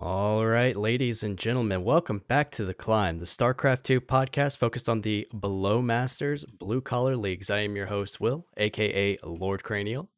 [0.00, 4.88] All right, ladies and gentlemen, welcome back to The Climb, the StarCraft 2 podcast focused
[4.88, 7.48] on the below masters blue collar leagues.
[7.48, 10.08] I am your host, Will, aka Lord Cranial.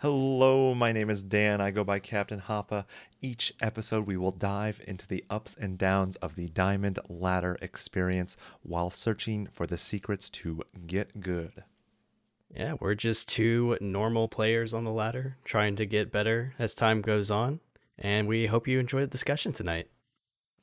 [0.00, 1.62] Hello, my name is Dan.
[1.62, 2.84] I go by Captain Hapa.
[3.22, 8.36] Each episode, we will dive into the ups and downs of the Diamond Ladder experience
[8.62, 11.64] while searching for the secrets to get good.
[12.54, 17.00] Yeah, we're just two normal players on the ladder trying to get better as time
[17.00, 17.60] goes on
[17.98, 19.88] and we hope you enjoy the discussion tonight.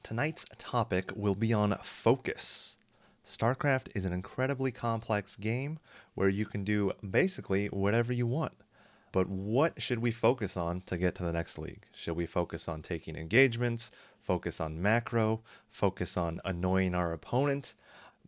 [0.04, 2.78] Tonight's topic will be on focus.
[3.26, 5.80] StarCraft is an incredibly complex game
[6.16, 8.64] where you can do basically whatever you want.
[9.12, 11.86] But what should we focus on to get to the next league?
[11.94, 13.92] Should we focus on taking engagements,
[14.22, 17.74] focus on macro, focus on annoying our opponent?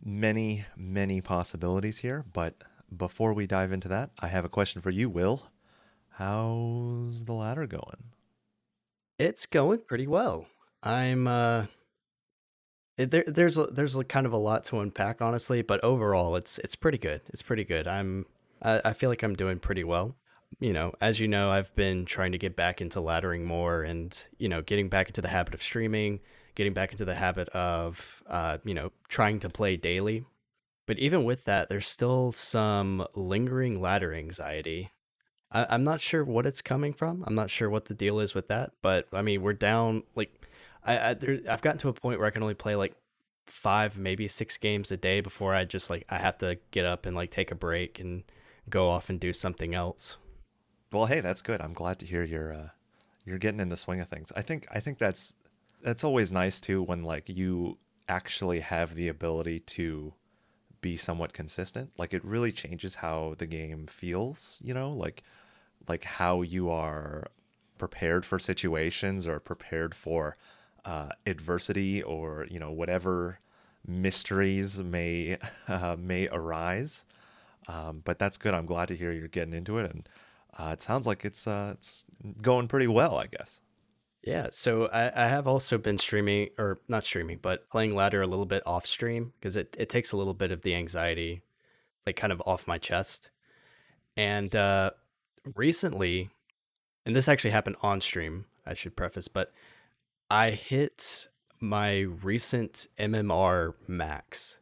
[0.04, 2.26] Many, many possibilities here.
[2.34, 2.56] But
[2.96, 5.48] before we dive into that, I have a question for you, Will.
[6.12, 8.13] How's the ladder going?
[9.20, 10.48] It's going pretty well.
[10.82, 11.66] I'm uh
[12.98, 16.58] there there's a, there's a kind of a lot to unpack honestly, but overall it's
[16.60, 17.22] it's pretty good.
[17.30, 17.88] It's pretty good.
[17.88, 18.26] I'm
[18.62, 20.16] I, I feel like I'm doing pretty well.
[20.60, 24.16] You know, as you know, I've been trying to get back into laddering more and,
[24.38, 26.20] you know, getting back into the habit of streaming,
[26.54, 30.26] getting back into the habit of uh, you know, trying to play daily.
[30.86, 34.92] But even with that, there's still some lingering ladder anxiety
[35.54, 37.24] I, am not sure what it's coming from.
[37.26, 38.72] I'm not sure what the deal is with that.
[38.82, 40.48] But I mean, we're down like
[40.84, 42.96] I, I there, I've gotten to a point where I can only play like
[43.46, 47.06] five, maybe six games a day before I just like I have to get up
[47.06, 48.24] and like take a break and
[48.70, 50.18] go off and do something else.
[50.92, 51.62] Well, hey, that's good.
[51.62, 52.70] I'm glad to hear you're uh,
[53.26, 54.32] you're getting in the swing of things.
[54.36, 55.36] I think I think that's
[55.84, 60.14] that's always nice too when like you actually have the ability to
[60.82, 61.92] be somewhat consistent.
[61.98, 64.92] Like it really changes how the game feels, you know?
[64.92, 65.24] Like
[65.88, 67.26] like how you are
[67.78, 70.38] prepared for situations or prepared for
[70.86, 73.40] uh, adversity or you know whatever
[73.86, 77.06] mysteries may uh, may arise.
[77.68, 78.54] Um, but that's good.
[78.54, 80.10] I'm glad to hear you're getting into it, and
[80.58, 82.06] uh, it sounds like it's uh, it's
[82.42, 83.18] going pretty well.
[83.18, 83.62] I guess.
[84.24, 88.28] Yeah, so I, I have also been streaming, or not streaming, but playing ladder a
[88.28, 91.42] little bit off stream because it, it takes a little bit of the anxiety,
[92.06, 93.30] like kind of off my chest.
[94.16, 94.92] And uh,
[95.56, 96.30] recently,
[97.06, 99.52] and this actually happened on stream, I should preface, but
[100.30, 101.28] I hit
[101.60, 104.60] my recent MMR max.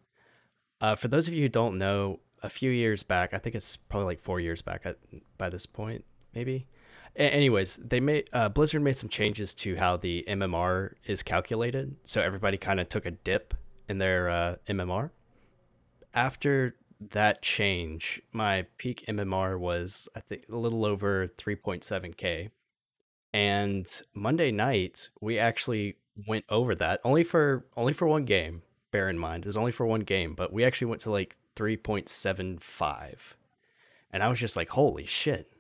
[0.80, 3.78] Uh, for those of you who don't know, a few years back, I think it's
[3.78, 4.97] probably like four years back at,
[5.38, 6.03] by this point,
[6.34, 6.68] maybe.
[7.16, 11.96] A- anyways, they made uh, Blizzard made some changes to how the MMR is calculated,
[12.03, 13.53] so everybody kind of took a dip
[13.88, 15.12] in their uh, MMR.
[16.13, 16.75] After
[17.09, 22.51] that change, my peak MMR was I think a little over 3.7k.
[23.34, 25.95] And Monday night, we actually
[26.28, 28.62] went over that only for only for one game.
[28.91, 31.38] Bear in mind, it was only for one game, but we actually went to like
[31.56, 33.35] 3.75.
[34.12, 35.51] And I was just like, "Holy shit."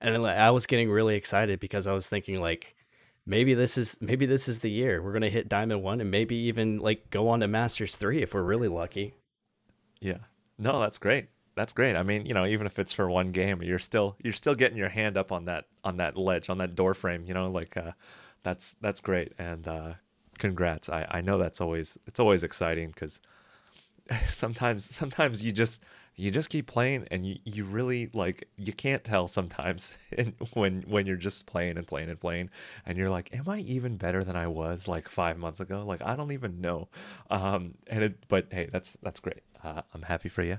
[0.00, 2.74] And I was getting really excited because I was thinking like
[3.26, 5.02] maybe this is maybe this is the year.
[5.02, 8.22] We're going to hit Diamond 1 and maybe even like go on to Masters 3
[8.22, 9.14] if we're really lucky.
[10.00, 10.18] Yeah.
[10.58, 11.28] No, that's great.
[11.56, 11.96] That's great.
[11.96, 14.76] I mean, you know, even if it's for one game, you're still you're still getting
[14.76, 17.24] your hand up on that on that ledge on that door frame.
[17.26, 17.92] You know, like uh,
[18.42, 19.32] that's that's great.
[19.38, 19.94] And uh,
[20.38, 20.88] congrats.
[20.88, 23.20] I I know that's always it's always exciting because
[24.28, 25.82] sometimes sometimes you just
[26.16, 29.96] you just keep playing and you, you really like you can't tell sometimes
[30.54, 32.50] when when you're just playing and playing and playing
[32.86, 36.02] and you're like am i even better than i was like five months ago like
[36.02, 36.88] i don't even know
[37.30, 40.58] um and it but hey that's that's great uh, i'm happy for you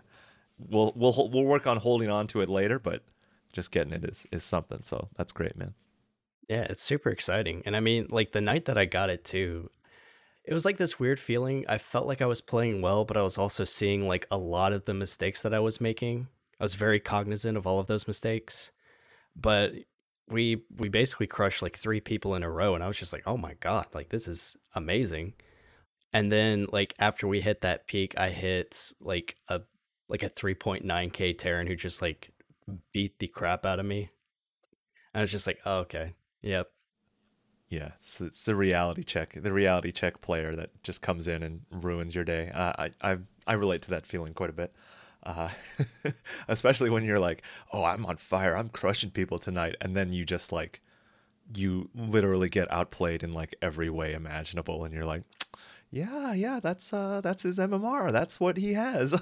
[0.57, 3.03] we'll we'll we'll work on holding on to it later but
[3.53, 5.73] just getting it is is something so that's great man
[6.49, 9.69] yeah it's super exciting and i mean like the night that i got it too
[10.47, 11.65] it was like this weird feeling.
[11.67, 14.73] I felt like I was playing well, but I was also seeing like a lot
[14.73, 16.27] of the mistakes that I was making.
[16.59, 18.71] I was very cognizant of all of those mistakes.
[19.35, 19.73] But
[20.29, 23.23] we we basically crushed like three people in a row and I was just like,
[23.25, 25.33] "Oh my god, like this is amazing."
[26.15, 29.63] And then like after we hit that peak, I hit like a
[30.07, 32.29] like a 3.9k Terran who just like
[32.93, 34.11] beat the crap out of me.
[35.13, 36.13] I was just like, oh, "Okay.
[36.41, 36.69] Yep.
[37.67, 41.63] Yeah, it's, it's, the reality check, the reality check player that just comes in and
[41.69, 42.49] ruins your day.
[42.53, 44.73] Uh, I I I relate to that feeling quite a bit,
[45.23, 45.49] uh,
[46.47, 47.41] especially when you're like,
[47.73, 48.55] "Oh, I'm on fire!
[48.55, 50.79] I'm crushing people tonight," and then you just like,
[51.53, 55.23] you literally get outplayed in like every way imaginable, and you're like,
[55.95, 58.11] "Yeah, yeah, that's uh, that's his MMR.
[58.11, 59.19] That's what he has."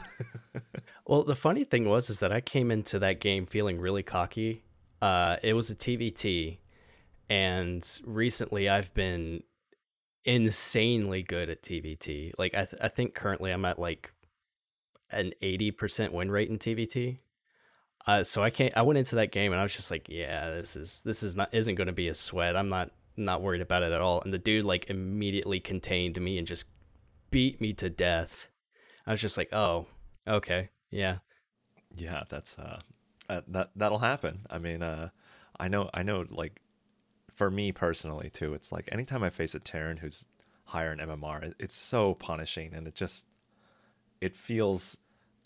[1.07, 4.63] well, the funny thing was is that I came into that game feeling really cocky.
[5.01, 6.57] Uh, it was a TVT
[7.29, 9.43] and recently I've been
[10.25, 12.33] insanely good at TVT.
[12.37, 14.13] Like I th- I think currently I'm at like
[15.11, 17.19] an 80% win rate in TVT.
[18.05, 20.49] Uh, so I can't I went into that game and I was just like, yeah,
[20.49, 22.55] this is this is not isn't going to be a sweat.
[22.55, 24.21] I'm not not worried about it at all.
[24.21, 26.67] And the dude like immediately contained me and just
[27.31, 28.49] beat me to death.
[29.05, 29.87] I was just like, "Oh,
[30.27, 30.69] okay.
[30.89, 31.17] Yeah."
[31.95, 32.79] Yeah, that's uh,
[33.29, 34.45] uh that that'll happen.
[34.49, 35.09] I mean, uh
[35.59, 36.61] I know I know like
[37.31, 40.25] for me personally too, it's like anytime I face a Terran who's
[40.65, 43.25] higher in MMR, it's so punishing and it just
[44.21, 44.97] it feels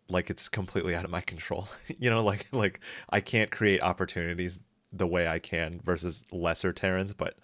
[0.10, 1.68] like it's completely out of my control.
[2.00, 2.80] you know, like like
[3.10, 4.60] I can't create opportunities
[4.94, 7.38] the way I can versus lesser Terrans, but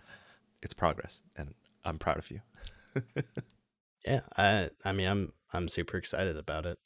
[0.63, 1.53] it's progress and
[1.85, 2.41] I'm proud of you.
[4.05, 6.77] yeah, I I mean I'm I'm super excited about it.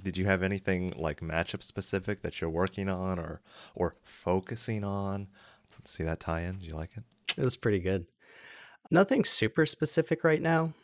[0.00, 3.40] Did you have anything like matchup specific that you're working on or
[3.74, 5.28] or focusing on?
[5.84, 6.58] See that tie-in?
[6.58, 7.02] Do you like it?
[7.36, 8.06] It was pretty good.
[8.90, 10.74] Nothing super specific right now.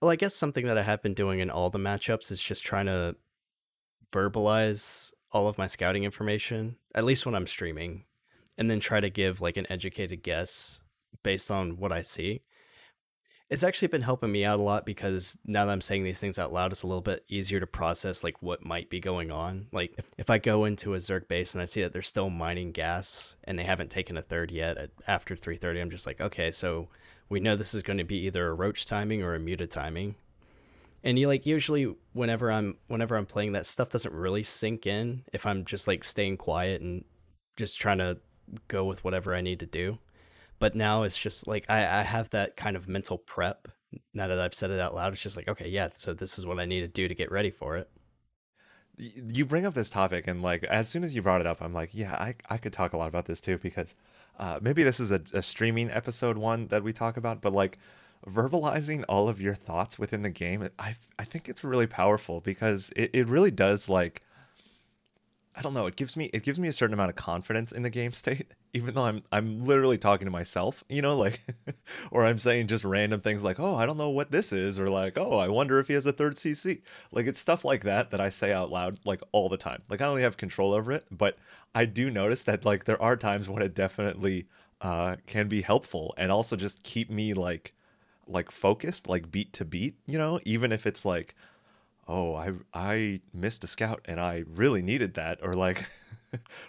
[0.00, 2.64] Well, I guess something that I have been doing in all the matchups is just
[2.64, 3.16] trying to
[4.10, 8.04] verbalize all of my scouting information, at least when I'm streaming,
[8.58, 10.80] and then try to give like an educated guess
[11.22, 12.42] based on what I see.
[13.50, 16.38] It's actually been helping me out a lot because now that I'm saying these things
[16.38, 19.66] out loud, it's a little bit easier to process like what might be going on.
[19.70, 22.72] Like if, I go into a Zerg base and I see that they're still mining
[22.72, 26.50] gas and they haven't taken a third yet at, after 3:30, I'm just like, okay,
[26.50, 26.88] so
[27.28, 30.16] we know this is going to be either a roach timing or a muta timing.
[31.04, 35.22] And you like usually whenever I'm whenever I'm playing that stuff doesn't really sink in
[35.34, 37.04] if I'm just like staying quiet and
[37.56, 38.18] just trying to
[38.68, 39.98] go with whatever I need to do.
[40.64, 43.68] But now it's just like I, I have that kind of mental prep
[44.14, 45.12] now that I've said it out loud.
[45.12, 47.30] It's just like, okay, yeah, so this is what I need to do to get
[47.30, 47.90] ready for it.
[48.96, 51.74] You bring up this topic, and like as soon as you brought it up, I'm
[51.74, 53.94] like, yeah, I, I could talk a lot about this too because
[54.38, 57.78] uh, maybe this is a, a streaming episode one that we talk about, but like
[58.26, 62.90] verbalizing all of your thoughts within the game, I I think it's really powerful because
[62.96, 64.22] it, it really does like
[65.54, 65.84] I don't know.
[65.84, 68.54] It gives me it gives me a certain amount of confidence in the game state,
[68.74, 71.40] even though I'm I'm literally talking to myself, you know, like,
[72.10, 74.90] or I'm saying just random things like, oh, I don't know what this is, or
[74.90, 76.82] like, oh, I wonder if he has a third CC.
[77.12, 79.82] Like it's stuff like that that I say out loud like all the time.
[79.88, 81.38] Like I only have control over it, but
[81.74, 84.48] I do notice that like there are times when it definitely
[84.80, 87.72] uh, can be helpful and also just keep me like
[88.26, 91.34] like focused, like beat to beat, you know, even if it's like
[92.06, 95.86] oh i i missed a scout and i really needed that or like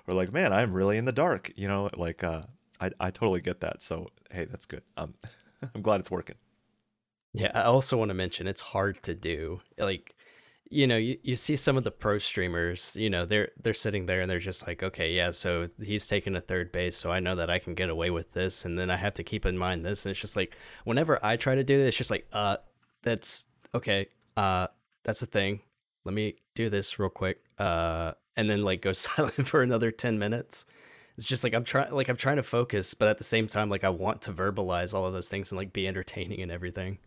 [0.08, 2.42] or like man i'm really in the dark you know like uh
[2.80, 5.14] i i totally get that so hey that's good um
[5.76, 6.36] i'm glad it's working
[7.34, 10.16] yeah i also want to mention it's hard to do like
[10.72, 14.08] you know you, you see some of the pro streamers you know they're they're sitting
[14.08, 17.20] there and they're just like okay yeah so he's taking a third base so i
[17.20, 19.58] know that i can get away with this and then i have to keep in
[19.58, 22.26] mind this and it's just like whenever i try to do this, it's just like
[22.34, 22.58] uh
[23.04, 23.46] that's
[23.76, 24.08] okay
[24.38, 24.68] uh
[25.06, 25.62] that's a thing.
[26.04, 27.38] Let me do this real quick.
[27.58, 30.66] Uh, and then like go silent for another 10 minutes.
[31.18, 33.70] It's just like I'm trying like I'm trying to focus, but at the same time
[33.70, 36.98] like I want to verbalize all of those things and like be entertaining and everything.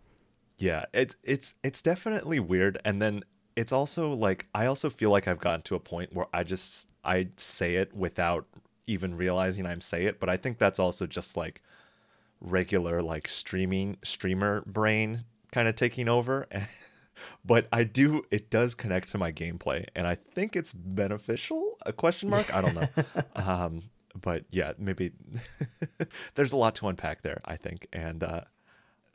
[0.57, 3.23] Yeah, it's it's it's definitely weird and then
[3.55, 6.89] it's also like I also feel like I've gotten to a point where I just
[7.05, 8.47] I say it without
[8.87, 11.63] even realizing I'm say it, but I think that's also just like
[12.41, 16.47] regular like streaming streamer brain kind of taking over
[17.45, 21.93] but I do it does connect to my gameplay and I think it's beneficial a
[21.93, 22.89] question mark I don't know
[23.37, 23.83] um,
[24.21, 25.13] but yeah maybe
[26.35, 28.43] there's a lot to unpack there I think and uh,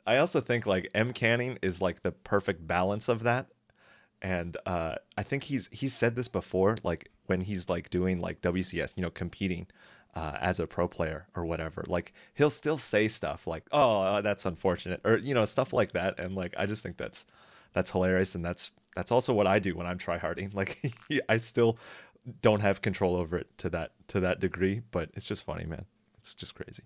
[0.06, 3.48] I also think like MCanning is like the perfect balance of that
[4.22, 8.40] and uh, I think he's he's said this before like when he's like doing like
[8.40, 9.66] WCS you know competing
[10.14, 11.84] uh, as a pro player or whatever.
[11.88, 16.18] Like he'll still say stuff like, "Oh, that's unfortunate," or you know, stuff like that.
[16.18, 17.26] And like I just think that's
[17.74, 20.54] that's hilarious and that's that's also what I do when I'm tryharding.
[20.54, 20.94] Like
[21.28, 21.78] I still
[22.40, 25.84] don't have control over it to that to that degree, but it's just funny, man.
[26.18, 26.84] It's just crazy.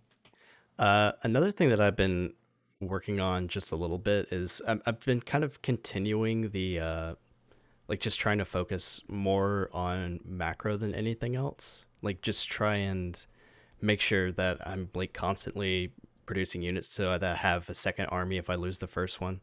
[0.79, 2.35] Uh, another thing that I've been
[2.81, 7.15] working on just a little bit is i have been kind of continuing the uh,
[7.89, 11.85] like just trying to focus more on macro than anything else.
[12.03, 13.25] Like just try and
[13.81, 15.93] make sure that I'm like constantly
[16.27, 19.41] producing units so that I have a second army if I lose the first one.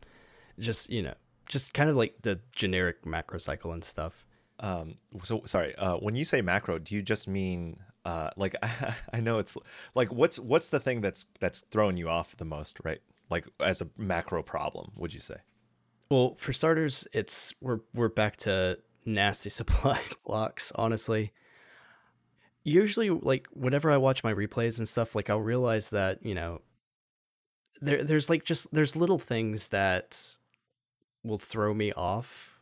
[0.59, 1.15] Just you know,
[1.47, 4.25] just kind of like the generic macro cycle and stuff.
[4.59, 8.95] Um, so sorry, uh, when you say macro, do you just mean uh, like I,
[9.13, 9.57] I know it's
[9.95, 13.01] like what's what's the thing that's that's throwing you off the most, right?
[13.29, 15.37] Like as a macro problem, would you say?
[16.09, 21.33] Well, for starters, it's we're we're back to nasty supply blocks, honestly.
[22.63, 26.61] usually like whenever I watch my replays and stuff, like I'll realize that, you know,
[27.81, 30.37] there there's like just there's little things that
[31.25, 32.59] will throw me off.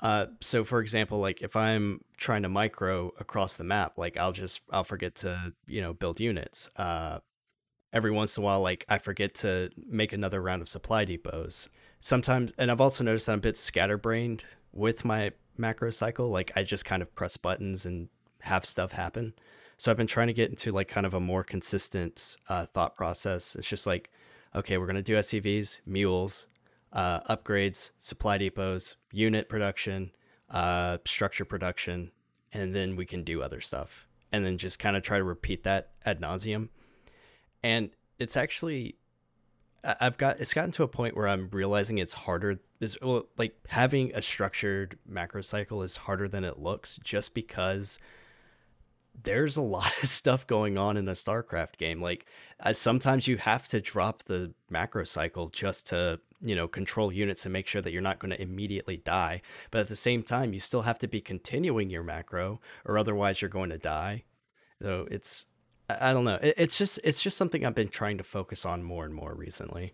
[0.00, 4.32] Uh so for example, like if I'm trying to micro across the map, like I'll
[4.32, 6.68] just I'll forget to, you know, build units.
[6.76, 7.20] Uh
[7.92, 11.68] every once in a while like I forget to make another round of supply depots.
[12.00, 16.28] Sometimes and I've also noticed that I'm a bit scatterbrained with my macro cycle.
[16.28, 18.08] Like I just kind of press buttons and
[18.40, 19.32] have stuff happen.
[19.76, 22.96] So I've been trying to get into like kind of a more consistent uh, thought
[22.96, 23.56] process.
[23.56, 24.10] It's just like,
[24.54, 26.46] okay, we're gonna do SCVs, mules,
[26.94, 30.12] uh, upgrades, supply depots, unit production,
[30.50, 32.12] uh, structure production,
[32.52, 34.06] and then we can do other stuff.
[34.32, 36.68] And then just kind of try to repeat that ad nauseum.
[37.62, 38.96] And it's actually,
[39.82, 42.58] I've got, it's gotten to a point where I'm realizing it's harder.
[42.80, 47.98] Is well, like having a structured macro cycle is harder than it looks, just because
[49.22, 52.00] there's a lot of stuff going on in a StarCraft game.
[52.00, 52.26] Like
[52.60, 57.46] uh, sometimes you have to drop the macro cycle just to, you know, control units
[57.46, 59.42] and make sure that you're not going to immediately die.
[59.70, 63.40] But at the same time, you still have to be continuing your macro or otherwise
[63.40, 64.24] you're going to die.
[64.82, 65.46] So it's
[65.88, 66.38] I don't know.
[66.42, 69.92] it's just it's just something I've been trying to focus on more and more recently.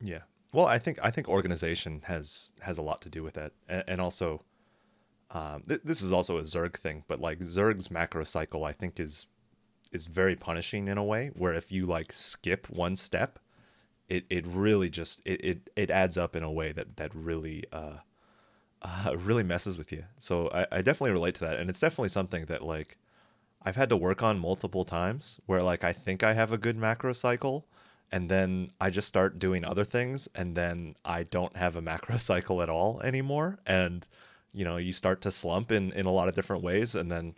[0.00, 0.20] Yeah.
[0.52, 3.84] Well, I think I think organization has has a lot to do with that, and,
[3.86, 4.44] and also
[5.30, 8.98] um, th- this is also a Zerg thing, but like Zerg's macro cycle, I think
[8.98, 9.26] is
[9.90, 13.38] is very punishing in a way where if you like skip one step,
[14.08, 17.64] it it really just it it, it adds up in a way that that really
[17.72, 17.98] uh,
[18.82, 20.04] uh really messes with you.
[20.18, 22.96] So I, I definitely relate to that, and it's definitely something that like
[23.62, 26.76] I've had to work on multiple times where like I think I have a good
[26.76, 27.66] macro cycle
[28.10, 32.16] and then I just start doing other things and then I don't have a macro
[32.30, 34.08] cycle at all anymore and
[34.52, 37.34] you know you start to slump in in a lot of different ways and then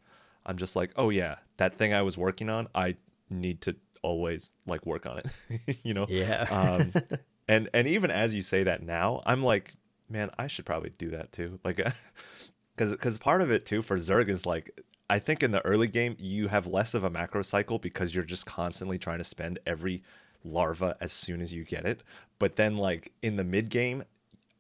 [0.46, 2.94] i'm just like oh yeah that thing i was working on i
[3.28, 5.78] need to always like work on it.
[5.84, 6.06] You know?
[6.08, 6.46] Yeah.
[6.50, 6.92] Um
[7.48, 9.74] and and even as you say that now i'm like
[10.08, 11.58] man i should probably do that too.
[11.64, 11.76] Like
[12.76, 15.86] because because part of it too for zerg is like i think in the early
[15.86, 19.58] game you have less of a macro cycle because you're just constantly trying to spend
[19.66, 20.02] every
[20.44, 22.02] larva as soon as you get it.
[22.38, 24.04] But then like in the mid game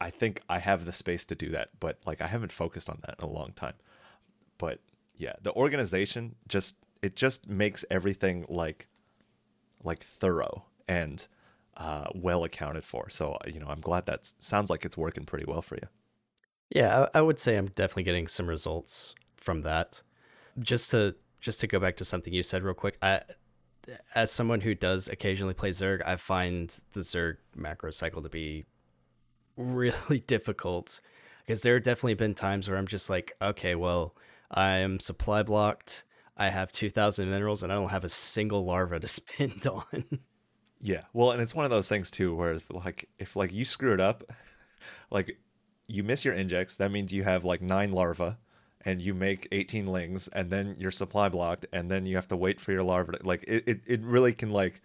[0.00, 2.98] I think I have the space to do that, but like I haven't focused on
[3.02, 3.74] that in a long time.
[4.58, 4.80] But
[5.16, 8.88] yeah, the organization just it just makes everything like
[9.82, 11.26] like thorough and
[11.76, 13.10] uh, well accounted for.
[13.10, 15.88] So you know, I'm glad that sounds like it's working pretty well for you.
[16.70, 20.02] Yeah, I, I would say I'm definitely getting some results from that.
[20.58, 23.22] Just to just to go back to something you said real quick, I
[24.14, 28.64] as someone who does occasionally play Zerg, I find the Zerg macro cycle to be
[29.60, 31.00] really difficult
[31.46, 34.14] because there have definitely been times where I'm just like, okay, well,
[34.50, 36.04] I'm supply blocked.
[36.36, 40.20] I have 2,000 minerals and I don't have a single larva to spend on.
[40.80, 41.02] Yeah.
[41.12, 43.92] Well, and it's one of those things too where if, like if like you screw
[43.92, 44.24] it up,
[45.10, 45.38] like
[45.86, 48.36] you miss your injects, that means you have like 9 larvae
[48.84, 52.36] and you make 18 lings and then you're supply blocked and then you have to
[52.36, 54.80] wait for your larva to, like it, it, it really can like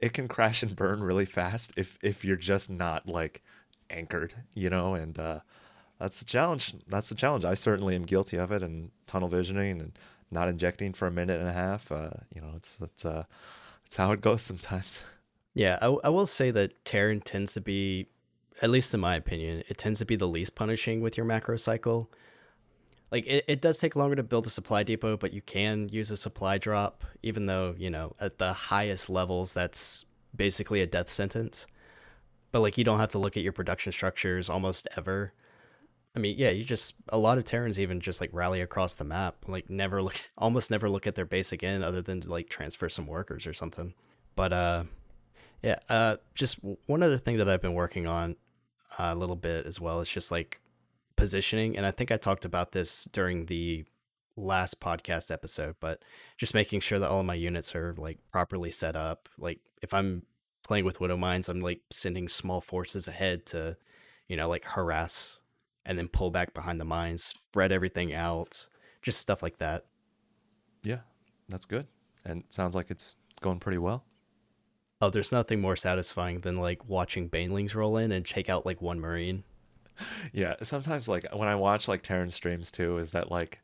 [0.00, 3.42] it can crash and burn really fast if if you're just not like
[3.90, 5.40] anchored, you know, and uh,
[5.98, 6.74] that's the challenge.
[6.86, 7.44] That's the challenge.
[7.44, 9.98] I certainly am guilty of it, and tunnel visioning and
[10.30, 11.90] not injecting for a minute and a half.
[11.90, 13.24] Uh, you know, it's it's uh,
[13.86, 15.02] it's how it goes sometimes.
[15.54, 18.06] Yeah, I, I will say that Terran tends to be,
[18.62, 21.56] at least in my opinion, it tends to be the least punishing with your macro
[21.56, 22.10] cycle.
[23.10, 26.10] Like it, it does take longer to build a supply depot, but you can use
[26.10, 30.04] a supply drop, even though, you know, at the highest levels that's
[30.36, 31.66] basically a death sentence
[32.52, 35.32] but like you don't have to look at your production structures almost ever.
[36.16, 39.04] I mean, yeah, you just a lot of Terrans even just like rally across the
[39.04, 42.48] map, like never look, almost never look at their base again, other than to like
[42.48, 43.94] transfer some workers or something.
[44.34, 44.84] But uh,
[45.62, 48.36] yeah, uh, just one other thing that I've been working on
[48.98, 50.60] uh, a little bit as well is just like
[51.16, 53.84] positioning, and I think I talked about this during the
[54.36, 56.00] last podcast episode, but
[56.36, 59.28] just making sure that all of my units are like properly set up.
[59.36, 60.22] Like if I'm
[60.68, 63.76] playing with Widow Mines, I'm like sending small forces ahead to,
[64.28, 65.40] you know, like harass
[65.86, 68.68] and then pull back behind the mines, spread everything out,
[69.00, 69.86] just stuff like that.
[70.84, 70.98] Yeah,
[71.48, 71.86] that's good.
[72.24, 74.04] And sounds like it's going pretty well.
[75.00, 78.82] Oh, there's nothing more satisfying than like watching Banelings roll in and take out like
[78.82, 79.44] one Marine.
[80.32, 83.60] Yeah, sometimes like when I watch like Terran streams too, is that like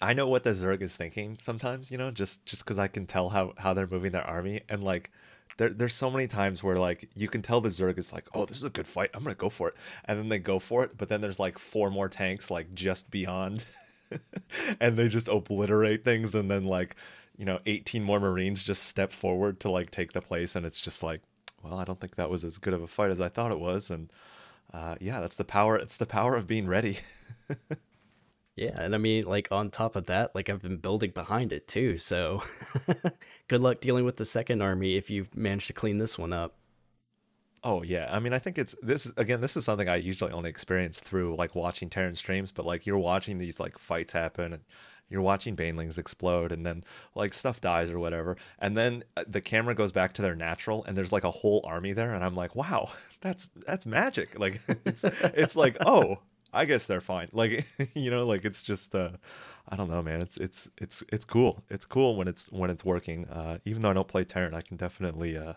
[0.00, 3.06] I know what the Zerg is thinking sometimes, you know, just just because I can
[3.06, 5.10] tell how how they're moving their army, and like
[5.56, 8.46] there, there's so many times where like you can tell the Zerg is like, oh,
[8.46, 9.10] this is a good fight.
[9.14, 11.58] I'm gonna go for it, and then they go for it, but then there's like
[11.58, 13.64] four more tanks like just beyond,
[14.80, 16.96] and they just obliterate things and then like
[17.36, 20.80] you know 18 more marines just step forward to like take the place and it's
[20.80, 21.22] just like
[21.62, 23.58] well i don't think that was as good of a fight as i thought it
[23.60, 23.90] was.
[23.90, 24.12] And
[24.72, 26.98] uh, yeah that's the power it's the power of being ready
[28.56, 31.66] yeah and i mean like on top of that like i've been building behind it
[31.66, 32.42] too so
[33.48, 36.56] good luck dealing with the second army if you manage to clean this one up
[37.64, 39.40] Oh yeah, I mean, I think it's this again.
[39.40, 42.98] This is something I usually only experience through like watching Terran streams, but like you're
[42.98, 44.64] watching these like fights happen, and
[45.08, 46.82] you're watching banelings explode, and then
[47.14, 50.84] like stuff dies or whatever, and then uh, the camera goes back to their natural,
[50.84, 52.90] and there's like a whole army there, and I'm like, wow,
[53.20, 54.36] that's that's magic.
[54.36, 56.18] Like it's it's like oh,
[56.52, 57.28] I guess they're fine.
[57.32, 59.10] Like you know, like it's just uh,
[59.68, 60.20] I don't know, man.
[60.22, 61.62] It's it's it's it's cool.
[61.70, 63.26] It's cool when it's when it's working.
[63.28, 65.54] Uh, even though I don't play Terran, I can definitely uh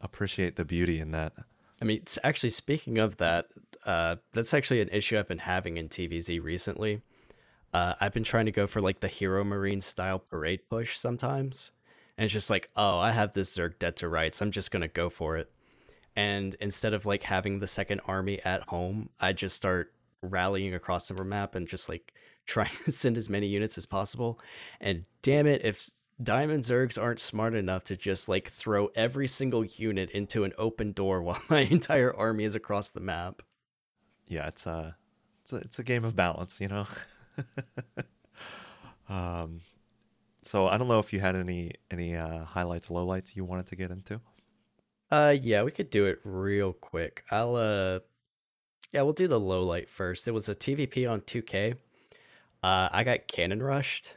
[0.00, 1.32] appreciate the beauty in that.
[1.80, 3.48] I mean, actually, speaking of that,
[3.84, 7.02] uh, that's actually an issue I've been having in TVZ recently.
[7.72, 11.72] Uh, I've been trying to go for like the HeroMarine style parade push sometimes.
[12.16, 14.40] And it's just like, oh, I have this Zerg dead to rights.
[14.40, 15.50] I'm just to go for it.
[16.16, 21.08] And instead of like having the second army at home, I just start rallying across
[21.08, 22.12] the map and just like
[22.46, 24.40] trying to send as many units as possible.
[24.80, 29.64] And damn it, if Diamond Zergs aren't smart enough to just like throw every single
[29.64, 33.42] unit into an open door while my entire army is across the map.
[34.26, 34.96] Yeah, it's a
[35.42, 36.86] it's a, it's a game of balance, you know.
[39.08, 39.60] um,
[40.42, 43.76] so I don't know if you had any any uh, highlights, lowlights you wanted to
[43.76, 44.20] get into.
[45.10, 47.24] Uh, yeah, we could do it real quick.
[47.30, 48.00] I'll uh,
[48.92, 50.26] yeah, we'll do the low light first.
[50.26, 51.74] It was a TVP on 2K.
[52.62, 54.16] Uh, I got cannon rushed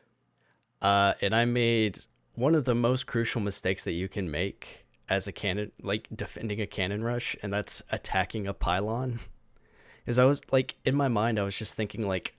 [0.82, 2.00] uh, and I made
[2.34, 6.62] one of the most crucial mistakes that you can make as a cannon, like defending
[6.62, 9.20] a cannon rush, and that's attacking a pylon.
[10.08, 12.34] Is I was like in my mind, I was just thinking like,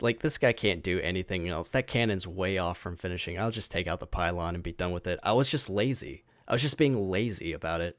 [0.00, 1.70] like this guy can't do anything else.
[1.70, 3.38] That cannon's way off from finishing.
[3.38, 5.18] I'll just take out the pylon and be done with it.
[5.22, 6.24] I was just lazy.
[6.46, 7.98] I was just being lazy about it.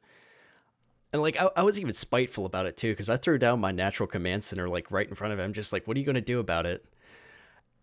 [1.15, 3.71] And like I, I was even spiteful about it too, because I threw down my
[3.71, 6.19] natural command center like right in front of him, just like, what are you gonna
[6.19, 6.83] do about it?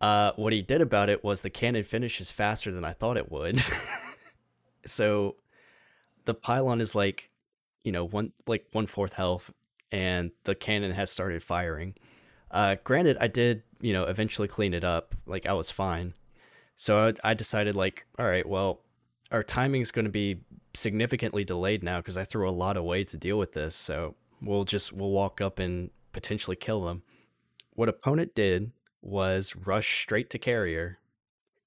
[0.02, 3.32] Uh, what he did about it was the cannon finishes faster than I thought it
[3.32, 3.58] would.
[4.86, 5.36] so
[6.26, 7.30] the pylon is like,
[7.84, 9.50] you know, one like one fourth health,
[9.90, 11.94] and the cannon has started firing.
[12.50, 15.14] Uh, granted, I did, you know, eventually clean it up.
[15.24, 16.12] Like I was fine.
[16.76, 18.80] So I, I decided, like, all right, well,
[19.30, 20.40] our timing is going to be
[20.74, 23.74] significantly delayed now because I threw a lot of weight to deal with this.
[23.74, 27.02] So we'll just we'll walk up and potentially kill them.
[27.74, 30.98] What opponent did was rush straight to carrier.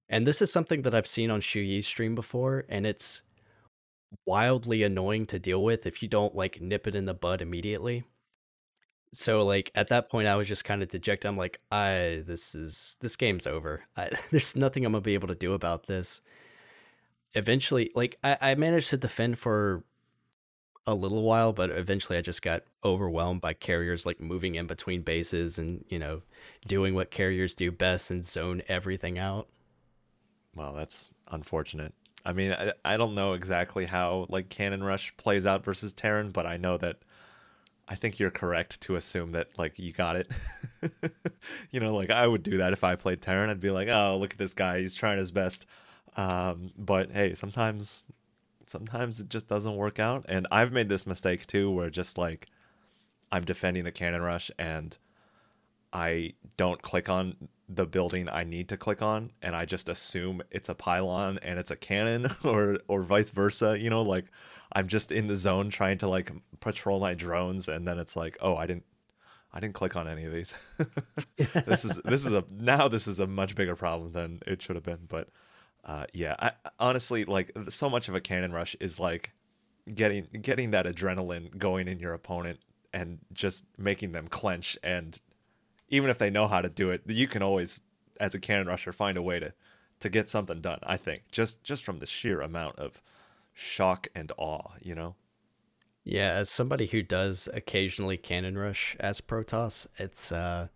[0.08, 3.24] And this is something that I've seen on Shu Yi's stream before, and it's
[4.26, 8.04] wildly annoying to deal with if you don't like nip it in the bud immediately.
[9.13, 11.28] So like at that point I was just kind of dejected.
[11.28, 13.84] I'm like, I this is this game's over.
[13.98, 16.22] I, there's nothing I'm gonna be able to do about this.
[17.36, 19.84] Eventually, like I, I managed to defend for
[20.88, 25.02] a little while, but eventually I just got overwhelmed by carriers like moving in between
[25.02, 26.21] bases and, you know,
[26.67, 29.48] doing what carriers do best and zone everything out.
[30.56, 31.93] Well, that's unfortunate.
[32.24, 36.32] I mean, I, I don't know exactly how like Cannon Rush plays out versus Terran,
[36.32, 36.98] but I know that
[37.88, 40.32] I think you're correct to assume that like you got it.
[41.71, 43.50] you know, like I would do that if I played Terran.
[43.50, 45.65] I'd be like, oh, look at this guy, he's trying his best.
[46.15, 48.06] Um, but hey, sometimes
[48.67, 50.25] sometimes it just doesn't work out.
[50.28, 52.47] And I've made this mistake too, where just like
[53.32, 54.97] I'm defending the cannon rush and
[55.93, 57.36] I don't click on
[57.67, 61.58] the building I need to click on, and I just assume it's a pylon and
[61.58, 63.80] it's a cannon, or or vice versa.
[63.80, 64.25] You know, like
[64.73, 68.38] I'm just in the zone trying to like patrol my drones, and then it's like,
[68.41, 68.86] oh, I didn't.
[69.54, 70.54] I didn't click on any of these.
[71.38, 74.75] this is this is a now this is a much bigger problem than it should
[74.75, 75.06] have been.
[75.08, 75.30] But
[75.86, 79.32] uh, yeah, I, honestly, like so much of a cannon rush is like
[79.93, 82.60] getting getting that adrenaline going in your opponent
[82.91, 84.78] and just making them clench.
[84.84, 85.19] And
[85.89, 87.82] even if they know how to do it, you can always,
[88.19, 89.54] as a cannon rusher, find a way to
[90.00, 90.80] to get something done.
[90.82, 93.02] I think just just from the sheer amount of
[93.54, 95.15] shock and awe, you know.
[96.04, 100.69] Yeah, as somebody who does occasionally cannon rush as Protoss, it's uh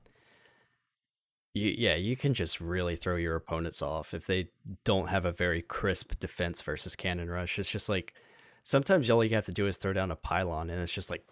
[1.54, 4.50] you, yeah, you can just really throw your opponents off if they
[4.84, 7.58] don't have a very crisp defense versus cannon rush.
[7.58, 8.14] It's just like
[8.64, 11.26] sometimes all you have to do is throw down a pylon, and it's just like,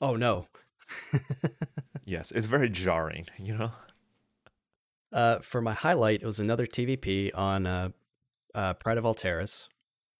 [0.00, 0.46] oh no.
[2.04, 3.70] yes, it's very jarring, you know.
[5.12, 7.88] Uh, for my highlight, it was another TVP on uh,
[8.54, 9.68] uh, Pride of Altaris.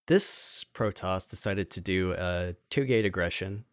[0.07, 3.65] This Protoss decided to do a two gate aggression.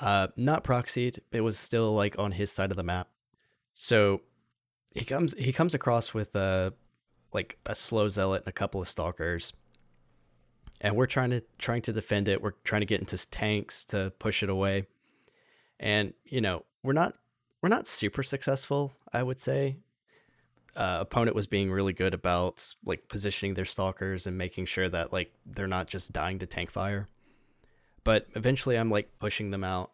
[0.00, 3.08] Uh, not proxied, it was still like on his side of the map.
[3.74, 4.22] So
[4.94, 6.72] he comes he comes across with a
[7.32, 9.52] like a slow zealot and a couple of stalkers.
[10.80, 12.42] And we're trying to trying to defend it.
[12.42, 14.86] We're trying to get into tanks to push it away.
[15.80, 17.14] And you know we're not
[17.62, 19.76] we're not super successful i would say.
[20.74, 25.12] Uh, opponent was being really good about like positioning their stalkers and making sure that
[25.12, 27.08] like they're not just dying to tank fire.
[28.04, 29.91] But eventually i'm like pushing them out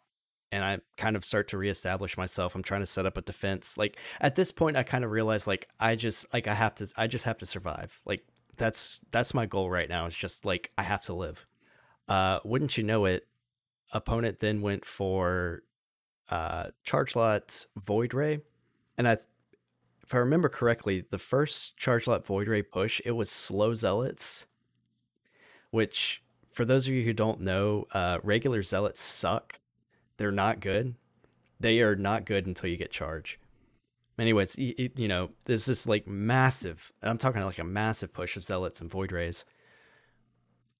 [0.51, 2.55] and I kind of start to reestablish myself.
[2.55, 3.77] I'm trying to set up a defense.
[3.77, 6.91] Like at this point, I kind of realize like I just like I have to
[6.97, 8.01] I just have to survive.
[8.05, 8.25] Like
[8.57, 10.07] that's that's my goal right now.
[10.07, 11.47] It's just like I have to live.
[12.09, 13.27] Uh, wouldn't you know it?
[13.93, 15.63] Opponent then went for
[16.29, 18.41] uh, charge lot void ray,
[18.99, 19.13] and I,
[20.03, 24.47] if I remember correctly, the first charge lot void ray push it was slow zealots,
[25.71, 29.59] which for those of you who don't know, uh, regular zealots suck
[30.19, 30.95] they're not good.
[31.61, 33.39] They are not good until you get charge.
[34.19, 38.45] Anyways, you, you know, there's this like massive, I'm talking like a massive push of
[38.45, 39.45] zealots and void rays.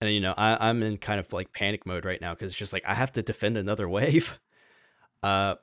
[0.01, 2.59] And, you know, I, I'm in kind of like panic mode right now because it's
[2.59, 4.39] just like I have to defend another wave.
[5.23, 5.55] Uh,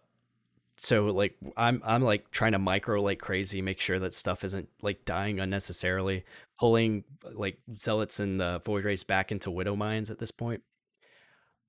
[0.78, 4.68] so like I'm I'm like trying to micro like crazy, make sure that stuff isn't
[4.82, 6.26] like dying unnecessarily,
[6.60, 10.64] pulling like zealots and uh, void rays back into widow mines at this point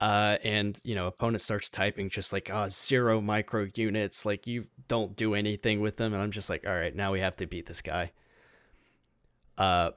[0.01, 4.67] uh, and you know opponent starts typing just like oh zero micro units like you
[4.89, 6.13] don't do anything with them.
[6.13, 8.13] And i'm just like all right now we have to beat this guy.
[9.57, 9.91] Uh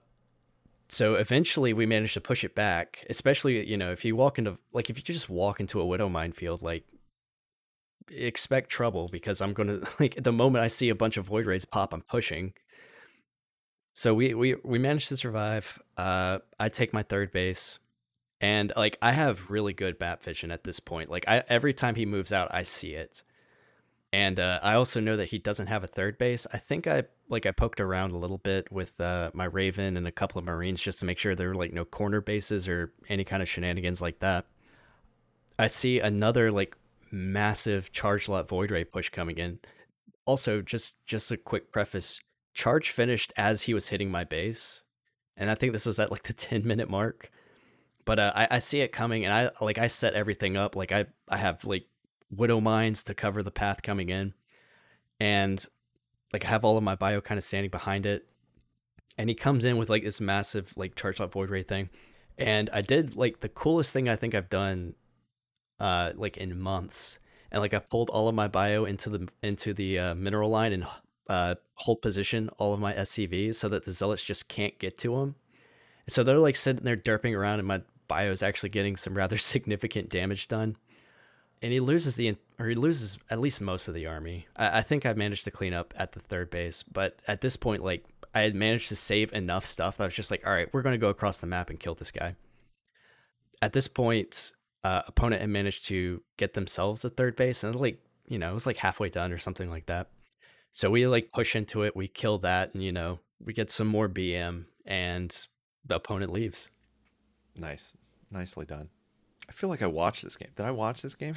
[0.87, 4.57] so eventually we managed to push it back especially you know if you walk into
[4.73, 6.83] like if you just walk into a widow minefield like
[8.09, 11.65] expect trouble because i'm gonna like the moment i see a bunch of void rays
[11.65, 12.53] pop i'm pushing.
[13.93, 15.77] So we we we managed to survive.
[15.97, 17.79] Uh i take my third base
[18.41, 21.09] and like I have really good bat vision at this point.
[21.09, 23.23] Like I every time he moves out, I see it.
[24.11, 26.47] And uh, I also know that he doesn't have a third base.
[26.51, 30.07] I think I like I poked around a little bit with uh, my Raven and
[30.07, 32.91] a couple of Marines just to make sure there were like no corner bases or
[33.07, 34.45] any kind of shenanigans like that.
[35.59, 36.75] I see another like
[37.11, 39.59] massive charge lot void ray push coming in.
[40.25, 42.21] Also, just just a quick preface:
[42.53, 44.83] charge finished as he was hitting my base,
[45.35, 47.29] and I think this was at like the ten minute mark
[48.05, 50.75] but uh, I, I see it coming, and I like I set everything up.
[50.75, 51.85] Like I I have like
[52.31, 54.33] widow mines to cover the path coming in,
[55.19, 55.63] and
[56.33, 58.25] like I have all of my bio kind of standing behind it.
[59.17, 61.89] And he comes in with like this massive like charge lot void ray thing,
[62.37, 64.95] and I did like the coolest thing I think I've done,
[65.79, 67.19] uh, like in months.
[67.51, 70.71] And like I pulled all of my bio into the into the uh, mineral line
[70.71, 70.87] and
[71.29, 75.15] uh, hold position all of my SCVs so that the zealots just can't get to
[75.15, 75.35] them.
[76.09, 79.37] So they're like sitting there derping around, and my bio is actually getting some rather
[79.53, 80.75] significant damage done.
[81.61, 84.47] And he loses the, or he loses at least most of the army.
[84.55, 87.57] I, I think I managed to clean up at the third base, but at this
[87.57, 90.53] point, like I had managed to save enough stuff that I was just like, all
[90.53, 92.35] right, we're going to go across the map and kill this guy.
[93.61, 97.99] At this point, uh, opponent had managed to get themselves a third base, and like
[98.27, 100.07] you know, it was like halfway done or something like that.
[100.71, 103.87] So we like push into it, we kill that, and you know, we get some
[103.87, 105.47] more BM, and
[105.85, 106.69] the opponent leaves.
[107.57, 107.93] Nice.
[108.31, 108.89] Nicely done.
[109.47, 110.49] I feel like I watched this game.
[110.55, 111.35] Did I watch this game?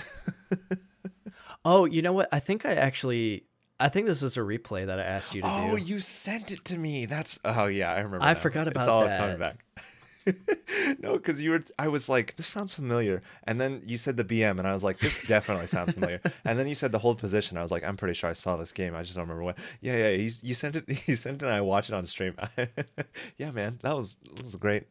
[1.65, 2.29] oh, you know what?
[2.31, 3.47] I think I actually
[3.83, 5.73] I think this is a replay that I asked you to oh, do.
[5.73, 7.05] Oh, you sent it to me.
[7.07, 8.25] That's oh yeah, I remember.
[8.25, 9.19] I forgot about it's all that.
[9.19, 9.65] coming back.
[10.99, 11.63] no, because you were.
[11.79, 14.85] I was like, this sounds familiar, and then you said the BM, and I was
[14.85, 16.21] like, this definitely sounds familiar.
[16.45, 17.57] and then you said the hold position.
[17.57, 18.95] I was like, I'm pretty sure I saw this game.
[18.95, 19.59] I just don't remember what.
[19.81, 20.11] Yeah, yeah.
[20.11, 20.85] You, you sent it.
[21.07, 22.37] You sent it, and I watched it on stream.
[23.37, 24.85] yeah, man, that was that was a great,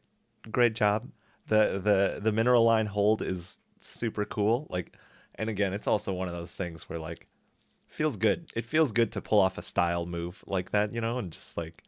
[0.52, 1.08] great job
[1.52, 4.68] the the the mineral line hold is super cool.
[4.70, 4.96] Like,
[5.36, 7.28] and again, it's also one of those things where like
[7.88, 8.50] feels good.
[8.56, 11.58] It feels good to pull off a style move like that, you know, and just
[11.58, 11.84] like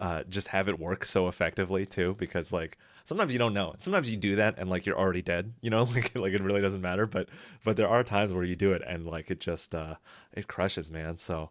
[0.00, 2.16] uh, just have it work so effectively too.
[2.18, 3.74] Because like sometimes you don't know.
[3.78, 6.60] Sometimes you do that and like you're already dead, you know, like like it really
[6.60, 7.06] doesn't matter.
[7.06, 7.28] But
[7.64, 9.96] but there are times where you do it and like it just uh,
[10.32, 11.18] it crushes, man.
[11.18, 11.50] So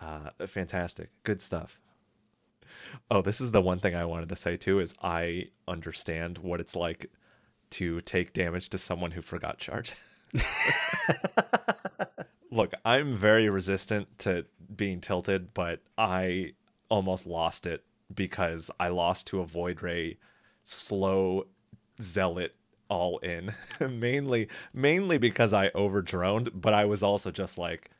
[0.00, 1.80] uh, fantastic, good stuff.
[3.10, 6.60] Oh, this is the one thing I wanted to say too is I understand what
[6.60, 7.10] it's like
[7.70, 9.92] to take damage to someone who forgot charge.
[12.50, 16.52] Look, I'm very resistant to being tilted, but I
[16.88, 20.18] almost lost it because I lost to a void ray
[20.64, 21.46] slow
[22.00, 22.54] zealot
[22.88, 23.54] all in.
[23.80, 27.90] mainly mainly because I overdroned, but I was also just like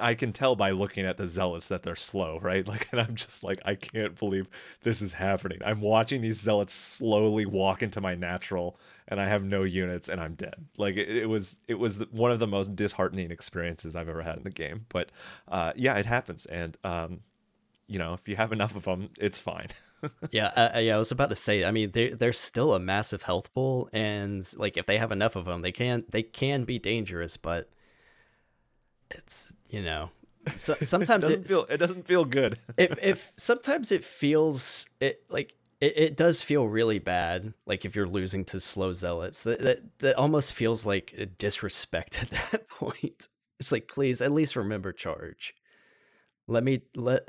[0.00, 2.66] I can tell by looking at the zealots that they're slow, right?
[2.74, 4.48] Like, and I'm just like, I can't believe
[4.82, 5.60] this is happening.
[5.64, 10.20] I'm watching these zealots slowly walk into my natural, and I have no units, and
[10.20, 10.54] I'm dead.
[10.76, 14.38] Like, it, it was, it was one of the most disheartening experiences I've ever had
[14.38, 14.86] in the game.
[14.88, 15.10] But
[15.48, 17.20] uh, yeah, it happens, and um,
[17.86, 19.68] you know, if you have enough of them, it's fine.
[20.30, 20.94] yeah, uh, yeah.
[20.94, 21.64] I was about to say.
[21.64, 25.36] I mean, they they're still a massive health pool, and like if they have enough
[25.36, 27.36] of them, they can they can be dangerous.
[27.36, 27.70] But
[29.10, 30.10] it's you know
[30.56, 35.22] so, sometimes it doesn't feel it doesn't feel good if, if sometimes it feels it
[35.28, 39.60] like it, it does feel really bad like if you're losing to slow zealots that,
[39.60, 44.56] that that almost feels like a disrespect at that point it's like please at least
[44.56, 45.54] remember charge
[46.46, 47.28] let me let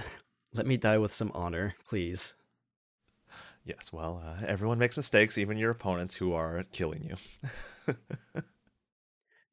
[0.56, 2.34] let me die with some honor please
[3.64, 7.94] yes well uh, everyone makes mistakes even your opponents who are killing you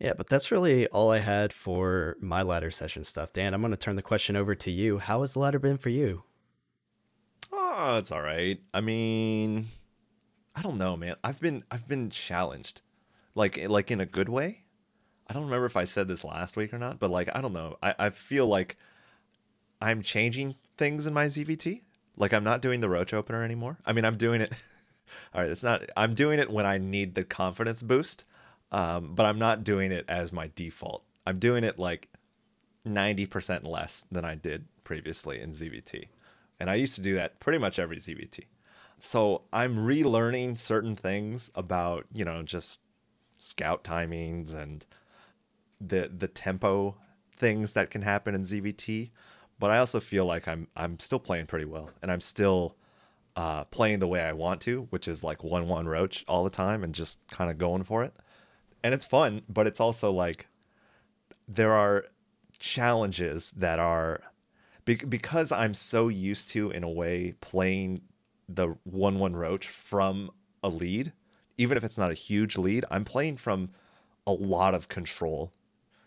[0.03, 3.33] Yeah, but that's really all I had for my ladder session stuff.
[3.33, 4.99] Dan, I'm going to turn the question over to you.
[4.99, 6.25] How has the ladder been for you?
[7.53, 8.61] Oh, it's all right.
[8.75, 9.69] I mean,
[10.57, 11.15] I don't know, man.
[11.23, 12.83] I've been I've been challenged,
[13.37, 14.65] like like in a good way.
[15.29, 17.53] I don't remember if I said this last week or not, but like I don't
[17.53, 17.77] know.
[17.81, 18.77] I I feel like
[19.81, 21.83] I'm changing things in my ZVT.
[22.17, 23.79] Like I'm not doing the roach opener anymore.
[23.87, 24.53] I mean, I'm doing it.
[25.35, 25.83] all right, it's not.
[25.97, 28.25] I'm doing it when I need the confidence boost
[28.73, 31.05] um, but I'm not doing it as my default.
[31.27, 32.09] I'm doing it like
[32.87, 36.09] 90% less than I did previously in ZVT.
[36.59, 38.47] And I used to do that pretty much every ZVT.
[38.99, 42.81] So I'm relearning certain things about, you know, just
[43.37, 44.87] scout timings and
[45.81, 46.97] the the tempo
[47.37, 49.11] things that can happen in ZVT.
[49.63, 52.75] But I also feel like I'm I'm still playing pretty well and I'm still
[53.37, 56.51] uh, playing the way I want to, which is like one one roach all the
[56.51, 58.13] time and just kind of going for it
[58.83, 60.49] and it's fun, but it's also like
[61.47, 62.07] there are
[62.59, 64.23] challenges that are
[64.85, 68.01] because I'm so used to in a way playing
[68.49, 70.33] the 1-1 roach from
[70.65, 71.13] a lead,
[71.57, 73.71] even if it's not a huge lead, I'm playing from
[74.27, 75.53] a lot of control,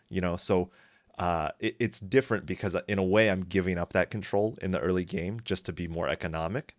[0.09, 0.35] you know.
[0.35, 0.71] So
[1.17, 4.79] uh, it, it's different because in a way I'm giving up that control in the
[4.79, 6.75] early game just to be more economic,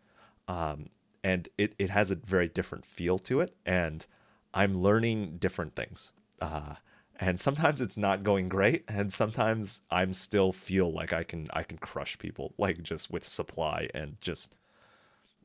[0.48, 0.90] um,
[1.24, 4.06] and it it has a very different feel to it, and
[4.54, 6.12] I'm learning different things.
[6.40, 6.74] Uh,
[7.18, 11.62] and sometimes it's not going great and sometimes i'm still feel like i can i
[11.62, 14.54] can crush people like just with supply and just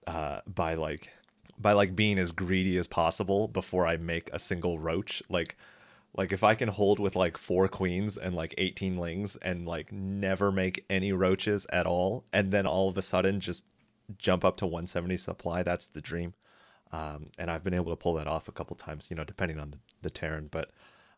[0.08, 1.10] uh by like
[1.58, 5.58] by like being as greedy as possible before i make a single roach like
[6.16, 9.92] like if i can hold with like four queens and like 18 lings and like
[9.92, 13.66] never make any roaches at all and then all of a sudden just
[14.18, 16.34] jump up to 170 supply that's the dream
[16.92, 19.60] um, and I've been able to pull that off a couple times, you know, depending
[19.60, 20.50] on the, the Terran.
[20.52, 20.72] But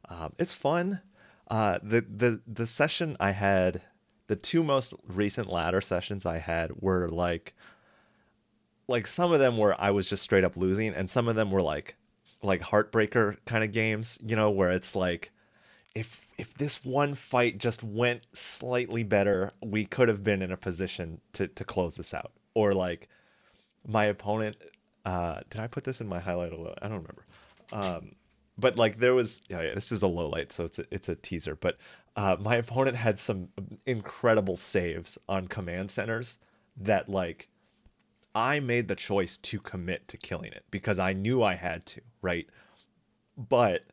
[0.08, 1.02] um, it's fun.
[1.50, 3.82] Uh, the the the session I had,
[4.28, 7.56] the two most recent ladder sessions I had were like,
[8.88, 11.52] like some of them were I was just straight up losing, and some of them
[11.52, 11.96] were like,
[12.44, 15.32] like heartbreaker kind of games, you know, where it's like,
[15.96, 20.58] if if this one fight just went slightly better, we could have been in a
[20.58, 23.08] position to to close this out, or like
[23.88, 24.58] my opponent
[25.06, 26.76] uh, did I put this in my highlight a little?
[26.82, 27.26] I don't remember.
[27.72, 28.16] Um,
[28.58, 31.10] but like there was, yeah, yeah, this is a low light, so it's a, it's
[31.10, 31.56] a teaser.
[31.56, 31.78] But
[32.16, 33.50] uh, my opponent had some
[33.86, 36.40] incredible saves on command centers
[36.78, 37.50] that like
[38.36, 42.02] I made the choice to commit to killing it because I knew I had to,
[42.22, 42.48] right?
[43.38, 43.84] But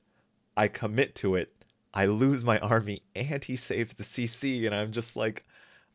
[0.57, 1.53] I commit to it.
[1.93, 5.45] I lose my army and he saves the CC, and I'm just like,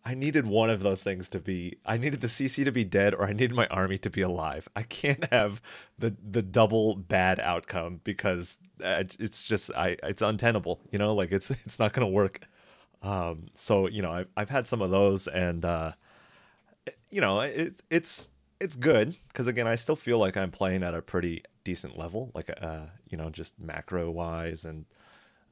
[0.06, 3.16] I needed one of those things to be I needed the CC to be dead
[3.16, 4.68] or I needed my army to be alive.
[4.76, 5.62] I can't have
[5.98, 11.50] the the double bad outcome because it's just I it's untenable, you know, like it's
[11.66, 12.42] it's not to work.
[13.02, 15.94] Um so, you know, I've I've had some of those and uh
[17.10, 20.94] you know, it's it's it's good because again, I still feel like I'm playing at
[20.94, 24.86] a pretty decent level, like uh, you know, just macro wise and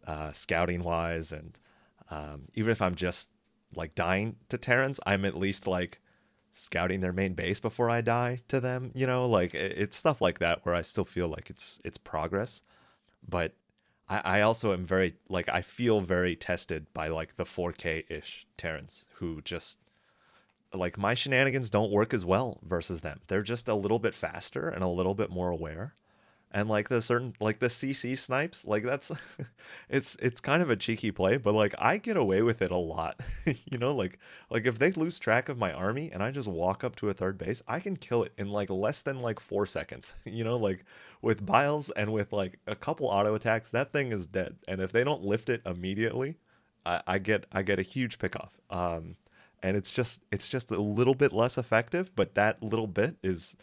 [0.05, 1.57] uh scouting wise and
[2.11, 3.29] um even if I'm just
[3.75, 5.99] like dying to Terrans, I'm at least like
[6.53, 8.91] scouting their main base before I die to them.
[8.93, 12.63] You know, like it's stuff like that where I still feel like it's it's progress,
[13.27, 13.53] but
[14.07, 18.45] I, I also am very like I feel very tested by like the 4K ish
[18.57, 19.79] Terrans who just
[20.73, 23.19] like my shenanigans don't work as well versus them.
[23.27, 25.93] They're just a little bit faster and a little bit more aware
[26.53, 29.11] and like the certain like the CC snipes, like that's
[29.89, 32.77] it's it's kind of a cheeky play, but like I get away with it a
[32.77, 33.19] lot.
[33.65, 36.83] you know, like like if they lose track of my army and I just walk
[36.83, 39.65] up to a third base, I can kill it in like less than like 4
[39.65, 40.13] seconds.
[40.25, 40.85] you know, like
[41.21, 44.57] with Biles and with like a couple auto attacks, that thing is dead.
[44.67, 46.37] And if they don't lift it immediately,
[46.85, 48.49] I, I get I get a huge pickoff.
[48.69, 49.15] Um,
[49.63, 53.55] and it's just it's just a little bit less effective, but that little bit is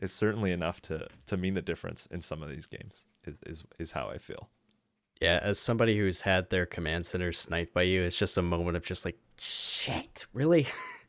[0.00, 3.04] is certainly enough to to mean the difference in some of these games.
[3.24, 4.48] Is is, is how I feel.
[5.20, 8.76] Yeah, as somebody who's had their command center sniped by you, it's just a moment
[8.76, 10.66] of just like, shit, really?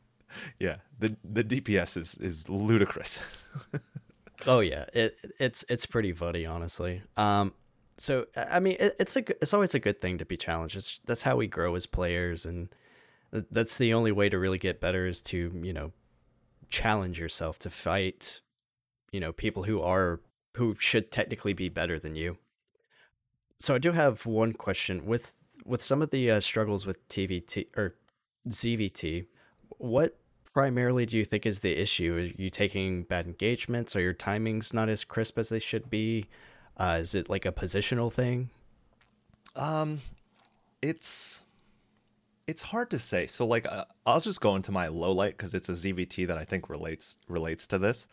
[0.60, 3.18] yeah, the the DPS is is ludicrous.
[4.46, 7.02] oh yeah, it it's it's pretty funny, honestly.
[7.16, 7.54] Um,
[7.96, 10.76] so I mean, it, it's a it's always a good thing to be challenged.
[10.76, 12.68] It's, that's how we grow as players, and
[13.50, 15.92] that's the only way to really get better is to you know
[16.68, 18.40] challenge yourself to fight,
[19.12, 20.20] you know, people who are
[20.54, 22.36] who should technically be better than you.
[23.58, 27.66] So I do have one question with with some of the uh, struggles with TVT
[27.76, 27.94] or
[28.48, 29.26] ZVT.
[29.78, 30.18] What
[30.52, 32.14] primarily do you think is the issue?
[32.16, 33.96] Are you taking bad engagements?
[33.96, 36.26] Are your timings not as crisp as they should be?
[36.76, 38.50] Uh, is it like a positional thing?
[39.56, 40.00] Um,
[40.82, 41.43] it's
[42.46, 43.26] it's hard to say.
[43.26, 46.38] So like, uh, I'll just go into my low light because it's a ZVT that
[46.38, 48.06] I think relates relates to this.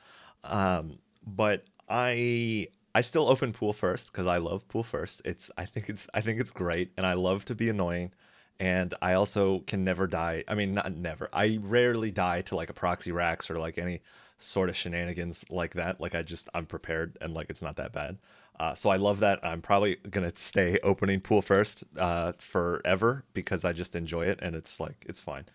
[0.43, 5.21] Um, but I I still open pool first because I love pool first.
[5.25, 8.11] It's I think it's I think it's great, and I love to be annoying.
[8.59, 10.43] And I also can never die.
[10.47, 11.29] I mean, not never.
[11.33, 14.01] I rarely die to like a proxy racks or like any
[14.37, 15.99] sort of shenanigans like that.
[15.99, 18.19] Like I just I'm prepared and like it's not that bad.
[18.61, 19.43] Uh, so I love that.
[19.43, 24.55] I'm probably gonna stay opening pool first uh, forever because I just enjoy it and
[24.55, 25.45] it's like it's fine.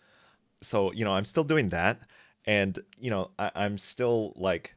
[0.61, 2.01] So you know I'm still doing that,
[2.47, 4.75] and you know I, I'm still like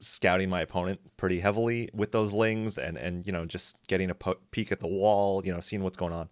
[0.00, 4.16] scouting my opponent pretty heavily with those lings and and you know just getting a
[4.16, 6.28] po- peek at the wall you know seeing what's going on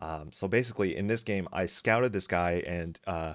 [0.00, 3.32] um, so basically in this game i scouted this guy and uh,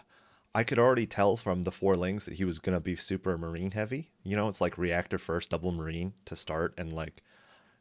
[0.54, 3.72] i could already tell from the four lings that he was to be super marine
[3.72, 7.24] heavy you know it's like reactor first double marine to start and like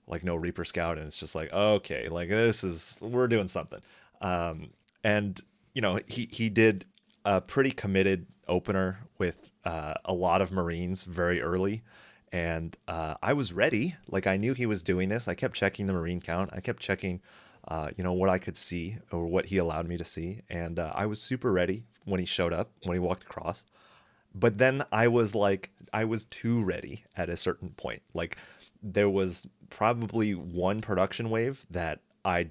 [0.07, 3.81] like no reaper scout and it's just like okay like this is we're doing something
[4.21, 4.71] um,
[5.05, 5.41] and
[5.75, 6.85] you know he he did
[7.25, 11.83] a pretty committed opener with uh, a lot of Marines very early.
[12.33, 13.97] And uh, I was ready.
[14.09, 15.29] Like I knew he was doing this.
[15.29, 16.51] I kept checking the Marine count.
[16.53, 17.21] I kept checking,
[17.69, 20.41] uh, you know, what I could see or what he allowed me to see.
[20.49, 23.67] And uh, I was super ready when he showed up, when he walked across.
[24.35, 28.03] But then I was like, I was too ready at a certain point.
[28.15, 28.39] Like
[28.83, 32.51] there was probably one production wave that I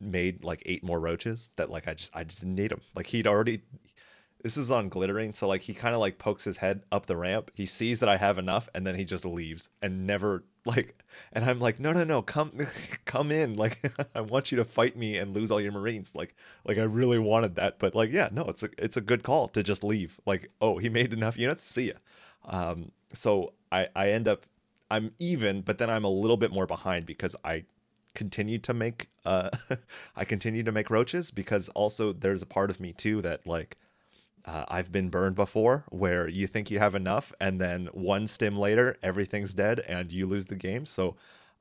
[0.00, 2.80] made like eight more roaches that like I just I just didn't need them.
[2.94, 3.62] Like he'd already
[4.42, 7.16] this was on glittering so like he kind of like pokes his head up the
[7.16, 10.97] ramp he sees that i have enough and then he just leaves and never like
[11.32, 12.52] and i'm like no no no come
[13.04, 13.54] come in.
[13.54, 13.78] Like
[14.14, 16.14] i want you to fight me and lose all your marines.
[16.14, 19.22] Like like i really wanted that but like yeah no it's a it's a good
[19.22, 20.20] call to just leave.
[20.26, 21.64] Like oh he made enough units?
[21.64, 21.94] See ya.
[22.44, 24.46] Um so i i end up
[24.90, 27.64] i'm even but then i'm a little bit more behind because i
[28.14, 29.50] continue to make uh
[30.16, 33.76] i continue to make roaches because also there's a part of me too that like
[34.48, 38.58] uh, I've been burned before where you think you have enough and then one stim
[38.58, 40.86] later everything's dead and you lose the game.
[40.86, 41.16] So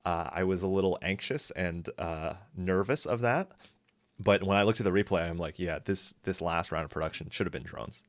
[0.06, 3.52] uh, I was a little anxious and uh, nervous of that.
[4.18, 6.90] But when I looked at the replay, I'm like, yeah, this this last round of
[6.90, 8.06] production should have been drones.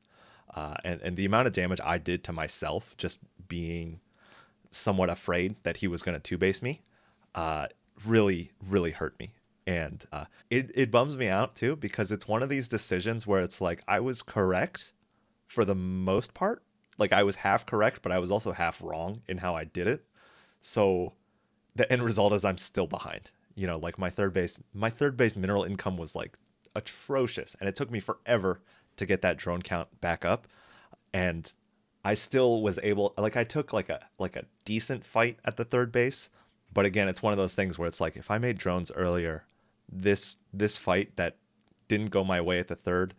[0.55, 3.99] Uh, and and the amount of damage I did to myself just being
[4.71, 6.81] somewhat afraid that he was going to two base me
[7.35, 7.67] uh,
[8.05, 9.33] really really hurt me
[9.69, 13.39] and uh, it it bums me out too because it's one of these decisions where
[13.39, 14.93] it's like I was correct
[15.45, 16.63] for the most part,
[16.97, 19.85] like I was half correct, but I was also half wrong in how I did
[19.85, 20.05] it.
[20.59, 21.13] So
[21.75, 23.29] the end result is I'm still behind.
[23.53, 26.35] You know, like my third base, my third base mineral income was like
[26.75, 28.61] atrocious, and it took me forever
[28.95, 30.47] to get that drone count back up,
[31.13, 31.53] and
[32.03, 35.65] I still was able like I took like a like a decent fight at the
[35.65, 36.31] third base,
[36.73, 39.43] but again, it's one of those things where it's like if I made drones earlier,
[39.91, 41.37] this this fight that
[41.87, 43.13] didn't go my way at the third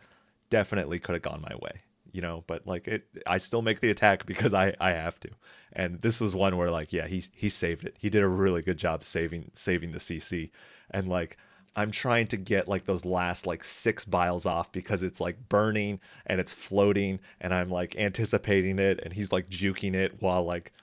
[0.49, 1.81] definitely could have gone my way
[2.13, 2.43] you know?
[2.47, 5.29] But like it i still make the attack because i i have to.
[5.73, 7.95] And this was one where like yeah he he saved it.
[7.99, 10.49] He did a really good job saving saving the cc
[10.89, 11.37] and like
[11.75, 15.99] i'm trying to get like those last like six biles off because it's like burning
[16.27, 20.73] and it's floating and i'm like anticipating it and he's like juking it while like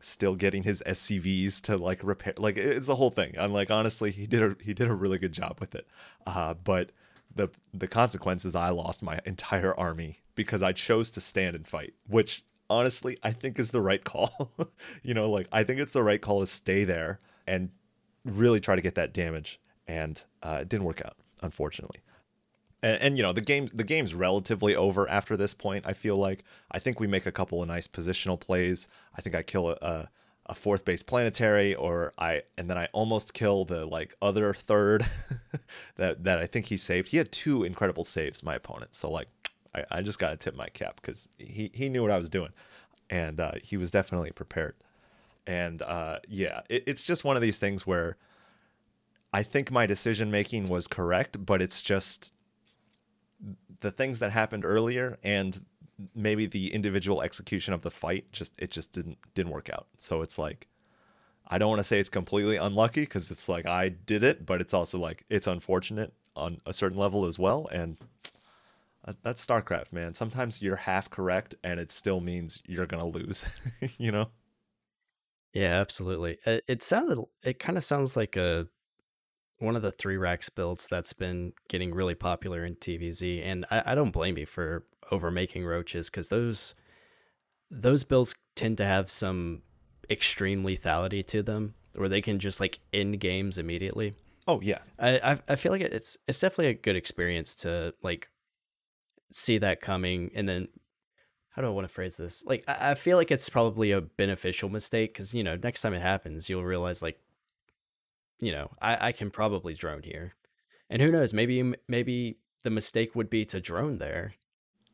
[0.00, 3.34] still getting his SCVs to like repair like it's a whole thing.
[3.38, 5.86] I'm like honestly he did a he did a really good job with it.
[6.26, 6.90] Uh, but
[7.34, 11.94] the the consequences I lost my entire army because I chose to stand and fight,
[12.06, 14.52] which honestly I think is the right call.
[15.02, 17.70] you know, like I think it's the right call to stay there and
[18.24, 22.00] really try to get that damage and uh, it didn't work out unfortunately
[22.82, 25.84] and, and, you know the game the game's relatively over after this point.
[25.86, 28.88] I feel like I think we make a couple of nice positional plays.
[29.16, 30.08] I think I kill a, a,
[30.46, 35.06] a fourth base planetary or I and then I almost kill the like other third
[35.96, 37.08] that that I think he saved.
[37.08, 38.94] He had two incredible saves, my opponent.
[38.94, 39.28] So like
[39.74, 42.50] I, I just gotta tip my cap because he, he knew what I was doing.
[43.08, 44.74] And uh, he was definitely prepared.
[45.46, 48.16] And uh, yeah, it, it's just one of these things where
[49.32, 52.34] I think my decision making was correct, but it's just
[53.80, 55.64] the things that happened earlier and
[56.14, 59.86] maybe the individual execution of the fight just it just didn't didn't work out.
[59.98, 60.68] So it's like
[61.48, 64.60] I don't want to say it's completely unlucky because it's like I did it, but
[64.60, 67.68] it's also like it's unfortunate on a certain level as well.
[67.72, 67.96] And
[69.22, 70.14] that's StarCraft, man.
[70.14, 73.44] Sometimes you're half correct and it still means you're gonna lose.
[73.98, 74.30] you know?
[75.52, 76.38] Yeah, absolutely.
[76.44, 77.24] It, it sounded.
[77.42, 78.68] It kind of sounds like a
[79.58, 83.82] one of the three racks builds that's been getting really popular in TVZ, and I,
[83.86, 86.74] I don't blame you for over making roaches because those
[87.70, 89.62] those builds tend to have some
[90.10, 94.14] extreme lethality to them, where they can just like end games immediately.
[94.46, 98.28] Oh yeah, I I, I feel like it's it's definitely a good experience to like
[99.32, 100.68] see that coming, and then
[101.50, 102.44] how do I want to phrase this?
[102.44, 105.94] Like I, I feel like it's probably a beneficial mistake because you know next time
[105.94, 107.18] it happens, you'll realize like
[108.40, 110.34] you know, I, I can probably drone here.
[110.88, 114.34] And who knows, maybe maybe the mistake would be to drone there.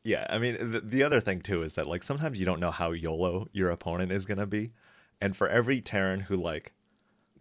[0.03, 2.71] Yeah, I mean, the, the other thing too is that like sometimes you don't know
[2.71, 4.71] how YOLO your opponent is gonna be,
[5.21, 6.73] and for every Terran who like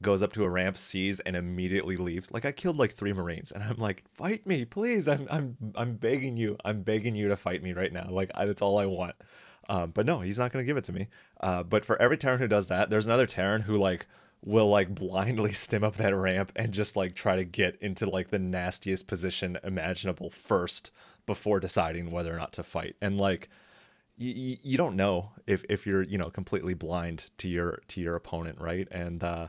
[0.01, 3.53] goes up to a ramp, sees, and immediately leaves, like I killed like three Marines,
[3.53, 5.09] and I'm like, fight me, please!
[5.09, 8.09] I'm I'm I'm begging you, I'm begging you to fight me right now.
[8.11, 9.15] Like I, that's all I want.
[9.69, 11.09] Um, but no, he's not gonna give it to me.
[11.41, 14.07] Uh, but for every Terran who does that, there's another Terran who like
[14.45, 18.29] will like blindly stim up that ramp and just like try to get into like
[18.29, 20.91] the nastiest position imaginable first
[21.27, 22.97] before deciding whether or not to fight.
[23.01, 23.49] And like
[24.17, 28.17] you, you don't know if, if you're, you know, completely blind to your to your
[28.17, 28.89] opponent, right?
[28.91, 29.49] And uh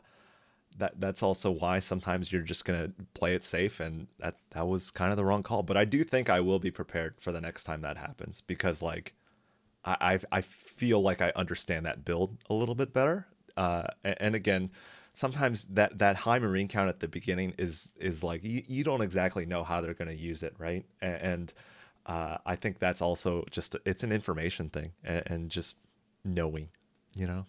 [0.77, 4.91] that that's also why sometimes you're just gonna play it safe and that that was
[4.91, 5.63] kind of the wrong call.
[5.63, 8.81] But I do think I will be prepared for the next time that happens because
[8.81, 9.13] like
[9.83, 13.27] I I, I feel like I understand that build a little bit better
[13.57, 14.71] uh, and again,
[15.13, 19.01] sometimes that that high marine count at the beginning is is like you, you don't
[19.01, 20.85] exactly know how they're going to use it, right?
[21.01, 21.53] And
[22.05, 25.77] uh, I think that's also just it's an information thing and, and just
[26.23, 26.69] knowing,
[27.15, 27.45] you know.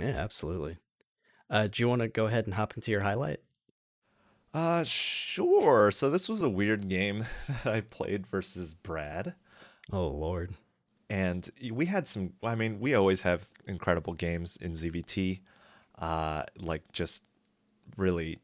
[0.00, 0.78] Yeah, absolutely.
[1.48, 3.40] Uh, do you want to go ahead and hop into your highlight?
[4.54, 5.90] Uh, sure.
[5.90, 9.34] So this was a weird game that I played versus Brad.
[9.92, 10.54] Oh Lord
[11.10, 15.40] and we had some i mean we always have incredible games in zvt
[15.98, 17.24] uh, like just
[17.96, 18.40] really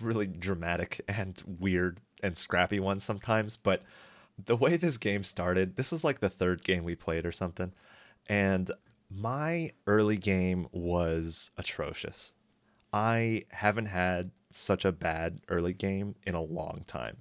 [0.00, 3.56] really dramatic and weird and scrappy ones sometimes.
[3.56, 3.82] But
[4.42, 7.72] the way this game started this was like the third game we played or something.
[8.26, 8.70] And
[9.10, 12.34] my early game was atrocious.
[12.92, 17.18] I haven't had such a bad early game in a long time.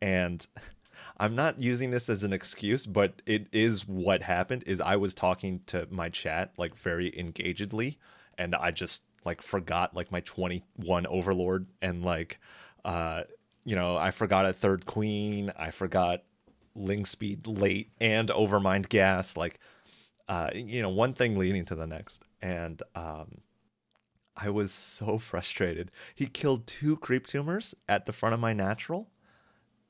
[0.00, 0.46] And
[1.18, 5.14] I'm not using this as an excuse, but it is what happened is I was
[5.14, 7.98] talking to my chat like very engagedly
[8.38, 12.38] and I just like forgot like my 21 overlord and like
[12.84, 13.22] uh
[13.64, 16.22] you know, I forgot a third queen, I forgot
[16.76, 19.58] ling speed late and overmind gas like
[20.28, 22.24] uh you know, one thing leading to the next.
[22.40, 23.38] And um
[24.36, 25.90] I was so frustrated.
[26.14, 29.08] He killed two creep tumors at the front of my natural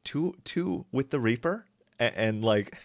[0.06, 1.66] two two with the Reaper,
[1.98, 2.78] and, and like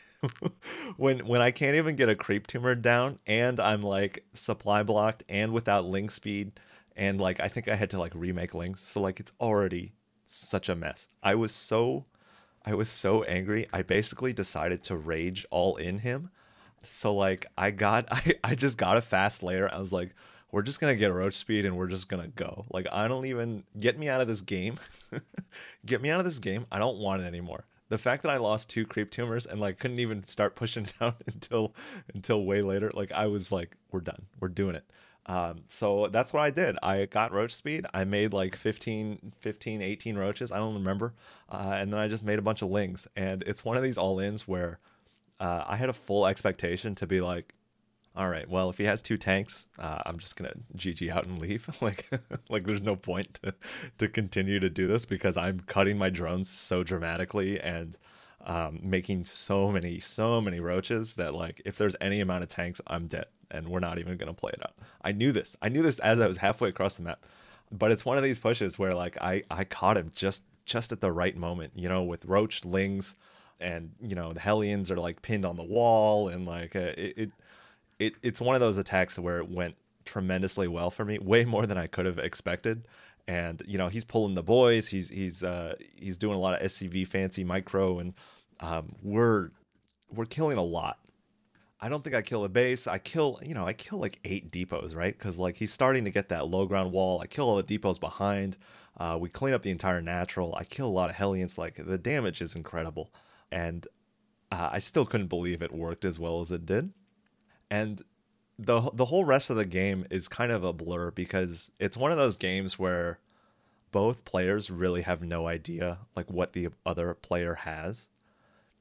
[0.97, 5.23] when when I can't even get a creep tumor down, and I'm like supply blocked
[5.29, 6.59] and without ling speed,
[6.95, 9.93] and like I think I had to like remake lings, so like it's already
[10.25, 11.07] such a mess.
[11.21, 12.05] I was so
[12.65, 13.67] I was so angry.
[13.71, 16.31] I basically decided to rage all in him.
[16.83, 19.71] So like I got I, I just got a fast lair.
[19.73, 20.15] I was like,
[20.51, 22.65] we're just gonna get roach speed and we're just gonna go.
[22.69, 24.75] Like I don't even get me out of this game.
[25.85, 26.65] get me out of this game.
[26.71, 27.65] I don't want it anymore.
[27.89, 31.15] The fact that I lost two creep tumors and like couldn't even start pushing down
[31.27, 31.73] until
[32.13, 34.25] until way later, like I was like, we're done.
[34.39, 34.85] We're doing it.
[35.27, 36.77] Um, so that's what I did.
[36.81, 37.85] I got roach speed.
[37.93, 40.51] I made like 15, 15, 18 roaches.
[40.51, 41.13] I don't remember.
[41.47, 43.07] Uh, and then I just made a bunch of lings.
[43.15, 44.79] And it's one of these all ins where
[45.39, 47.53] uh, I had a full expectation to be like,
[48.13, 48.49] all right.
[48.49, 51.69] Well, if he has two tanks, uh, I'm just gonna GG out and leave.
[51.81, 52.09] like,
[52.49, 53.53] like there's no point to
[53.99, 57.97] to continue to do this because I'm cutting my drones so dramatically and
[58.43, 62.81] um, making so many, so many roaches that like if there's any amount of tanks,
[62.87, 64.73] I'm dead, and we're not even gonna play it out.
[65.01, 65.55] I knew this.
[65.61, 67.25] I knew this as I was halfway across the map,
[67.71, 70.99] but it's one of these pushes where like I I caught him just just at
[70.99, 71.73] the right moment.
[71.75, 73.15] You know, with roach lings.
[73.61, 77.13] And you know the Hellions are like pinned on the wall, and like uh, it,
[77.15, 77.31] it
[78.01, 79.75] it, it's one of those attacks where it went
[80.05, 82.87] tremendously well for me, way more than I could have expected.
[83.27, 84.87] And you know, he's pulling the boys.
[84.87, 88.13] He's he's uh, he's doing a lot of SCV fancy micro, and
[88.59, 89.51] um, we're
[90.09, 90.97] we're killing a lot.
[91.79, 92.87] I don't think I kill a base.
[92.87, 95.17] I kill, you know, I kill like eight depots, right?
[95.17, 97.21] Because like he's starting to get that low ground wall.
[97.21, 98.57] I kill all the depots behind.
[98.97, 100.55] Uh, we clean up the entire natural.
[100.55, 101.59] I kill a lot of Hellions.
[101.59, 103.13] Like the damage is incredible,
[103.51, 103.87] and
[104.51, 106.91] uh, I still couldn't believe it worked as well as it did.
[107.71, 108.03] And
[108.59, 112.11] the the whole rest of the game is kind of a blur because it's one
[112.11, 113.17] of those games where
[113.91, 118.09] both players really have no idea like what the other player has.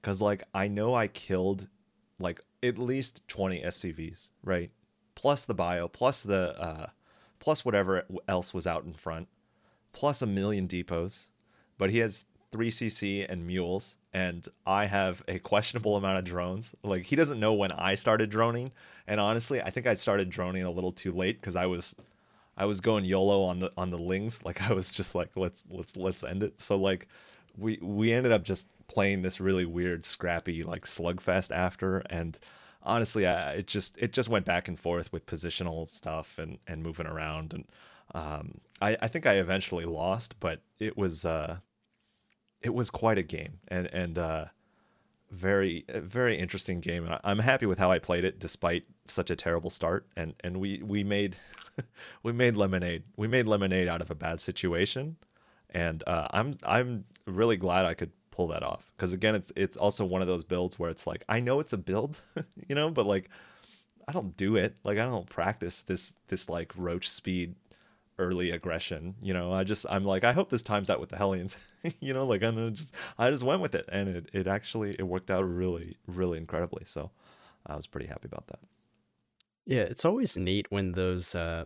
[0.03, 1.69] Cause like I know I killed
[2.19, 4.71] like at least 20 SCVs, right?
[5.15, 6.87] Plus the bio, plus the uh
[7.39, 9.29] plus whatever else was out in front,
[9.93, 11.29] plus a million depots.
[11.79, 16.75] But he has 3cc and mules and I have a questionable amount of drones.
[16.83, 18.73] Like he doesn't know when I started droning,
[19.07, 21.95] and honestly, I think I started droning a little too late because I was
[22.57, 24.43] I was going YOLO on the on the lings.
[24.45, 26.61] Like I was just like let's let's let's end it.
[26.61, 27.07] So like
[27.57, 32.39] we we ended up just playing this really weird scrappy like slugfest after and
[32.83, 36.83] honestly I, it just it just went back and forth with positional stuff and and
[36.83, 37.65] moving around and
[38.15, 41.59] um I I think I eventually lost but it was uh
[42.63, 44.45] it was quite a game and and uh,
[45.31, 47.07] very very interesting game.
[47.07, 50.07] And I'm happy with how I played it despite such a terrible start.
[50.17, 51.37] And and we we made
[52.23, 53.05] we made lemonade.
[53.17, 55.17] We made lemonade out of a bad situation.
[55.71, 59.77] And uh, I'm I'm really glad I could pull that off because again it's it's
[59.77, 62.21] also one of those builds where it's like I know it's a build,
[62.69, 63.31] you know, but like
[64.09, 64.77] I don't do it.
[64.83, 67.55] Like I don't practice this this like roach speed
[68.21, 69.17] early aggression.
[69.23, 71.57] You know, I just I'm like I hope this times out with the Hellions.
[72.01, 75.03] you know, like I'm just I just went with it, and it it actually it
[75.03, 76.85] worked out really really incredibly.
[76.85, 77.11] So
[77.67, 78.61] I was pretty happy about that.
[79.67, 81.65] Yeah, it's always neat when those uh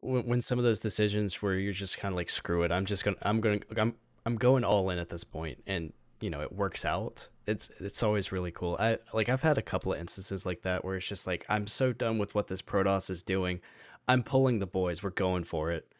[0.00, 2.84] when, when some of those decisions where you're just kind of like screw it, I'm
[2.84, 3.94] just gonna I'm gonna I'm
[4.26, 7.28] I'm going all in at this point, and you know it works out.
[7.46, 8.76] It's it's always really cool.
[8.80, 11.66] I like I've had a couple of instances like that where it's just like I'm
[11.66, 13.60] so done with what this Protoss is doing.
[14.08, 15.02] I'm pulling the boys.
[15.02, 15.92] We're going for it.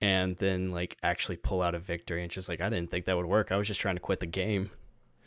[0.00, 3.16] And then like actually pull out a victory and just like I didn't think that
[3.16, 3.50] would work.
[3.50, 4.70] I was just trying to quit the game.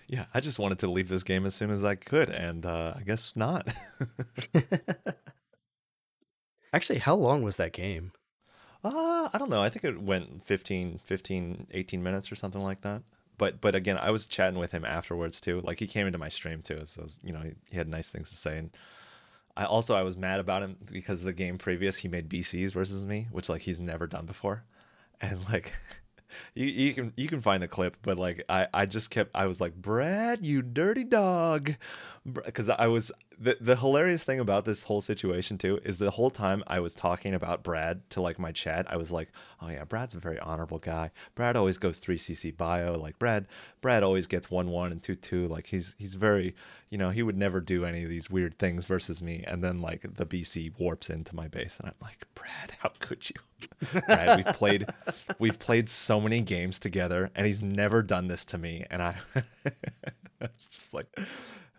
[0.07, 2.95] Yeah, I just wanted to leave this game as soon as I could, and uh,
[2.97, 3.67] I guess not.
[6.73, 8.11] actually, how long was that game?
[8.83, 9.61] Uh, I don't know.
[9.61, 13.03] I think it went 15, 15, 18 minutes or something like that.
[13.37, 15.61] But but again, I was chatting with him afterwards too.
[15.61, 18.09] Like he came into my stream too, so was, you know he, he had nice
[18.09, 18.57] things to say.
[18.57, 18.71] And
[19.55, 23.05] I also I was mad about him because the game previous he made BCs versus
[23.05, 24.63] me, which like he's never done before,
[25.21, 25.73] and like
[26.53, 29.45] you you can you can find the clip, but like I I just kept I
[29.45, 31.75] was like Brad, you dirty dog,
[32.31, 33.11] because I was
[33.41, 36.93] the the hilarious thing about this whole situation too is the whole time I was
[36.93, 39.29] talking about Brad to like my chat, I was like,
[39.61, 41.09] oh yeah, Brad's a very honorable guy.
[41.33, 43.47] Brad always goes three CC bio, like Brad
[43.81, 46.53] Brad always gets one one and two two, like he's he's very
[46.91, 49.81] you know he would never do any of these weird things versus me, and then
[49.81, 54.01] like the BC warps into my base, and I'm like, Brad, how could you?
[54.05, 54.85] Brad, we've played
[55.39, 59.15] we've played so many games together, and he's never done this to me, and I.
[60.41, 61.07] it's just like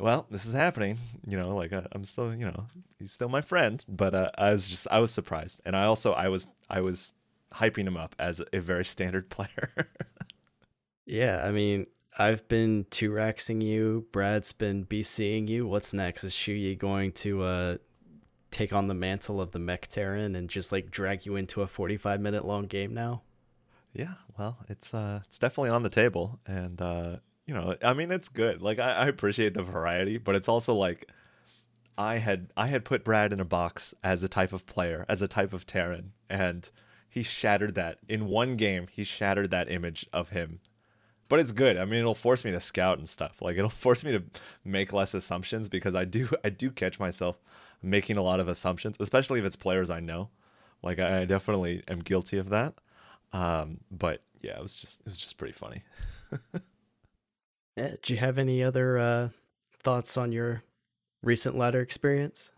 [0.03, 0.99] well, this is happening.
[1.25, 2.67] You know, like uh, I'm still, you know,
[2.99, 6.13] he's still my friend, but uh, I was just, I was surprised, and I also,
[6.13, 7.15] I was, I was
[7.55, 9.71] hyping him up as a very standard player.
[11.07, 11.87] yeah, I mean,
[12.19, 14.07] I've been two raxing you.
[14.11, 15.69] Brad's been BCing you.
[15.69, 16.25] What's next?
[16.25, 17.77] Is Shuyi going to uh,
[18.51, 21.69] take on the mantle of the Mech Terran and just like drag you into a
[21.69, 23.23] 45 minute long game now?
[23.95, 27.17] Yeah, well, it's uh, it's definitely on the table, and uh,
[27.53, 28.63] you know, I mean, it's good.
[28.63, 31.11] Like I, I appreciate the variety, but it's also like
[31.99, 35.21] I had I had put Brad in a box as a type of player, as
[35.21, 36.71] a type of Terran, and
[37.11, 38.87] he shattered that in one game.
[38.91, 40.61] He shattered that image of him.
[41.29, 41.77] But it's good.
[41.77, 43.43] I mean, it'll force me to scout and stuff.
[43.43, 44.23] Like it'll force me to
[44.65, 47.39] make less assumptions because I do I do catch myself
[47.83, 50.31] making a lot of assumptions, especially if it's players I know.
[50.83, 52.73] Like I definitely am guilty of that.
[53.35, 55.83] Um, but yeah, it was just it was just pretty funny.
[57.77, 59.29] Yeah, do you have any other uh,
[59.83, 60.63] thoughts on your
[61.23, 62.51] recent ladder experience?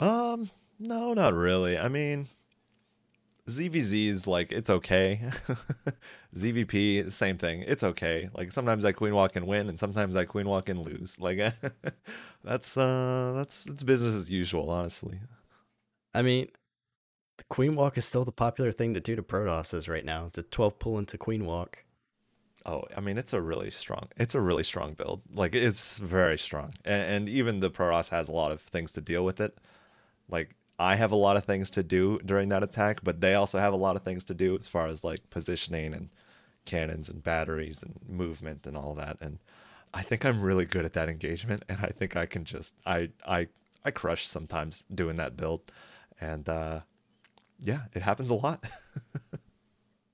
[0.00, 1.78] Um, no, not really.
[1.78, 2.28] I mean,
[3.48, 5.20] ZVZ is like it's okay.
[6.34, 7.64] ZVP, same thing.
[7.66, 8.30] It's okay.
[8.34, 11.18] Like sometimes I queen walk and win, and sometimes I queen walk and lose.
[11.20, 11.38] Like
[12.44, 15.20] that's uh that's it's business as usual, honestly.
[16.14, 16.48] I mean,
[17.36, 20.24] the queen walk is still the popular thing to do to Protosses right now.
[20.24, 21.83] It's a twelve pull into queen walk.
[22.66, 24.08] Oh, I mean, it's a really strong.
[24.16, 25.20] It's a really strong build.
[25.34, 29.00] Like it's very strong, and, and even the Protoss has a lot of things to
[29.02, 29.58] deal with it.
[30.28, 33.58] Like I have a lot of things to do during that attack, but they also
[33.58, 36.08] have a lot of things to do as far as like positioning and
[36.64, 39.18] cannons and batteries and movement and all that.
[39.20, 39.38] And
[39.92, 43.10] I think I'm really good at that engagement, and I think I can just I
[43.26, 43.48] I
[43.84, 45.70] I crush sometimes doing that build,
[46.20, 46.80] and uh,
[47.60, 48.64] yeah, it happens a lot.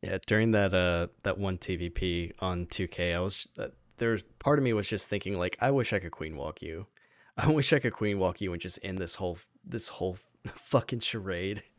[0.03, 4.65] yeah, during that uh that one TVP on 2K, I was uh, there's part of
[4.65, 6.87] me was just thinking like I wish I could queen walk you.
[7.37, 11.01] I wish I could queen walk you and just end this whole this whole fucking
[11.01, 11.63] charade.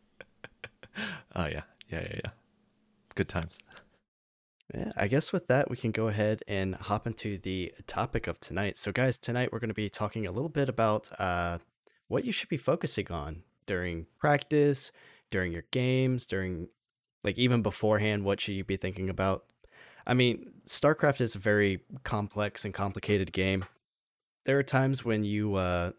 [1.34, 2.32] Oh yeah, yeah, yeah, yeah.
[3.16, 3.58] Good times.
[4.74, 8.40] Yeah, I guess with that we can go ahead and hop into the topic of
[8.42, 8.78] tonight.
[8.78, 11.60] So, guys, tonight we're going to be talking a little bit about uh,
[12.08, 14.92] what you should be focusing on during practice,
[15.30, 16.68] during your games, during
[17.24, 18.24] like even beforehand.
[18.24, 19.46] What should you be thinking about?
[20.06, 23.66] I mean, StarCraft is a very complex and complicated game.
[24.46, 25.92] There are times when you, uh,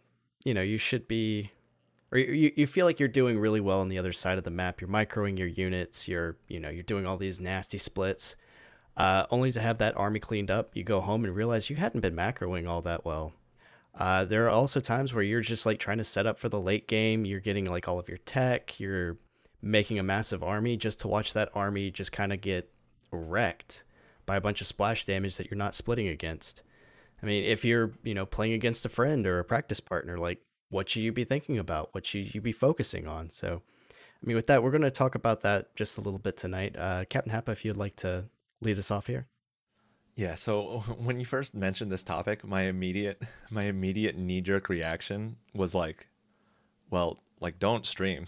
[0.45, 1.53] you know, you should be
[2.13, 4.51] or you, you feel like you're doing really well on the other side of the
[4.51, 4.81] map.
[4.81, 6.07] You're microing your units.
[6.07, 8.37] You're you know you're doing all these nasty splits,
[8.97, 10.77] uh, only to have that army cleaned up.
[10.77, 13.33] You go home and realize you hadn't been macroing all that well.
[13.95, 16.61] Uh, there are also times where you're just like trying to set up for the
[16.61, 17.25] late game.
[17.25, 18.79] You're getting like all of your tech.
[18.79, 19.17] You're
[19.63, 22.71] making a massive army just to watch that army just kind of get
[23.11, 23.85] wrecked
[24.27, 26.63] by a bunch of splash damage that you're not splitting against.
[27.23, 30.41] I mean, if you're you know playing against a friend or a practice partner, like
[30.73, 31.91] what should you be thinking about?
[31.93, 33.29] What should you be focusing on?
[33.31, 36.37] So, I mean, with that, we're going to talk about that just a little bit
[36.37, 36.75] tonight.
[36.77, 38.25] Uh, Captain Hapa, if you'd like to
[38.63, 39.27] lead us off here.
[40.17, 45.37] Yeah, so when you first mentioned this topic, my immediate my immediate knee jerk reaction
[45.55, 46.09] was like,
[46.91, 48.27] well, like don't stream.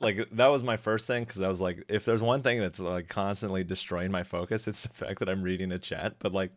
[0.00, 2.80] like that was my first thing because I was like, if there's one thing that's
[2.80, 6.16] like constantly destroying my focus, it's the fact that I'm reading a chat.
[6.18, 6.50] But like,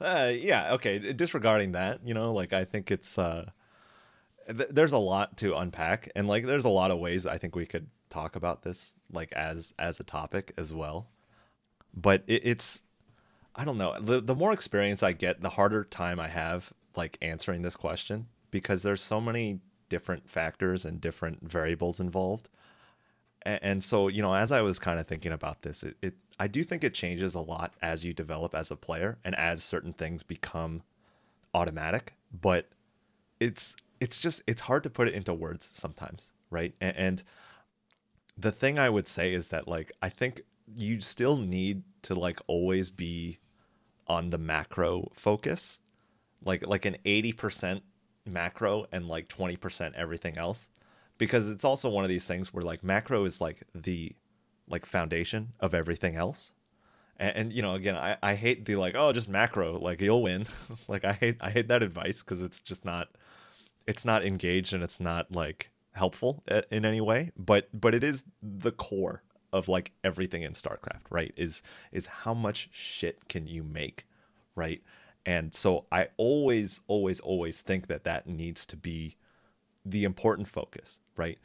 [0.00, 1.12] uh, yeah, okay.
[1.12, 3.50] Disregarding that, you know, like I think it's uh,
[4.46, 7.54] th- there's a lot to unpack, and like there's a lot of ways I think
[7.54, 11.08] we could talk about this, like as as a topic as well.
[11.94, 12.82] But it, it's,
[13.54, 13.98] I don't know.
[14.00, 18.26] The the more experience I get, the harder time I have like answering this question
[18.50, 22.48] because there's so many different factors and different variables involved.
[23.42, 26.46] And, so, you know, as I was kind of thinking about this, it, it I
[26.46, 29.94] do think it changes a lot as you develop as a player and as certain
[29.94, 30.82] things become
[31.54, 32.68] automatic, but
[33.40, 36.74] it's it's just it's hard to put it into words sometimes, right?
[36.80, 37.22] And, and
[38.36, 42.40] the thing I would say is that like I think you still need to like
[42.46, 43.38] always be
[44.06, 45.80] on the macro focus.
[46.44, 47.82] Like like an 80%
[48.30, 50.68] macro and like 20% everything else
[51.18, 54.12] because it's also one of these things where like macro is like the
[54.68, 56.52] like foundation of everything else.
[57.18, 60.22] And, and you know, again, I, I hate the like, oh, just macro, like you'll
[60.22, 60.46] win.
[60.88, 63.08] like I hate I hate that advice because it's just not
[63.86, 67.32] it's not engaged and it's not like helpful uh, in any way.
[67.36, 69.22] But but it is the core
[69.52, 71.34] of like everything in StarCraft, right?
[71.36, 71.62] Is
[71.92, 74.06] is how much shit can you make,
[74.54, 74.82] right?
[75.26, 79.16] And so I always always always think that that needs to be
[79.84, 81.38] the important focus, right?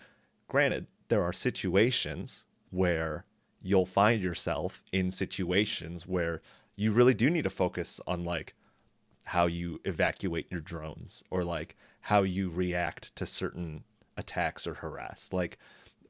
[0.48, 3.26] Granted, there are situations where
[3.62, 6.42] you'll find yourself in situations where
[6.76, 8.54] you really do need to focus on like
[9.26, 13.84] how you evacuate your drones or like how you react to certain
[14.18, 15.58] attacks or harass like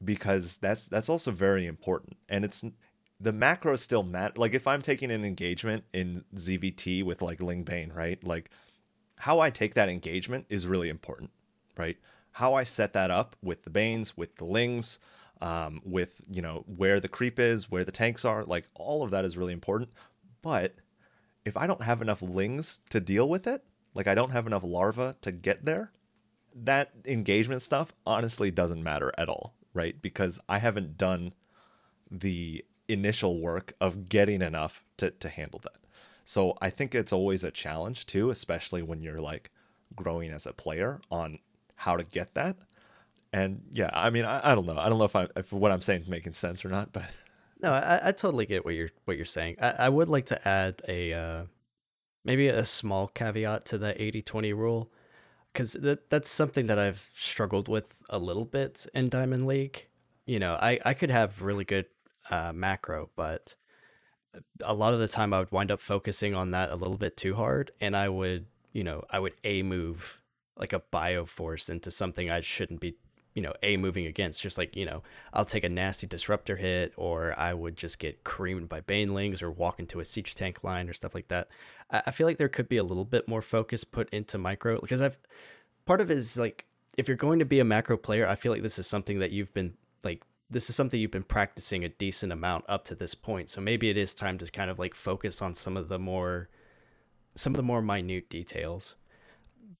[0.04, 2.62] because that's that's also very important and it's
[3.18, 7.62] the macro still matter like if i'm taking an engagement in zvt with like ling
[7.62, 8.50] bane right like
[9.16, 11.30] how i take that engagement is really important
[11.78, 11.96] right
[12.32, 14.98] how i set that up with the banes with the lings
[15.40, 19.10] um, with you know where the creep is, where the tanks are, like all of
[19.10, 19.90] that is really important.
[20.42, 20.74] But
[21.44, 23.62] if I don't have enough lings to deal with it,
[23.94, 25.92] like I don't have enough larva to get there,
[26.54, 30.00] that engagement stuff honestly doesn't matter at all, right?
[30.00, 31.34] Because I haven't done
[32.10, 35.76] the initial work of getting enough to, to handle that.
[36.24, 39.50] So I think it's always a challenge too, especially when you're like
[39.94, 41.38] growing as a player on
[41.76, 42.56] how to get that
[43.36, 44.78] and yeah, I mean, I, I don't know.
[44.78, 47.04] I don't know if I if what I'm saying is making sense or not, but
[47.60, 49.56] no, I, I totally get what you're what you're saying.
[49.60, 51.42] I, I would like to add a uh,
[52.24, 54.90] maybe a small caveat to the 80-20 rule
[55.52, 59.86] because that that's something that I've struggled with a little bit in Diamond League.
[60.24, 61.86] You know, I I could have really good
[62.30, 63.54] uh, macro, but
[64.60, 67.16] a lot of the time I would wind up focusing on that a little bit
[67.16, 70.22] too hard, and I would you know I would a move
[70.56, 72.96] like a bio force into something I shouldn't be
[73.36, 74.42] you know, A moving against.
[74.42, 75.02] Just like, you know,
[75.34, 79.50] I'll take a nasty disruptor hit, or I would just get creamed by Banelings or
[79.50, 81.48] walk into a siege tank line or stuff like that.
[81.90, 84.80] I, I feel like there could be a little bit more focus put into micro
[84.80, 85.18] because I've
[85.84, 86.64] part of it is like
[86.96, 89.32] if you're going to be a macro player, I feel like this is something that
[89.32, 93.14] you've been like this is something you've been practicing a decent amount up to this
[93.14, 93.50] point.
[93.50, 96.48] So maybe it is time to kind of like focus on some of the more
[97.34, 98.94] some of the more minute details.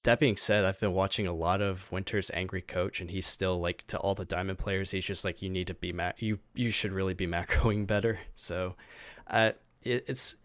[0.02, 3.58] That being said, I've been watching a lot of Winter's Angry Coach, and he's still
[3.58, 4.90] like to all the diamond players.
[4.90, 6.20] He's just like, you need to be mac.
[6.20, 8.18] You you should really be macroing better.
[8.34, 8.74] So,
[9.26, 9.52] uh,
[9.82, 10.36] it, it's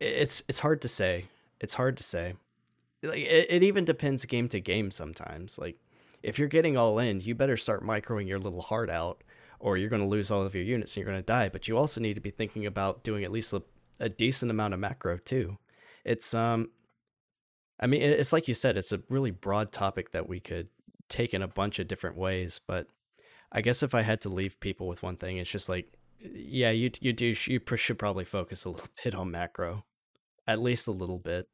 [0.00, 1.26] it's it's hard to say.
[1.60, 2.34] It's hard to say.
[3.02, 5.58] Like it, it even depends game to game sometimes.
[5.58, 5.78] Like
[6.22, 9.22] if you're getting all in, you better start microing your little heart out,
[9.60, 11.48] or you're going to lose all of your units and you're going to die.
[11.48, 13.62] But you also need to be thinking about doing at least a,
[14.00, 15.58] a decent amount of macro too.
[16.04, 16.70] It's um,
[17.80, 20.68] I mean, it's like you said, it's a really broad topic that we could
[21.08, 22.60] take in a bunch of different ways.
[22.66, 22.88] But
[23.52, 26.70] I guess if I had to leave people with one thing, it's just like, yeah,
[26.70, 29.84] you you do you should probably focus a little bit on macro,
[30.46, 31.48] at least a little bit.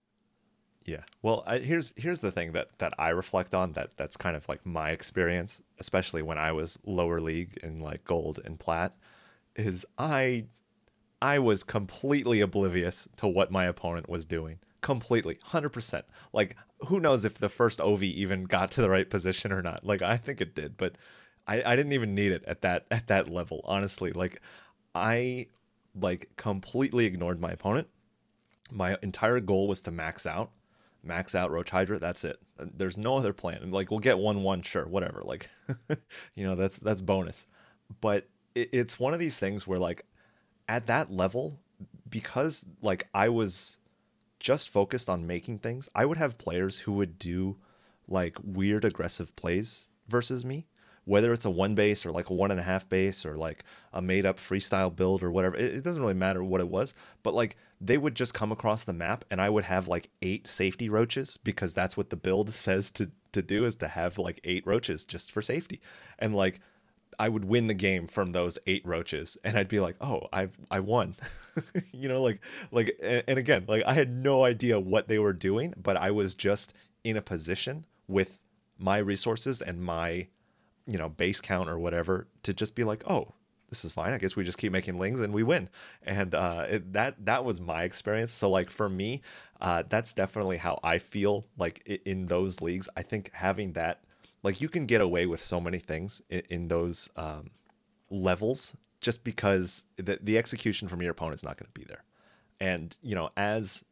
[0.85, 1.03] Yeah.
[1.23, 4.49] Well, I, here's here's the thing that that I reflect on that that's kind of
[4.49, 8.95] like my experience, especially when I was lower league in like gold and plat,
[9.57, 10.45] is I
[11.23, 14.59] I was completely oblivious to what my opponent was doing.
[14.83, 16.03] Completely, 100%.
[16.35, 16.57] Like
[16.89, 19.85] who knows if the first OV even got to the right position or not.
[19.87, 20.97] Like I think it did, but
[21.47, 24.13] I I didn't even need it at that at that level, honestly.
[24.13, 24.43] Like
[24.95, 25.47] I
[25.99, 27.89] like completely ignored my opponent.
[28.71, 30.51] My entire goal was to max out
[31.05, 31.99] max out Roach Hydra.
[31.99, 32.39] That's it.
[32.59, 33.71] Uh, there's no other plan.
[33.71, 35.21] Like we'll get one one, sure, whatever.
[35.23, 35.49] Like,
[36.35, 37.47] you know, that's that's bonus.
[38.01, 40.05] But it, it's one of these things where like
[40.69, 41.59] at that level,
[42.09, 43.79] because like I was
[44.41, 47.57] just focused on making things, I would have players who would do
[48.09, 50.67] like weird aggressive plays versus me
[51.05, 53.65] whether it's a one base or like a one and a half base or like
[53.93, 56.95] a made up freestyle build or whatever, it, it, doesn't really matter what it was.
[57.23, 60.47] But like they would just come across the map and I would have like eight
[60.47, 64.41] safety roaches because that's what the build says to to do is to have like
[64.45, 65.81] eight roaches just for safety.
[66.19, 66.61] And like
[67.19, 70.49] I would win the game from those eight roaches and I'd be like, "Oh, I
[70.71, 71.17] I won."
[71.93, 72.41] you know, like
[72.71, 76.35] like and again, like I had no idea what they were doing, but I was
[76.35, 78.43] just in a position with
[78.79, 80.29] my resources and my
[80.87, 83.33] you know base count or whatever to just be like oh
[83.75, 84.13] this is fine.
[84.13, 85.69] I guess we just keep making lings and we win.
[86.05, 88.31] And uh, it, that that was my experience.
[88.31, 89.23] So like for me
[89.61, 92.89] uh, that's definitely how i feel like in those leagues.
[92.97, 94.05] I think having that
[94.43, 97.51] like you can get away with so many things in, in those um,
[98.11, 102.05] levels just because the, the execution from your opponent's not going to be there.
[102.61, 103.85] And you know as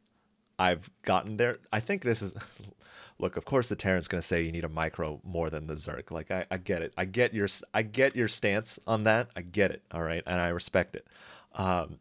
[0.62, 1.56] I've gotten there.
[1.72, 2.34] I think this is
[3.18, 6.12] look, of course the Terran's gonna say you need a micro more than the Zerg.
[6.12, 6.94] Like I, I get it.
[6.96, 9.30] I get your I get your stance on that.
[9.34, 9.82] I get it.
[9.90, 10.22] All right.
[10.24, 11.06] And I respect it.
[11.54, 11.98] Um,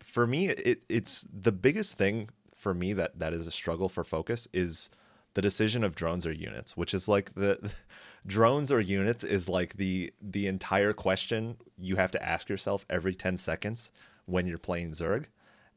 [0.00, 4.04] for me, it it's the biggest thing for me that that is a struggle for
[4.04, 4.90] focus is
[5.34, 7.72] the decision of drones or units, which is like the
[8.26, 13.14] drones or units is like the the entire question you have to ask yourself every
[13.14, 13.90] 10 seconds
[14.26, 15.24] when you're playing Zerg.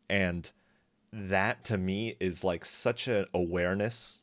[0.07, 0.51] And
[1.11, 4.21] that to me is like such an awareness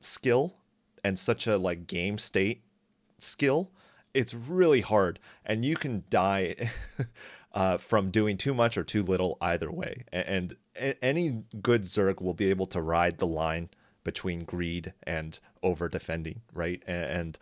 [0.00, 0.54] skill
[1.02, 2.62] and such a like game state
[3.18, 3.70] skill.
[4.14, 6.70] It's really hard and you can die
[7.52, 10.04] uh, from doing too much or too little either way.
[10.12, 13.68] And, and any good zerg will be able to ride the line
[14.04, 16.82] between greed and over defending right?
[16.86, 17.38] And, and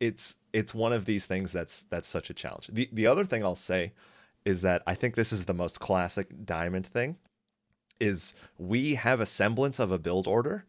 [0.00, 2.70] it's it's one of these things that's that's such a challenge.
[2.72, 3.92] The, the other thing i'll say
[4.44, 7.16] is that i think this is the most classic diamond thing
[8.00, 10.64] is we have a semblance of a build order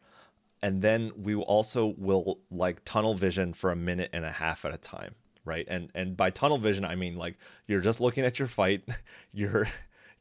[0.62, 4.74] and then we also will like tunnel vision for a minute and a half at
[4.74, 5.16] a time
[5.46, 5.66] right?
[5.68, 8.84] And and by tunnel vision i mean like you're just looking at your fight
[9.34, 9.68] you're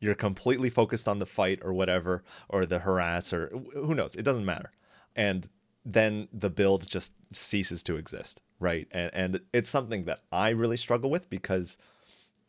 [0.00, 4.14] you're completely focused on the fight or whatever or the harass or who knows?
[4.14, 4.70] It doesn't matter.
[5.16, 5.48] And
[5.84, 8.88] then the build just ceases to exist right?
[8.90, 11.78] And and it's something that i really struggle with because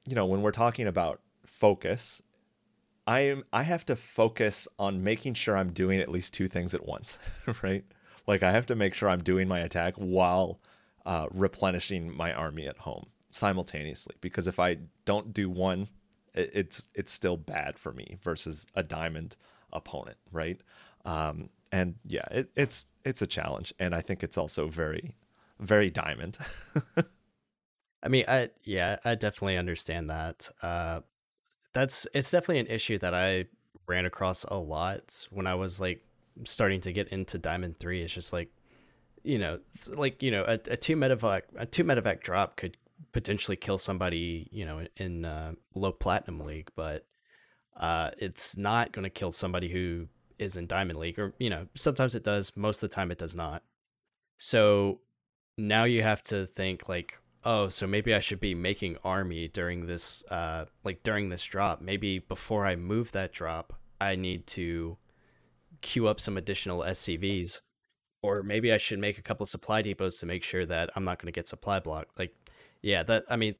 [0.07, 2.21] you know when we're talking about focus
[3.07, 6.73] I am I have to focus on making sure I'm doing at least two things
[6.73, 7.19] at once,
[7.63, 7.83] right?
[8.27, 10.59] Like I have to make sure I'm doing my attack while
[11.05, 14.15] uh, replenishing my army at home simultaneously.
[14.21, 15.87] Because if I don't do one,
[16.33, 19.35] it, it's it's still bad for me versus a diamond
[19.73, 20.59] opponent, right?
[21.05, 25.15] Um, and yeah, it, it's it's a challenge, and I think it's also very
[25.59, 26.37] very diamond.
[28.03, 30.49] I mean, I yeah, I definitely understand that.
[30.61, 31.01] Uh,
[31.73, 33.45] that's it's definitely an issue that I
[33.87, 36.03] ran across a lot when I was like
[36.45, 38.01] starting to get into Diamond Three.
[38.01, 38.49] It's just like,
[39.23, 39.59] you know,
[39.89, 42.77] like you know, a, a two medevac a two medevac drop could
[43.11, 47.05] potentially kill somebody, you know, in uh, low platinum league, but
[47.77, 50.07] uh, it's not going to kill somebody who
[50.37, 52.55] is in Diamond League, or you know, sometimes it does.
[52.55, 53.63] Most of the time, it does not.
[54.37, 55.01] So
[55.57, 59.85] now you have to think like oh so maybe i should be making army during
[59.85, 61.81] this uh like during this drop.
[61.81, 64.97] Maybe before i move that drop i need to
[65.81, 67.61] queue up some additional scvs
[68.21, 71.05] or maybe i should make a couple of supply depots to make sure that i'm
[71.05, 72.17] not going to get supply blocked.
[72.17, 72.33] Like
[72.81, 73.55] yeah that i mean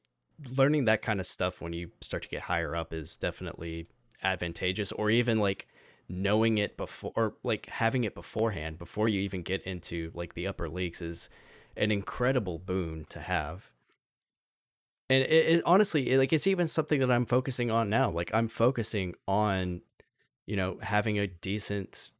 [0.56, 3.86] learning that kind of stuff when you start to get higher up is definitely
[4.22, 4.92] advantageous.
[4.92, 5.66] Or even like
[6.08, 10.46] knowing it before or like having it beforehand before you even get into like the
[10.46, 11.28] upper leagues is
[11.80, 13.72] an incredible boon to have.
[15.08, 18.30] And it, it honestly it, like it's even something that i'm focusing on now like
[18.32, 19.82] i'm focusing on
[20.46, 22.10] you know having a decent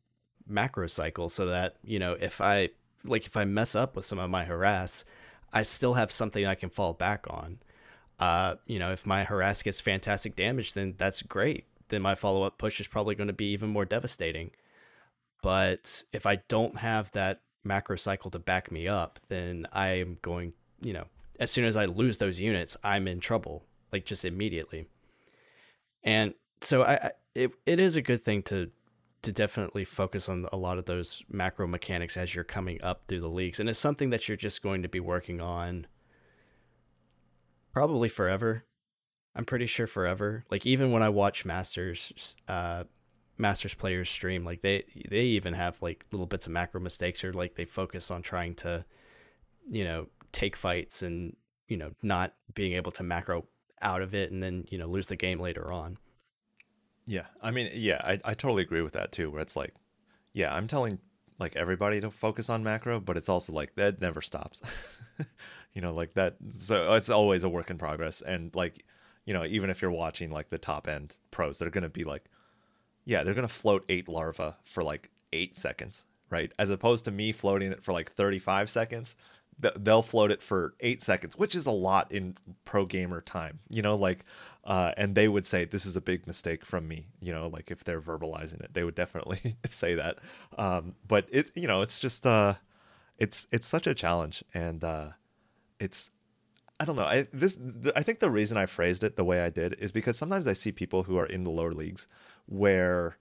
[0.48, 2.68] macro cycle so that you know if i
[3.04, 5.04] like if i mess up with some of my harass
[5.52, 7.58] i still have something i can fall back on.
[8.18, 11.66] Uh you know if my harass gets fantastic damage then that's great.
[11.90, 14.50] Then my follow-up push is probably going to be even more devastating.
[15.44, 20.18] But if i don't have that macro cycle to back me up, then I am
[20.22, 21.04] going, you know,
[21.38, 24.86] as soon as I lose those units, I'm in trouble, like just immediately.
[26.02, 28.70] And so I, it, it is a good thing to
[29.22, 33.20] to definitely focus on a lot of those macro mechanics as you're coming up through
[33.20, 35.86] the leagues, and it's something that you're just going to be working on
[37.72, 38.64] probably forever.
[39.34, 40.44] I'm pretty sure forever.
[40.50, 42.84] Like even when I watch Masters, uh,
[43.40, 47.32] masters players stream like they they even have like little bits of macro mistakes or
[47.32, 48.84] like they focus on trying to
[49.68, 51.36] you know take fights and
[51.68, 53.46] you know not being able to macro
[53.82, 55.96] out of it and then you know lose the game later on.
[57.06, 59.74] Yeah i mean yeah i, I totally agree with that too where it's like
[60.32, 60.98] yeah i'm telling
[61.40, 64.60] like everybody to focus on macro but it's also like that never stops.
[65.72, 68.84] You know like that so it's always a work in progress and like
[69.24, 72.02] you know even if you're watching like the top end pros they're going to be
[72.02, 72.24] like
[73.04, 76.52] yeah, they're gonna float eight larvae for like eight seconds, right?
[76.58, 79.16] As opposed to me floating it for like 35 seconds,
[79.76, 83.82] they'll float it for eight seconds, which is a lot in pro gamer time, you
[83.82, 84.24] know, like,
[84.64, 87.70] uh, and they would say this is a big mistake from me, you know, like
[87.70, 90.18] if they're verbalizing it, they would definitely say that.
[90.56, 92.54] Um, but it, you know, it's just, uh,
[93.20, 95.08] it's it's such a challenge, and uh,
[95.78, 96.10] it's
[96.80, 97.04] I don't know.
[97.04, 97.58] I this
[97.94, 100.54] I think the reason I phrased it the way I did is because sometimes I
[100.54, 102.06] see people who are in the lower leagues
[102.46, 103.18] where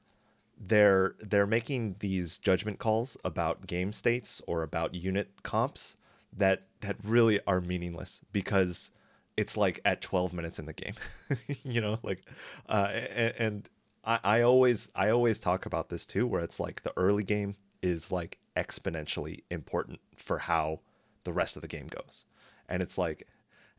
[0.58, 5.98] they're they're making these judgment calls about game states or about unit comps
[6.36, 8.92] that that really are meaningless because
[9.36, 10.94] it's like at 12 minutes in the game
[11.64, 12.24] you know like
[12.68, 13.70] uh, and, and
[14.04, 17.56] I, I always i always talk about this too where it's like the early game
[17.82, 20.82] is like exponentially important for how
[21.24, 22.26] the rest of the game goes
[22.68, 23.28] and it's like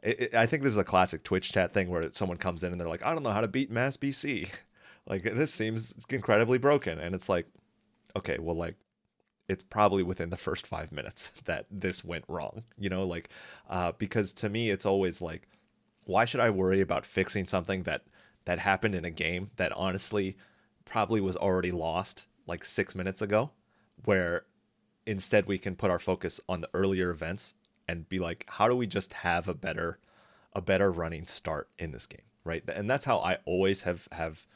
[0.02, 2.72] it, it, I think this is a classic Twitch chat thing where someone comes in
[2.72, 4.48] and they're like, I don't know how to beat Mass BC.
[5.06, 7.46] Like this seems incredibly broken, and it's like,
[8.14, 8.76] okay, well, like
[9.48, 12.62] it's probably within the first five minutes that this went wrong.
[12.78, 13.30] You know, like
[13.68, 15.48] uh, because to me, it's always like,
[16.04, 18.02] why should I worry about fixing something that
[18.44, 20.36] that happened in a game that honestly
[20.84, 23.50] probably was already lost like six minutes ago,
[24.04, 24.44] where
[25.06, 27.54] instead we can put our focus on the earlier events
[27.90, 29.98] and be like, how do we just have a better
[30.52, 32.62] a better running start in this game, right?
[32.68, 34.46] And that's how I always have have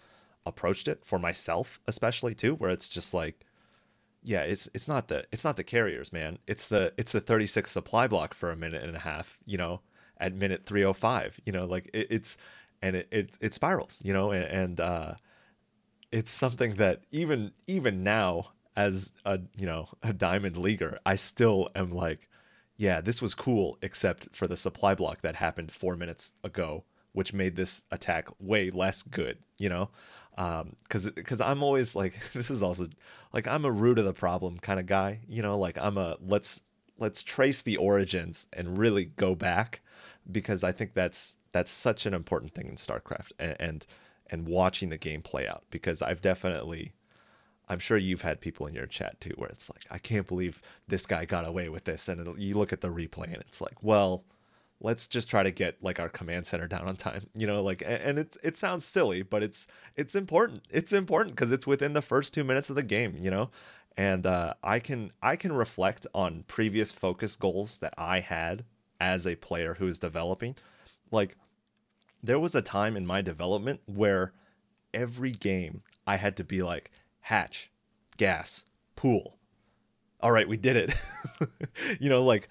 [0.47, 3.45] approached it for myself, especially too, where it's just like,
[4.23, 6.39] yeah, it's it's not the it's not the carriers, man.
[6.47, 9.81] It's the it's the 36 supply block for a minute and a half, you know,
[10.19, 12.37] at minute 305, you know, like it, it's
[12.83, 15.15] and it, it it spirals, you know, and, and uh,
[16.13, 21.69] it's something that even even now as a you know a diamond leaguer, I still
[21.75, 22.29] am like,
[22.77, 27.33] yeah, this was cool, except for the supply block that happened four minutes ago, which
[27.33, 29.91] made this attack way less good, you know?
[30.37, 32.87] Because um, because I'm always like, this is also
[33.33, 35.59] like I'm a root of the problem kind of guy, you know?
[35.59, 36.63] Like I'm a let's
[36.99, 39.81] let's trace the origins and really go back
[40.31, 43.87] because I think that's that's such an important thing in StarCraft and and,
[44.29, 46.95] and watching the game play out because I've definitely
[47.69, 50.61] I'm sure you've had people in your chat too where it's like, I can't believe
[50.87, 52.09] this guy got away with this.
[52.09, 54.25] And you look at the replay and it's like, well,
[54.81, 57.83] let's just try to get like our command center down on time, you know, like,
[57.87, 60.63] and it, it sounds silly, but it's, it's important.
[60.71, 63.51] It's important because it's within the first two minutes of the game, you know?
[63.97, 68.65] And uh, I can, I can reflect on previous focus goals that I had
[69.01, 70.57] as a player who is developing.
[71.11, 71.37] Like
[72.23, 74.33] there was a time in my development where
[74.93, 76.91] every game I had to be like,
[77.25, 77.71] hatch,
[78.19, 78.67] gas,
[78.97, 79.39] pool.
[80.21, 80.95] All right, we did it.
[82.01, 82.49] you know, like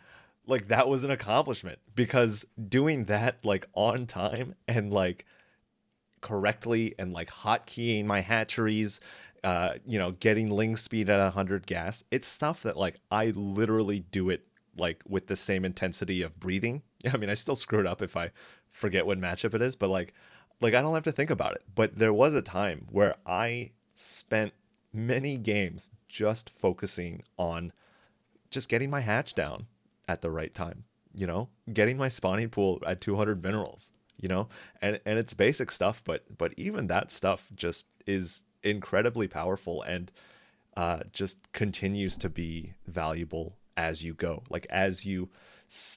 [0.47, 5.25] like that was an accomplishment because doing that like on time and like
[6.21, 8.99] correctly and like hotkeying my hatcheries,
[9.43, 13.99] uh, you know, getting ling speed at 100 gas, it's stuff that like I literally
[13.99, 16.81] do it like with the same intensity of breathing.
[17.13, 18.31] I mean, I still screw it up if I
[18.71, 20.15] forget what matchup it is, but like
[20.61, 21.61] like I don't have to think about it.
[21.75, 24.53] But there was a time where I spent
[24.93, 27.73] many games just focusing on
[28.51, 29.65] just getting my hatch down
[30.07, 30.83] at the right time,
[31.15, 34.47] you know, getting my spawning pool at 200 minerals, you know,
[34.81, 40.11] and and it's basic stuff, but but even that stuff just is incredibly powerful and
[40.77, 44.43] uh, just continues to be valuable as you go.
[44.49, 45.29] Like as you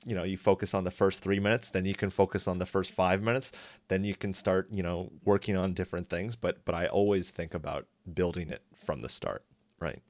[0.06, 2.64] you know you focus on the first three minutes then you can focus on the
[2.64, 3.52] first five minutes
[3.88, 7.52] then you can start you know working on different things but but i always think
[7.52, 9.44] about building it from the start
[9.80, 10.02] right?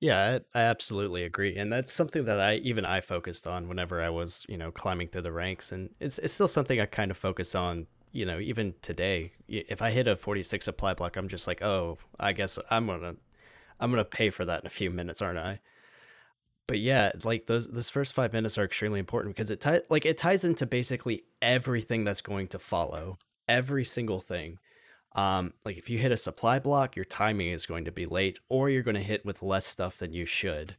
[0.00, 4.10] Yeah I, absolutely agree and that's something that i even i focused on whenever i
[4.10, 7.16] was you know climbing through the ranks and it's, it's still something i kind of
[7.16, 9.32] focus on you know even today.
[9.48, 13.16] If i hit a 46 supply block i'm just like oh i guess i'm gonna
[13.80, 15.60] i'm gonna pay for that in a few minutes aren't i?
[16.66, 20.04] But yeah, like those those first five minutes are extremely important because it ties like
[20.04, 24.58] it ties into basically everything that's going to follow, every single thing.
[25.16, 28.38] Um, like if you hit a supply block, your timing is going to be late,
[28.48, 30.76] or you're going to hit with less stuff than you should.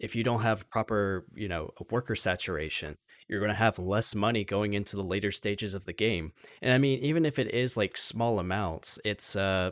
[0.00, 2.98] If you don't have proper, you know, worker saturation,
[3.28, 6.32] you're going to have less money going into the later stages of the game.
[6.60, 9.70] And I mean, even if it is like small amounts, it's uh,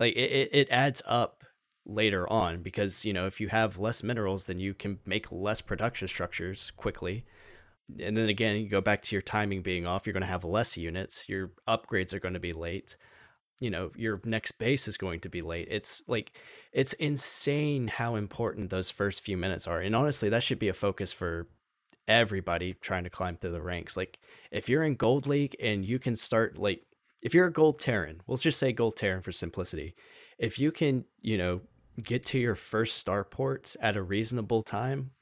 [0.00, 1.44] like it, it adds up
[1.86, 5.60] later on because you know if you have less minerals then you can make less
[5.60, 7.24] production structures quickly
[8.00, 10.44] and then again you go back to your timing being off you're going to have
[10.44, 12.96] less units your upgrades are going to be late.
[13.60, 15.68] You know your next base is going to be late.
[15.70, 16.32] It's like
[16.72, 20.74] it's insane how important those first few minutes are and honestly that should be a
[20.74, 21.48] focus for
[22.08, 23.96] everybody trying to climb through the ranks.
[23.96, 24.18] Like
[24.50, 26.82] if you're in gold league and you can start like
[27.22, 29.94] if you're a gold terran we'll just say gold terran for simplicity
[30.38, 31.60] if you can you know
[32.02, 35.12] get to your first starports at a reasonable time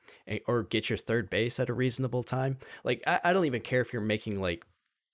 [0.47, 2.59] or get your third base at a reasonable time.
[2.83, 4.65] Like I, I, don't even care if you're making like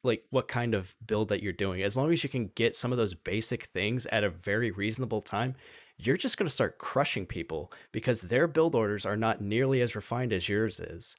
[0.04, 1.82] like what kind of build that you're doing.
[1.82, 5.20] As long as you can get some of those basic things at a very reasonable
[5.20, 5.56] time
[6.02, 9.94] you're just going to start crushing people because their build orders are not nearly as
[9.94, 11.16] refined as yours is.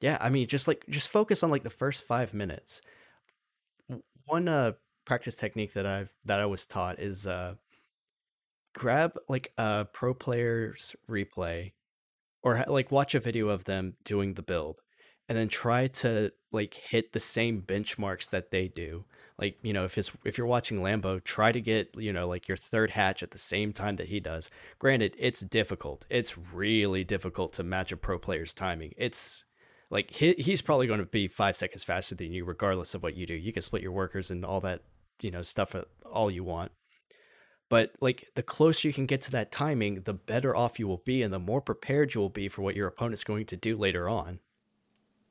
[0.00, 2.82] Yeah i mean just like just focus on like the first five minutes.
[4.26, 4.72] One uh
[5.04, 7.54] practice technique that i've that i was taught is uh
[8.74, 11.72] grab like a pro player's replay
[12.44, 14.80] or like watch a video of them doing the build
[15.28, 19.04] and then try to like hit the same benchmarks that they do.
[19.38, 22.46] Like you know if it's if you're watching lambo try to get you know like
[22.46, 24.50] your third hatch at the same time that he does.
[24.78, 26.06] Granted it's difficult.
[26.08, 28.92] It's really difficult to match a pro player's timing.
[28.96, 29.44] It's
[29.90, 33.16] like he, he's probably going to be five seconds faster than you regardless of what
[33.16, 33.34] you do.
[33.34, 34.82] You can split your workers and all that
[35.20, 36.70] you know stuff uh, all you want
[37.74, 41.02] but like the closer you can get to that timing, the better off you will
[41.04, 43.76] be and the more prepared you will be for what your opponent's going to do
[43.76, 44.38] later on.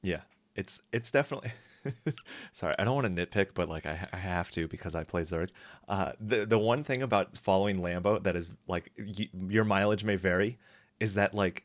[0.02, 0.24] Yeah.
[0.54, 1.54] It's it's definitely
[2.52, 5.22] sorry, I don't want to nitpick, but like I, I have to because I play
[5.22, 5.52] Zerg.
[5.88, 10.18] Uh, the the one thing about following Lambo that is like y- your mileage may
[10.18, 10.58] vary
[11.00, 11.64] is that like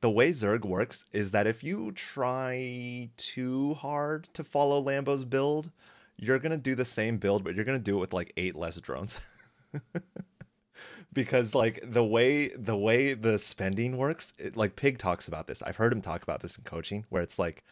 [0.00, 5.70] the way Zerg works is that if you try too hard to follow Lambo's build,
[6.16, 8.80] you're gonna do the same build, but you're gonna do it with like eight less
[8.80, 9.16] drones.
[11.12, 15.62] because like the way the way the spending works it, like pig talks about this.
[15.62, 17.64] I've heard him talk about this in coaching where it's like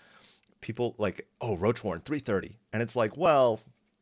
[0.61, 3.61] people like oh roach warren 330 and it's like well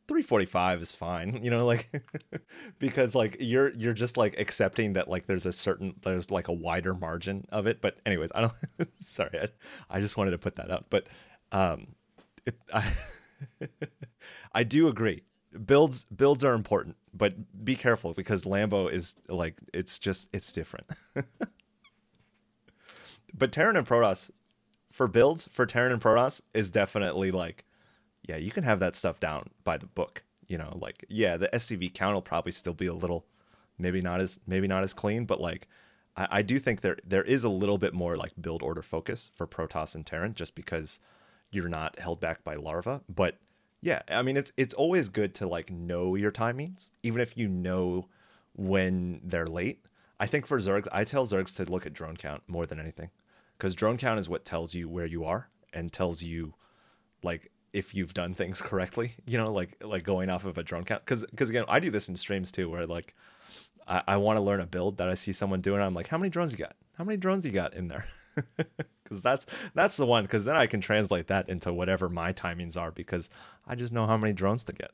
[0.09, 1.91] 345 is fine you know like
[2.79, 6.53] because like you're you're just like accepting that like there's a certain there's like a
[6.53, 7.81] wider margin of it.
[7.81, 8.53] But anyways i don't
[9.01, 9.49] sorry I,
[9.97, 10.87] I just wanted to put that out.
[10.91, 11.09] But
[11.53, 11.89] um
[12.47, 12.85] it, i
[14.53, 15.23] i do agree.
[15.65, 20.87] Builds builds are important, but be careful because Lambo is like it's just it's different.
[23.35, 24.31] but Terran and Protoss
[24.93, 27.65] for builds for Terran and Protoss is definitely like
[28.29, 30.25] yeah, you can have that stuff down by the book.
[30.49, 33.27] You know, like yeah, the SCV count will probably still be a little
[33.79, 35.69] maybe not as maybe not as clean, but like
[36.17, 39.31] I, I do think there there is a little bit more like build order focus
[39.35, 41.01] for Protoss and Terran just because
[41.51, 43.03] you're not held back by larva.
[43.09, 43.39] But
[43.87, 47.47] yeah, I mean it's it's always good to like know your timings, even if you
[47.47, 48.09] know
[48.53, 49.87] when they're late.
[50.19, 53.11] I think for Zergs, I tell Zergs to look at drone count more than anything,
[53.57, 56.55] because drone count is what tells you where you are and tells you
[57.23, 59.13] like if you've done things correctly.
[59.25, 61.05] You know, like like going off of a drone count.
[61.05, 63.15] Because because again, I do this in streams too, where like
[63.87, 65.81] I, I want to learn a build that I see someone doing.
[65.81, 66.75] I'm like, how many drones you got?
[66.99, 68.07] How many drones you got in there?
[69.07, 72.77] because that's that's the one because then i can translate that into whatever my timings
[72.77, 73.31] are because
[73.67, 74.91] i just know how many drones to get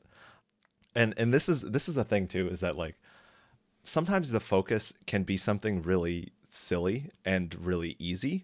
[0.95, 2.95] and and this is this is the thing too is that like
[3.83, 8.43] sometimes the focus can be something really silly and really easy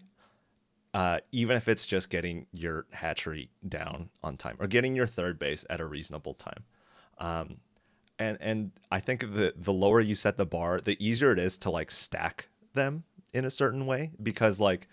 [0.92, 5.38] uh, even if it's just getting your hatchery down on time or getting your third
[5.38, 6.64] base at a reasonable time.
[7.18, 7.58] Um,
[8.18, 11.56] and and I think the the lower you set the bar, the easier it is
[11.58, 14.88] to like stack them in a certain way because like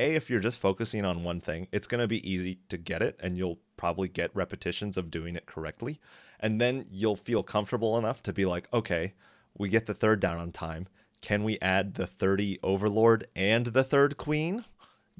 [0.00, 3.02] a if you're just focusing on one thing, it's going to be easy to get
[3.02, 6.00] it and you'll probably get repetitions of doing it correctly.
[6.40, 9.14] And then you'll feel comfortable enough to be like, okay,
[9.56, 10.88] we get the third down on time.
[11.20, 14.64] Can we add the 30 overlord and the third queen?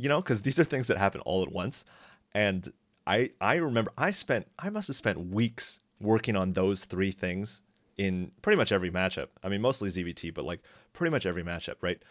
[0.00, 1.84] you know, because these are things that happen all at once.
[2.32, 2.72] And
[3.06, 7.60] I I remember I spent I must have spent weeks working on those three things
[7.98, 9.28] in pretty much every matchup.
[9.44, 10.60] I mean, mostly ZVT, but like
[10.94, 12.02] pretty much every matchup, right?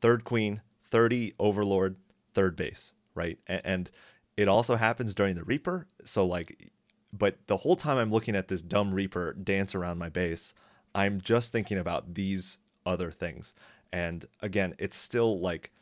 [0.00, 1.96] Third queen, 30 overlord,
[2.34, 3.38] third base, right?
[3.46, 3.90] And, and
[4.36, 5.86] it also happens during the Reaper.
[6.04, 6.70] So like,
[7.12, 10.54] but the whole time I'm looking at this dumb Reaper dance around my base,
[10.94, 13.54] I'm just thinking about these other things.
[13.92, 15.72] And again, it's still like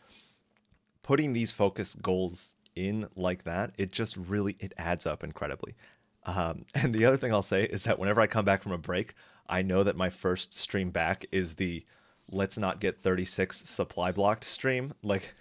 [1.03, 5.74] putting these focus goals in like that, it just really it adds up incredibly.
[6.24, 8.78] Um, and the other thing I'll say is that whenever I come back from a
[8.78, 9.14] break,
[9.48, 11.84] I know that my first stream back is the
[12.30, 15.34] let's not get 36 supply blocked stream, like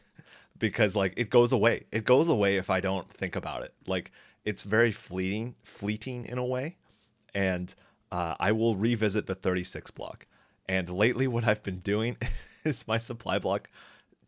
[0.61, 1.85] because like it goes away.
[1.91, 3.73] It goes away if I don't think about it.
[3.85, 4.11] Like
[4.45, 6.77] it's very fleeting, fleeting in a way,
[7.35, 7.73] and
[8.11, 10.27] uh, I will revisit the 36 block.
[10.69, 12.15] And lately, what I've been doing
[12.63, 13.69] is my supply block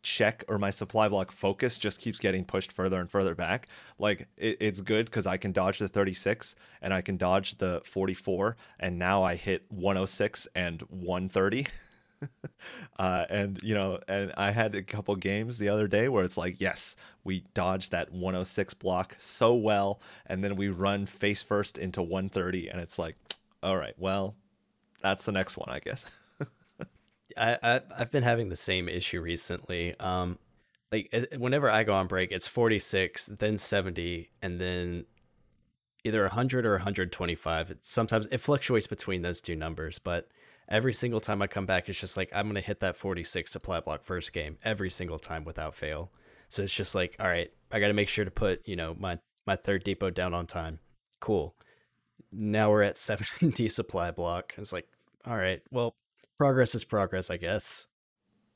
[0.01, 3.69] check or my supply block focus just keeps getting pushed further and further back.
[3.97, 7.81] Like it, it's good because I can dodge the 36 and I can dodge the
[7.85, 11.67] 44, and now I hit 106 and 130.
[12.99, 16.37] uh, and you know, and I had a couple games the other day where it's
[16.37, 21.77] like, yes, we dodged that 106 block so well, and then we run face first
[21.77, 23.15] into 130, and it's like,
[23.61, 24.35] all right, well,
[25.01, 26.05] that's the next one, I guess.
[27.37, 29.97] I, I I've been having the same issue recently.
[29.99, 30.37] Um,
[30.91, 35.05] like whenever I go on break, it's 46, then 70, and then
[36.03, 37.71] either 100 or 125.
[37.71, 40.29] It's sometimes it fluctuates between those two numbers, but
[40.73, 43.79] every single time I come back, it's just like I'm gonna hit that 46 supply
[43.79, 46.11] block first game every single time without fail.
[46.49, 48.95] So it's just like, all right, I got to make sure to put you know
[48.99, 50.79] my my third depot down on time.
[51.19, 51.55] Cool.
[52.31, 54.55] Now we're at 70 supply block.
[54.57, 54.87] It's like,
[55.25, 55.93] all right, well,
[56.37, 57.87] progress is progress, I guess.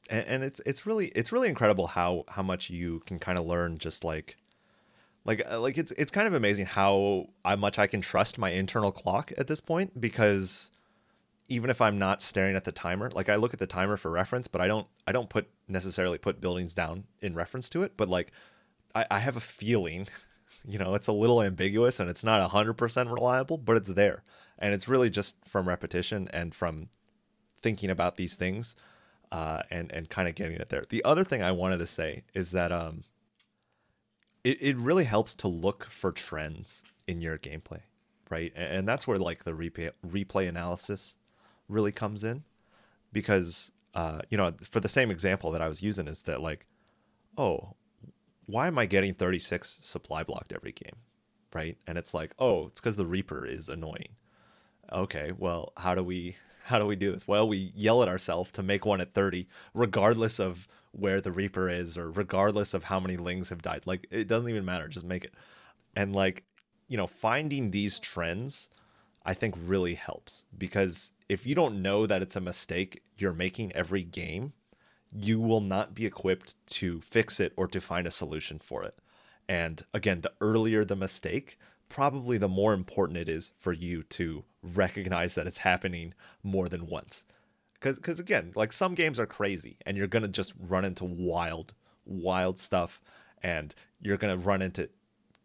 [0.09, 3.45] And, and it's it's really it's really incredible how how much you can kind of
[3.45, 4.37] learn just like
[5.23, 8.49] like uh, like it's it's kind of amazing how how much I can trust my
[8.49, 10.71] internal clock at this point because
[11.49, 14.11] even if I'm not staring at the timer, like I look at the timer for
[14.11, 17.93] reference, but I don't I don't put necessarily put buildings down in reference to it,
[17.95, 18.31] but like
[18.93, 20.07] I, I have a feeling,
[20.67, 24.23] you know, it's a little ambiguous and it's not hundred percent reliable, but it's there.
[24.59, 26.89] And it's really just from repetition and from
[27.61, 28.75] thinking about these things
[29.31, 30.83] uh, and and kind of getting it there.
[30.89, 33.03] The other thing I wanted to say is that um,
[34.43, 37.81] it it really helps to look for trends in your gameplay,
[38.29, 38.51] right?
[38.55, 41.15] And, and that's where like the replay replay analysis
[41.67, 42.43] really comes in,
[43.11, 46.65] because uh, you know for the same example that I was using is that like,
[47.37, 47.75] oh,
[48.45, 50.95] why am I getting 36 supply blocked every game,
[51.53, 51.77] right?
[51.85, 54.15] And it's like, oh, it's because the Reaper is annoying.
[54.91, 57.27] Okay, well, how do we how do we do this?
[57.27, 61.69] Well, we yell at ourselves to make one at 30, regardless of where the Reaper
[61.69, 63.83] is or regardless of how many Lings have died.
[63.85, 64.87] Like, it doesn't even matter.
[64.89, 65.33] Just make it.
[65.95, 66.43] And, like,
[66.89, 68.69] you know, finding these trends,
[69.25, 73.71] I think really helps because if you don't know that it's a mistake you're making
[73.73, 74.53] every game,
[75.11, 78.97] you will not be equipped to fix it or to find a solution for it.
[79.47, 81.57] And again, the earlier the mistake,
[81.89, 86.13] probably the more important it is for you to recognize that it's happening
[86.43, 87.25] more than once.
[87.73, 91.73] Because because again, like some games are crazy and you're gonna just run into wild,
[92.05, 93.01] wild stuff,
[93.41, 94.89] and you're gonna run into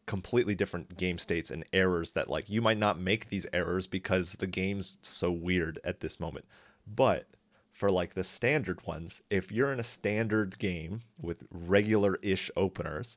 [0.07, 4.33] completely different game states and errors that like you might not make these errors because
[4.35, 6.45] the game's so weird at this moment.
[6.87, 7.27] But
[7.73, 13.17] for like the standard ones, if you're in a standard game with regular ish openers,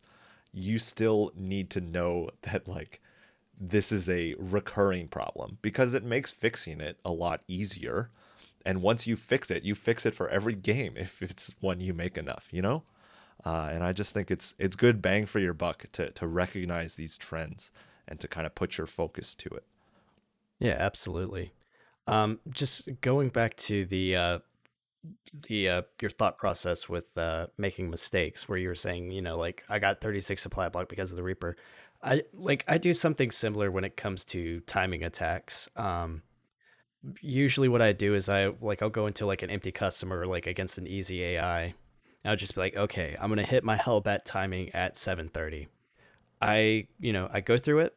[0.53, 3.01] you still need to know that like
[3.59, 8.09] this is a recurring problem because it makes fixing it a lot easier.
[8.65, 11.93] And once you fix it, you fix it for every game if it's one you
[11.93, 12.83] make enough, you know?
[13.45, 16.95] Uh, and I just think it's it's good bang for your buck to to recognize
[16.95, 17.71] these trends
[18.07, 19.63] and to kind of put your focus to it.
[20.59, 21.53] Yeah, absolutely.
[22.07, 24.39] Um, just going back to the uh,
[25.47, 29.37] the uh, your thought process with uh, making mistakes, where you were saying, you know,
[29.37, 31.55] like I got 36 supply block because of the Reaper.
[32.03, 35.69] I like I do something similar when it comes to timing attacks.
[35.75, 36.21] Um,
[37.21, 40.47] usually what I do is I like I'll go into like an empty customer like
[40.47, 41.73] against an easy AI,
[42.27, 45.67] I'll just be like, okay, I'm gonna hit my hell Hellbat timing at 7:30.
[46.41, 47.95] I, you know, I go through it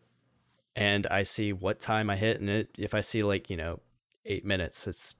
[0.77, 3.81] and I see what time I hit, and it, if I see like you know
[4.25, 5.15] eight minutes, it's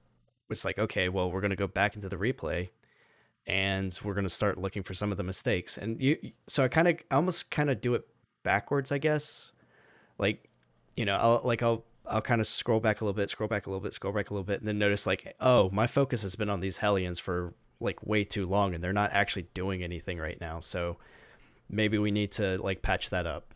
[0.49, 2.69] it's like okay, well we're gonna go back into the replay,
[3.45, 6.17] and we're gonna start looking for some of the mistakes, and you.
[6.47, 8.07] So I kind of almost kind of do it
[8.43, 9.51] backwards, I guess.
[10.17, 10.49] Like,
[10.95, 13.67] you know, I'll like I'll I'll kind of scroll back a little bit, scroll back
[13.67, 16.21] a little bit, scroll back a little bit, and then notice like, oh, my focus
[16.23, 19.83] has been on these Hellions for like way too long, and they're not actually doing
[19.83, 20.59] anything right now.
[20.59, 20.97] So
[21.69, 23.53] maybe we need to like patch that up.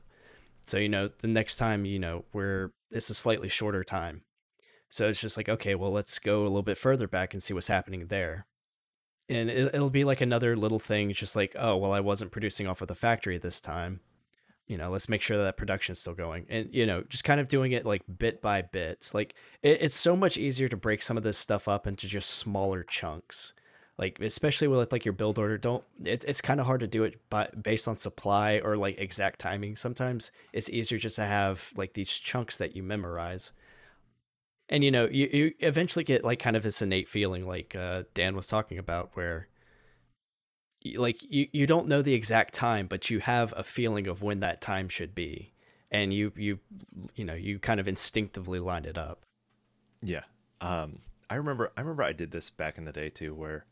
[0.66, 4.24] So you know, the next time you know we're it's a slightly shorter time.
[4.90, 7.54] So it's just like, okay, well, let's go a little bit further back and see
[7.54, 8.46] what's happening there.
[9.28, 12.68] And it, it'll be like another little thing, just like, oh, well, I wasn't producing
[12.68, 14.02] off of the factory this time
[14.68, 17.40] you know let's make sure that, that production's still going and you know just kind
[17.40, 21.02] of doing it like bit by bit like it, it's so much easier to break
[21.02, 23.54] some of this stuff up into just smaller chunks
[24.04, 27.06] like especially with like your build order don't it, it's kind of hard to do
[27.06, 30.30] it but based on supply or like exact timing sometimes.
[30.52, 33.54] It's easier just to have like these chunks that you memorize.
[34.68, 38.04] And you know you, you eventually get like kind of this innate feeling like uh,
[38.14, 39.48] dan was talking about where
[40.96, 44.42] like you, you don't know the exact time but you have a feeling of when
[44.42, 45.54] that time should be.
[45.92, 46.60] And you you
[47.16, 49.22] you know you kind of instinctively line it up.
[50.02, 50.26] Yeah.
[50.60, 51.00] Um
[51.30, 53.66] i remember i remember i did this back in the day too where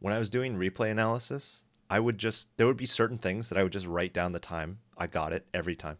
[0.00, 3.56] when i was doing replay analysis i would just there would be certain things that
[3.58, 5.98] i would just write down the time i got it every time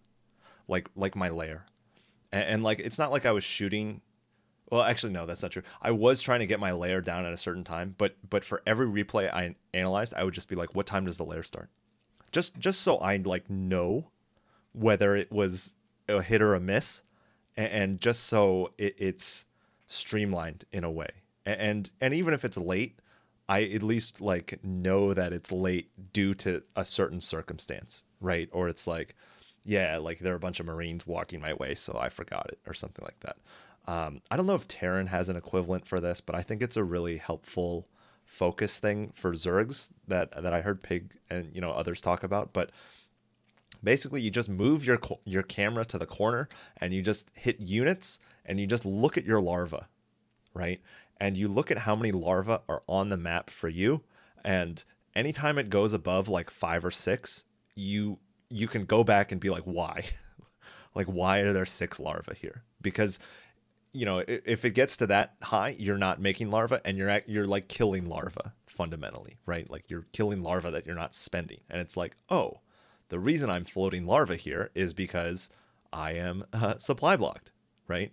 [0.68, 1.64] like like my lair
[2.32, 4.00] and, and like it's not like i was shooting
[4.70, 5.62] well, actually, no, that's not true.
[5.82, 8.62] I was trying to get my lair down at a certain time, but but for
[8.64, 11.70] every replay I analyzed, I would just be like, "What time does the lair start?"
[12.30, 14.10] Just just so I like know
[14.72, 15.74] whether it was
[16.08, 17.02] a hit or a miss,
[17.56, 19.44] and, and just so it, it's
[19.88, 21.10] streamlined in a way.
[21.44, 23.00] And and even if it's late,
[23.50, 28.48] I at least like know that it's late due to a certain circumstance, right?
[28.52, 29.16] Or it's like,
[29.64, 32.60] yeah, like there are a bunch of Marines walking my way, so I forgot it,
[32.64, 33.38] or something like that.
[33.88, 36.76] Um, I don't know if Terran has an equivalent for this, but I think it's
[36.76, 37.88] a really helpful
[38.24, 42.52] focus thing for Zergs that that I heard Pig and you know others talk about.
[42.52, 42.70] But
[43.82, 48.20] basically, you just move your your camera to the corner and you just hit units
[48.46, 49.88] and you just look at your larva,
[50.54, 50.80] right?
[51.20, 54.02] And you look at how many larvae are on the map for you,
[54.44, 54.82] and
[55.14, 57.44] anytime it goes above like five or six,
[57.74, 58.18] you
[58.48, 60.06] you can go back and be like, why?
[60.94, 62.64] like why are there six larvae here?
[62.80, 63.18] Because
[63.92, 67.46] you know, if it gets to that high, you're not making larvae and you're you're
[67.46, 69.68] like killing larvae fundamentally, right?
[69.68, 71.60] Like you're killing larvae that you're not spending.
[71.68, 72.60] And it's like, "Oh,
[73.08, 75.50] the reason I'm floating larvae here is because
[75.92, 77.50] I am uh, supply blocked,
[77.88, 78.12] right?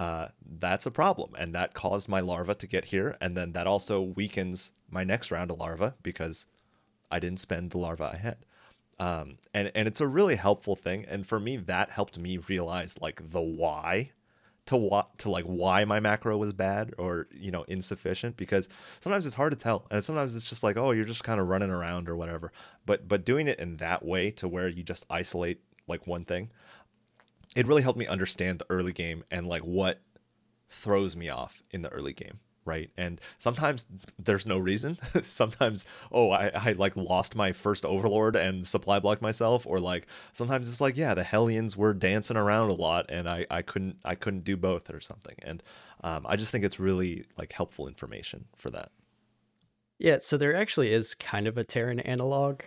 [0.00, 0.28] Uh,
[0.58, 4.00] that's a problem, and that caused my larva to get here, and then that also
[4.00, 6.46] weakens my next round of larva because
[7.10, 8.38] I didn't spend the larva I had.
[8.98, 12.96] Um, and and it's a really helpful thing, and for me, that helped me realize
[12.98, 14.12] like the why
[14.64, 18.38] to what to like why my macro was bad or you know insufficient.
[18.38, 18.70] Because
[19.00, 19.84] sometimes it's hard to tell.
[19.90, 22.52] And sometimes it's just like oh you're just kind of running around or whatever.
[22.86, 26.48] But but doing it in that way to where you just isolate like one thing
[27.56, 30.00] it really helped me understand the early game and like what
[30.68, 32.90] throws me off in the early game right?
[32.96, 33.86] And sometimes
[34.18, 34.98] there's no reason.
[35.22, 40.06] sometimes, oh, I, I like lost my first overlord and supply blocked myself, or like
[40.32, 43.96] sometimes it's like, yeah, the Hellions were dancing around a lot and I, I couldn't
[44.04, 45.36] I couldn't do both or something.
[45.42, 45.62] And
[46.04, 48.90] um, I just think it's really like helpful information for that.
[49.98, 52.62] Yeah, so there actually is kind of a Terran analog.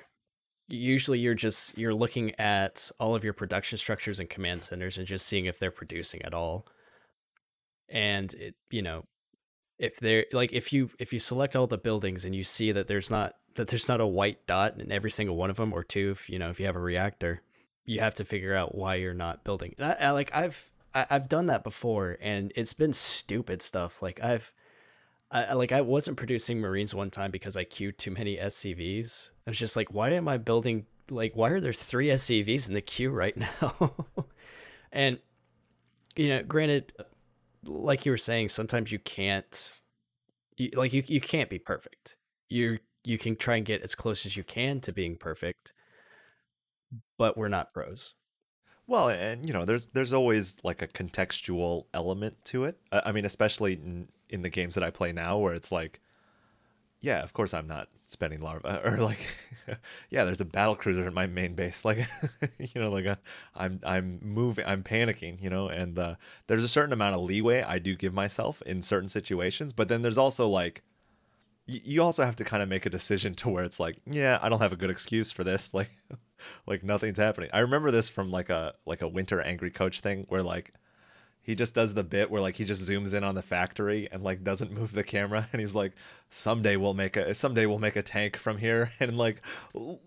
[0.68, 5.06] Usually you're just you're looking at all of your production structures and command centers and
[5.06, 6.65] just seeing if they're producing at all.
[7.90, 9.03] And it, you know,
[9.77, 12.88] if they're like if you if you select all the buildings and you see that
[12.88, 15.84] there's not that there's not a white dot in every single one of them or
[15.84, 17.41] two if you know if you have a reactor
[17.85, 21.07] you have to figure out why you're not building I, I, like i've I, have
[21.10, 24.53] i have done that before and it's been stupid stuff like i've
[25.34, 29.49] I, like i wasn't producing marines one time because i queued too many scvs i
[29.49, 32.81] was just like why am i building like why are there three scvs in the
[32.81, 33.93] queue right now
[34.91, 35.19] and
[36.15, 36.93] you know granted
[37.65, 39.73] like you were saying, sometimes you can't,
[40.57, 42.15] you, like you you can't be perfect.
[42.49, 45.73] You you can try and get as close as you can to being perfect,
[47.18, 48.14] but we're not pros.
[48.85, 52.77] Well, and you know, there's there's always like a contextual element to it.
[52.91, 53.80] I mean, especially
[54.34, 56.01] in, the games that I play now, where it's like,
[56.99, 59.18] yeah, of course I'm not spending larva or like
[60.11, 62.05] yeah there's a battle cruiser in my main base like
[62.60, 63.15] you know like uh,
[63.55, 66.14] i'm i'm moving i'm panicking you know and uh,
[66.45, 70.03] there's a certain amount of leeway i do give myself in certain situations but then
[70.03, 70.84] there's also like
[71.65, 74.49] you also have to kind of make a decision to where it's like, yeah, I
[74.49, 75.73] don't have a good excuse for this.
[75.73, 75.91] Like,
[76.68, 77.49] like nothing's happening.
[77.53, 80.73] I remember this from like a like a winter angry coach thing where like
[81.43, 84.23] he just does the bit where like he just zooms in on the factory and
[84.23, 85.93] like doesn't move the camera and he's like
[86.29, 89.41] someday we'll make a someday we'll make a tank from here and like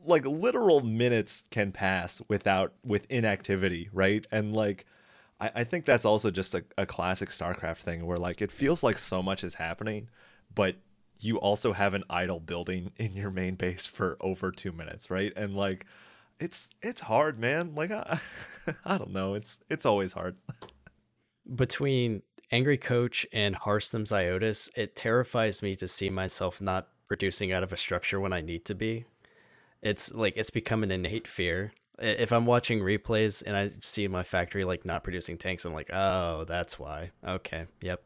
[0.04, 4.86] like literal minutes can pass without with inactivity right and like
[5.40, 8.82] i, I think that's also just a, a classic starcraft thing where like it feels
[8.82, 10.08] like so much is happening
[10.54, 10.76] but
[11.20, 15.32] you also have an idle building in your main base for over two minutes, right?
[15.36, 15.86] And like,
[16.38, 17.74] it's it's hard, man.
[17.74, 18.20] Like, I,
[18.84, 19.34] I don't know.
[19.34, 20.36] It's it's always hard.
[21.54, 27.62] Between Angry Coach and Harstem's Iotis, it terrifies me to see myself not producing out
[27.62, 29.04] of a structure when I need to be.
[29.82, 31.72] It's like it's become an innate fear.
[31.98, 35.90] If I'm watching replays and I see my factory like not producing tanks, I'm like,
[35.92, 37.10] oh, that's why.
[37.26, 38.02] Okay, yep.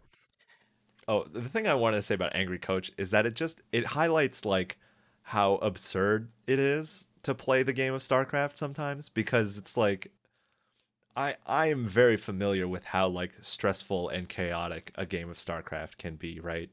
[1.08, 3.86] Oh, the thing I wanted to say about Angry Coach is that it just it
[3.86, 4.78] highlights like
[5.22, 10.10] how absurd it is to play the game of StarCraft sometimes because it's like
[11.16, 15.98] I I am very familiar with how like stressful and chaotic a game of StarCraft
[15.98, 16.70] can be, right?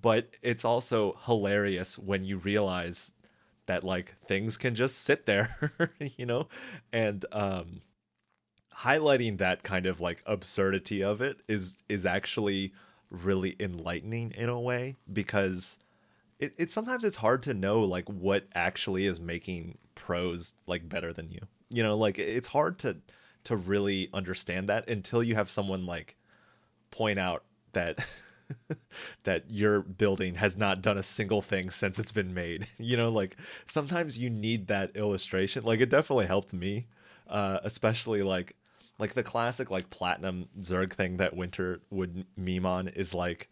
[0.00, 3.12] But it's also hilarious when you realize
[3.66, 5.72] that like things can just sit there,
[6.16, 6.48] you know?
[6.92, 7.82] And um
[8.82, 12.72] highlighting that kind of like absurdity of it is is actually
[13.10, 15.78] really enlightening in a way because
[16.38, 21.12] it, it sometimes it's hard to know like what actually is making pros like better
[21.12, 21.40] than you
[21.70, 22.96] you know like it's hard to
[23.48, 26.16] to really understand that until you have someone like
[26.90, 28.06] point out that
[29.24, 32.66] that your building has not done a single thing since it's been made.
[32.78, 35.64] You know like sometimes you need that illustration.
[35.64, 36.86] Like it definitely helped me
[37.28, 38.54] uh especially like
[38.98, 43.48] like the classic like platinum Zerg thing that Winter would meme on is like,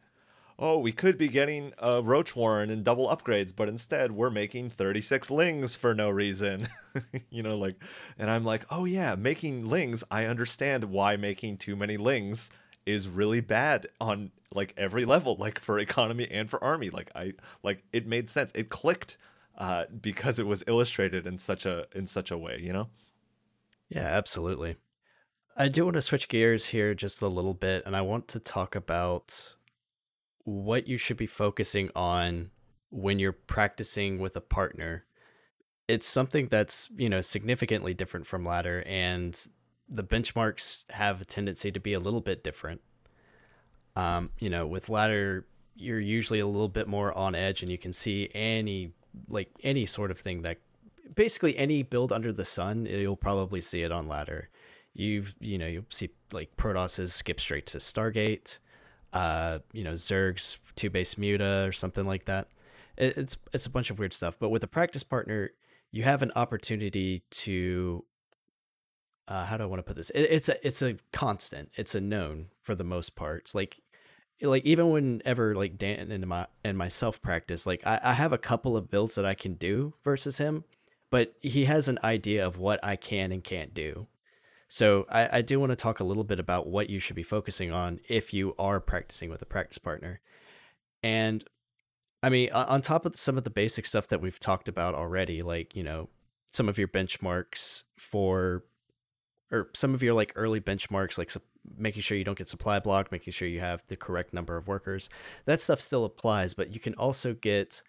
[0.58, 4.70] oh, we could be getting a Roach Warren and double upgrades, but instead we're making
[4.70, 6.68] 36 lings for no reason.
[7.30, 7.76] you know, like,
[8.18, 12.50] and I'm like, oh yeah, making lings, I understand why making too many lings
[12.86, 16.88] is really bad on like every level, like for economy and for army.
[16.88, 18.52] Like I like it made sense.
[18.54, 19.18] It clicked
[19.58, 22.88] uh because it was illustrated in such a in such a way, you know?
[23.88, 24.76] Yeah, absolutely.
[25.56, 28.40] I do want to switch gears here just a little bit, and I want to
[28.40, 29.56] talk about
[30.46, 32.50] what you should be focusing on
[32.90, 35.04] when you're practicing with a partner.
[35.88, 39.46] It's something that's, you know, significantly different from ladder, and
[39.88, 42.80] the benchmarks have a tendency to be a little bit different.
[43.96, 47.78] Um, you know, with ladder, you're usually a little bit more on edge, and you
[47.78, 48.92] can see any
[49.28, 50.58] like any sort of thing that
[51.14, 54.48] basically any build under the sun, you'll probably see it on ladder
[54.96, 58.58] you've you know you'll see like Protosses skip straight to Stargate,
[59.16, 62.48] uh, you know Zerg's two base Muta or something like that.
[62.98, 64.36] It, it's it's a bunch of weird stuff.
[64.38, 65.52] But with a practice partner,
[65.90, 68.04] you have an opportunity to.
[69.26, 70.10] Uh, how do I want to put this?
[70.10, 71.70] It, it's a it's a constant.
[71.76, 73.40] It's a known for the most part.
[73.40, 73.80] It's like
[74.42, 78.38] like even whenever like Dan and my and myself practice, like I, I have a
[78.38, 80.64] couple of builds that I can do versus him,
[81.10, 84.08] but he has an idea of what I can and can't do.
[84.68, 87.22] So I, I do want to talk a little bit about what you should be
[87.22, 90.20] focusing on if you are practicing with a practice partner.
[91.02, 91.44] And
[92.22, 95.42] I mean, on top of some of the basic stuff that we've talked about already,
[95.42, 96.08] like, you know,
[96.52, 98.64] some of your benchmarks for,
[99.52, 101.30] or some of your like early benchmarks, like
[101.76, 104.66] making sure you don't get supply blocked, making sure you have the correct number of
[104.66, 105.08] workers,
[105.44, 107.82] that stuff still applies, but you can also get,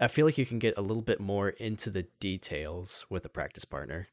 [0.00, 3.28] I feel like you can get a little bit more into the details with a
[3.28, 4.08] practice partner.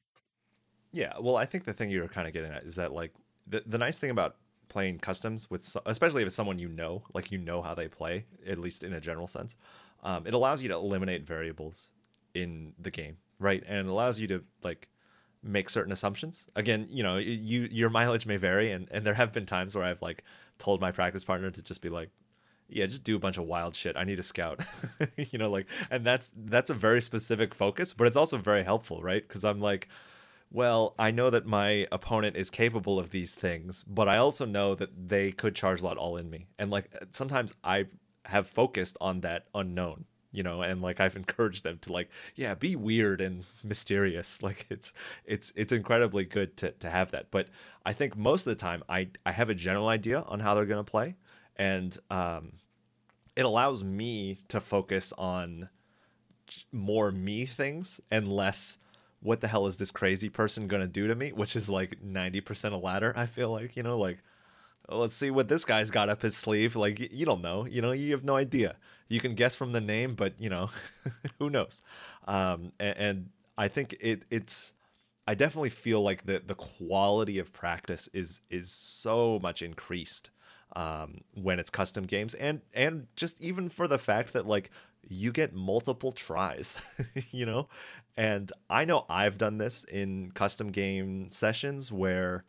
[0.97, 3.13] Yeah, well, I think the thing you're kind of getting at is that like
[3.45, 4.35] the the nice thing about
[4.67, 8.25] playing customs with especially if it's someone you know, like you know how they play,
[8.47, 9.55] at least in a general sense,
[10.01, 11.91] um, it allows you to eliminate variables
[12.33, 13.63] in the game, right?
[13.67, 14.87] And it allows you to like
[15.43, 16.47] make certain assumptions.
[16.55, 19.83] Again, you know, you your mileage may vary, and and there have been times where
[19.83, 20.23] I've like
[20.57, 22.09] told my practice partner to just be like,
[22.69, 23.95] yeah, just do a bunch of wild shit.
[23.95, 24.61] I need a scout,
[25.15, 29.03] you know, like, and that's that's a very specific focus, but it's also very helpful,
[29.03, 29.21] right?
[29.21, 29.89] Because I'm like
[30.51, 34.75] well, I know that my opponent is capable of these things, but I also know
[34.75, 36.47] that they could chargelot all in me.
[36.57, 37.85] And like sometimes I
[38.25, 42.53] have focused on that unknown, you know, and like I've encouraged them to like, yeah,
[42.53, 44.39] be weird and mysterious.
[44.47, 44.93] Like it's
[45.25, 47.29] it's it's incredibly good to to have that.
[47.29, 47.47] But
[47.85, 50.65] I think most of the time I I have a general idea on how they're
[50.65, 51.15] gonna play.
[51.57, 52.53] And um
[53.35, 55.69] it allows me to focus on
[56.71, 58.77] more me things and less
[59.21, 61.31] what the hell is this crazy person gonna do to me?
[61.31, 63.13] Which is like ninety percent a ladder.
[63.15, 64.19] I feel like you know, like
[64.89, 66.75] let's see what this guy's got up his sleeve.
[66.75, 68.75] Like you don't know, you know, you have no idea.
[69.09, 70.69] You can guess from the name, but you know,
[71.39, 71.81] who knows?
[72.27, 74.73] Um, and, and I think it it's
[75.27, 80.29] I definitely feel like the the quality of practice is is so much increased
[80.75, 84.69] um, when it's custom games, and and just even for the fact that like
[85.09, 86.81] you get multiple tries,
[87.31, 87.67] you know,
[88.17, 92.43] and I know I've done this in custom game sessions where.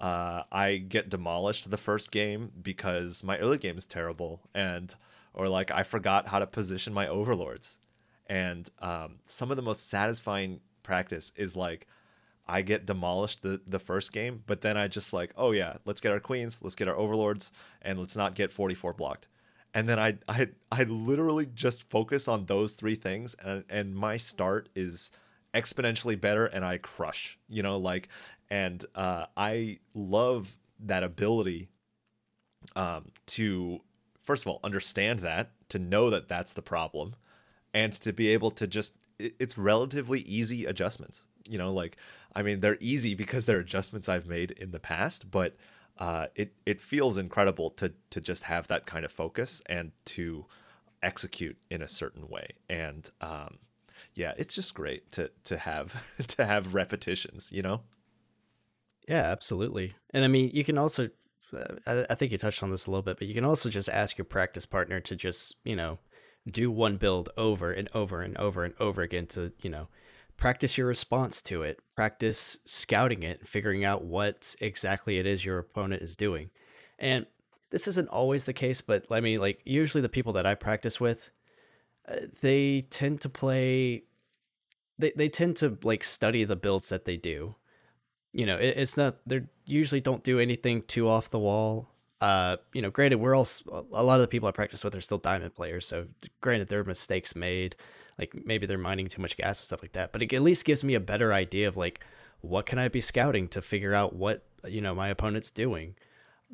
[0.00, 4.92] Uh, I get demolished the first game because my early game is terrible, and
[5.34, 7.78] or like I forgot how to position my overlords.
[8.26, 11.86] And um, some of the most satisfying practice is like
[12.46, 16.00] I get demolished the the first game, but then I just like, oh yeah, let's
[16.00, 19.28] get our queens, let's get our overlords, and let's not get 44 blocked.
[19.74, 24.16] And then I I I literally just focus on those three things, and and my
[24.16, 25.10] start is
[25.54, 27.38] exponentially better, and I crush.
[27.48, 28.08] You know, like,
[28.50, 31.68] and uh, I love that ability
[32.76, 33.80] um, to
[34.22, 37.14] first of all understand that, to know that that's the problem,
[37.72, 41.26] and to be able to just it's relatively easy adjustments.
[41.48, 41.96] You know, like
[42.34, 45.56] I mean, they're easy because they're adjustments I've made in the past, but
[45.98, 50.46] uh, it it feels incredible to to just have that kind of focus and to
[51.02, 52.48] execute in a certain way.
[52.68, 53.58] And um,
[54.14, 57.50] yeah, it's just great to to have to have repetitions.
[57.52, 57.80] You know.
[59.08, 59.94] Yeah, absolutely.
[60.10, 61.10] And I mean, you can also,
[61.86, 63.88] uh, I think you touched on this a little bit, but you can also just
[63.88, 65.98] ask your practice partner to just, you know,
[66.50, 69.88] do one build over and over and over and over again to, you know,
[70.42, 75.60] practice your response to it, practice scouting it, figuring out what exactly it is your
[75.60, 76.50] opponent is doing.
[76.98, 77.26] And
[77.70, 80.98] this isn't always the case, but I mean, like, usually the people that I practice
[80.98, 81.30] with,
[82.08, 84.02] uh, they tend to play,
[84.98, 87.54] they, they tend to like study the builds that they do.
[88.32, 91.88] You know, it, it's not, they usually don't do anything too off the wall.
[92.20, 93.46] Uh, you know, granted, we're all,
[93.92, 95.86] a lot of the people I practice with are still diamond players.
[95.86, 96.08] So,
[96.40, 97.76] granted, there are mistakes made
[98.18, 100.64] like maybe they're mining too much gas and stuff like that but it at least
[100.64, 102.00] gives me a better idea of like
[102.40, 105.94] what can i be scouting to figure out what you know my opponent's doing?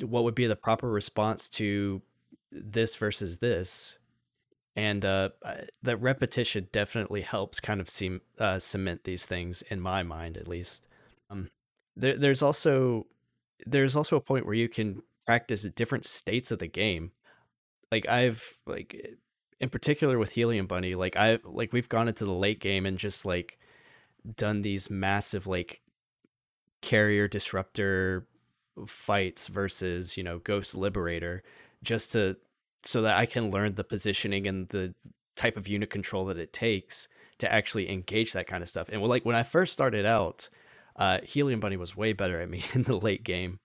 [0.01, 2.03] What would be the proper response to
[2.51, 3.99] this versus this?
[4.77, 5.31] And uh,
[5.83, 10.47] that repetition definitely helps kind of seem uh, cement these things in my mind at
[10.47, 10.87] least.
[11.31, 11.51] Um,
[11.97, 13.07] there, there's also
[13.67, 17.11] there's also a point where you can practice different states of the game.
[17.91, 19.17] Like i've like
[19.61, 22.99] in particular with Helium Bunny, like I like we've gone into the late game and
[22.99, 23.59] just like
[24.37, 25.81] done these massive like
[26.81, 28.27] carrier disruptor
[28.87, 31.43] fights versus, you know, Ghost Liberator
[31.83, 32.37] just to
[32.85, 34.95] so that I can learn the positioning and the
[35.35, 37.09] type of unit control that it takes
[37.39, 38.89] to actually engage that kind of stuff.
[38.91, 40.49] And like when I first started out,
[40.97, 43.59] uh, Helium Bunny was way better at me in the late game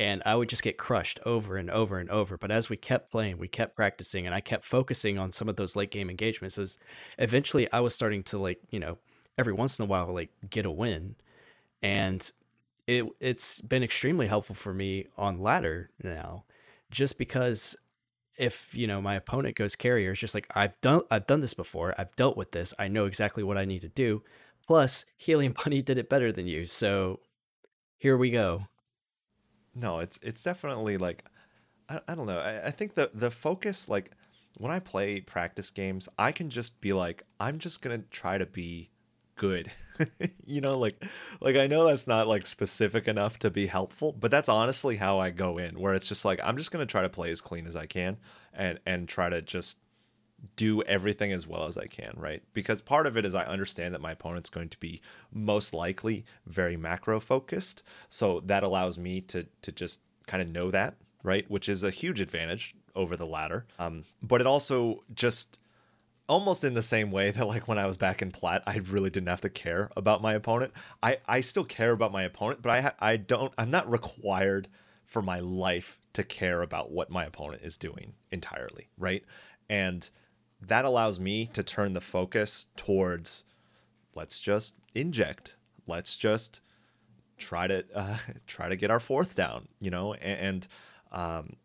[0.00, 2.38] and I would just get crushed over and over and over.
[2.38, 5.56] But as we kept playing, we kept practicing, and I kept focusing on some of
[5.56, 6.54] those late game engagements.
[6.54, 6.78] So was,
[7.18, 8.96] eventually, I was starting to like you know
[9.36, 11.16] every once in a while like get a win,
[11.82, 12.32] and
[12.86, 16.44] it it's been extremely helpful for me on ladder now,
[16.90, 17.76] just because
[18.38, 21.54] if you know my opponent goes carrier, it's just like I've done I've done this
[21.54, 21.94] before.
[21.98, 22.72] I've dealt with this.
[22.78, 24.22] I know exactly what I need to do.
[24.66, 27.20] Plus, Helium Bunny did it better than you, so
[27.98, 28.66] here we go
[29.74, 31.24] no, it's it's definitely like
[31.88, 32.38] I, I don't know.
[32.38, 34.12] I, I think the the focus like
[34.58, 38.46] when I play practice games, I can just be like, I'm just gonna try to
[38.46, 38.90] be
[39.36, 39.70] good.
[40.46, 41.02] you know, like
[41.40, 45.18] like I know that's not like specific enough to be helpful, but that's honestly how
[45.18, 47.66] I go in, where it's just like I'm just gonna try to play as clean
[47.66, 48.18] as I can
[48.52, 49.78] and and try to just
[50.56, 52.42] do everything as well as I can, right?
[52.52, 55.00] Because part of it is I understand that my opponent's going to be
[55.32, 57.82] most likely very macro focused.
[58.08, 61.50] So that allows me to to just kind of know that, right?
[61.50, 63.66] Which is a huge advantage over the ladder.
[63.78, 65.58] Um, but it also just
[66.28, 69.10] almost in the same way that like when I was back in plat, I really
[69.10, 70.72] didn't have to care about my opponent.
[71.02, 74.68] I I still care about my opponent, but I I don't I'm not required
[75.04, 79.24] for my life to care about what my opponent is doing entirely, right?
[79.68, 80.08] And
[80.60, 83.44] that allows me to turn the focus towards
[84.14, 85.56] let's just inject.
[85.86, 86.60] Let's just
[87.38, 90.14] try to uh, try to get our fourth down you know?
[90.14, 90.66] And,
[91.12, 91.56] um,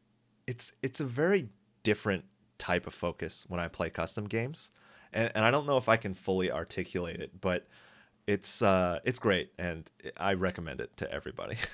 [0.47, 1.49] it's it's a very
[1.83, 2.23] different
[2.57, 4.71] type of focus when i play custom games.
[5.11, 7.67] And, and i don't know if i can fully articulate it but
[8.27, 11.57] it's uh it's great and i recommend it to everybody.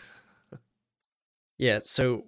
[1.58, 2.26] Yeah so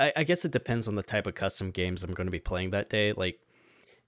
[0.00, 2.40] I, I guess it depends on the type of custom games i'm going to be
[2.40, 3.12] playing that day.
[3.12, 3.38] Like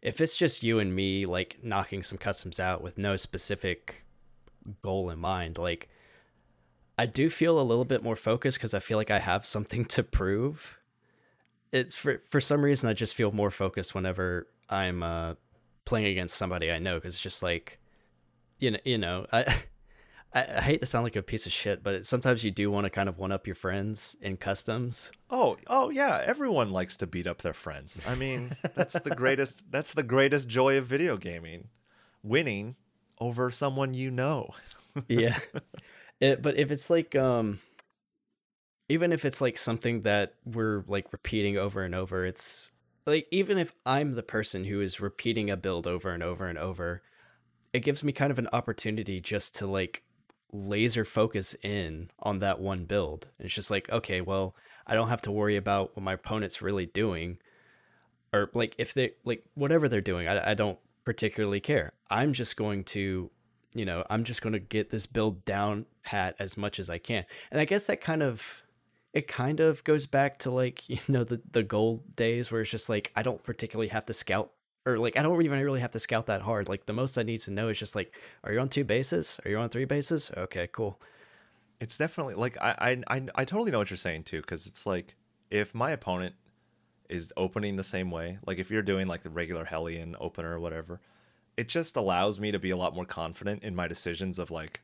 [0.02, 4.04] if it's just you and me like knocking some customs out with no specific
[4.82, 5.88] goal in mind like
[6.98, 9.84] I do feel a little bit more focused because I feel like I have something
[9.86, 10.78] to prove.
[11.72, 15.34] It's for for some reason I just feel more focused whenever I'm uh,
[15.84, 17.78] playing against somebody I know because it's just like,
[18.58, 19.44] you know, you know, I,
[20.36, 22.70] I, I hate to sound like a piece of shit, but it, sometimes you do
[22.70, 25.10] want to kind of one up your friends in customs.
[25.30, 27.98] Oh, oh yeah, everyone likes to beat up their friends.
[28.06, 29.64] I mean, that's the greatest.
[29.70, 31.68] That's the greatest joy of video gaming,
[32.22, 32.76] winning
[33.18, 34.50] over someone you know.
[35.08, 35.38] yeah.
[36.20, 37.60] It, but if it's like um
[38.88, 42.70] even if it's like something that we're like repeating over and over, it's
[43.06, 46.58] like even if I'm the person who is repeating a build over and over and
[46.58, 47.02] over,
[47.72, 50.02] it gives me kind of an opportunity just to like
[50.52, 53.28] laser focus in on that one build.
[53.38, 54.54] It's just like, okay, well,
[54.86, 57.38] I don't have to worry about what my opponent's really doing.
[58.32, 61.92] Or like if they like whatever they're doing, I, I don't particularly care.
[62.10, 63.30] I'm just going to,
[63.74, 66.98] you know, I'm just going to get this build down pat as much as I
[66.98, 67.24] can.
[67.50, 68.62] And I guess that kind of
[69.12, 72.70] it kind of goes back to like, you know, the the gold days where it's
[72.70, 74.52] just like I don't particularly have to scout
[74.86, 76.68] or like I don't even really have to scout that hard.
[76.68, 78.14] Like the most I need to know is just like,
[78.44, 79.38] are you on two bases?
[79.44, 80.30] Are you on three bases?
[80.36, 81.00] Okay, cool.
[81.80, 84.86] It's definitely like I I I, I totally know what you're saying too, because it's
[84.86, 85.16] like
[85.50, 86.34] if my opponent
[87.08, 88.38] is opening the same way.
[88.46, 91.00] Like if you're doing like the regular Hellion opener or whatever,
[91.56, 94.82] it just allows me to be a lot more confident in my decisions of like,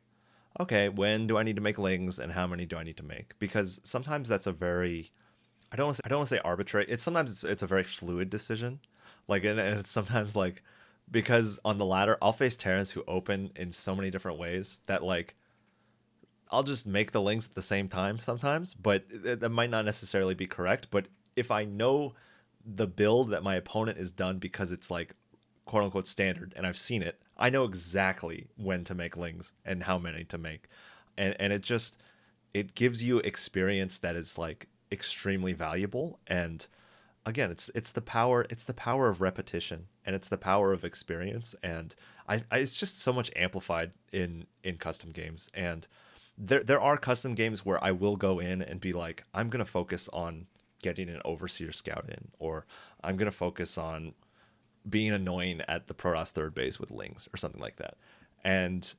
[0.61, 3.03] okay, when do I need to make lings and how many do I need to
[3.03, 3.39] make?
[3.39, 5.11] Because sometimes that's a very
[5.70, 6.87] I don't want to say, I don't want to say arbitrary.
[6.89, 8.81] It's sometimes it's, it's a very fluid decision.
[9.28, 10.62] Like and, and it's sometimes like
[11.11, 15.03] because on the ladder I'll face Terrans who open in so many different ways that
[15.03, 15.35] like
[16.51, 20.35] I'll just make the lings at the same time sometimes, but that might not necessarily
[20.35, 20.89] be correct.
[20.90, 22.12] But if I know
[22.65, 25.15] the build that my opponent is done because it's like
[25.65, 29.85] quote unquote standard and I've seen it, I know exactly when to make lings and
[29.85, 30.69] how many to make.
[31.16, 31.99] And and it just
[32.53, 36.66] it gives you experience that is like extremely valuable and
[37.24, 40.85] again it's it's the power it's the power of repetition and it's the power of
[40.85, 41.55] experience.
[41.62, 41.94] And
[42.28, 45.51] I, I it's just so much amplified in in custom games.
[45.55, 45.86] And
[46.36, 49.65] there there are custom games where I will go in and be like I'm going
[49.65, 50.47] to focus on
[50.82, 52.66] getting an overseer scout in, or
[53.03, 54.15] I'm gonna focus on
[54.89, 57.97] being annoying at the Protoss third base with lings or something like that.
[58.44, 58.93] And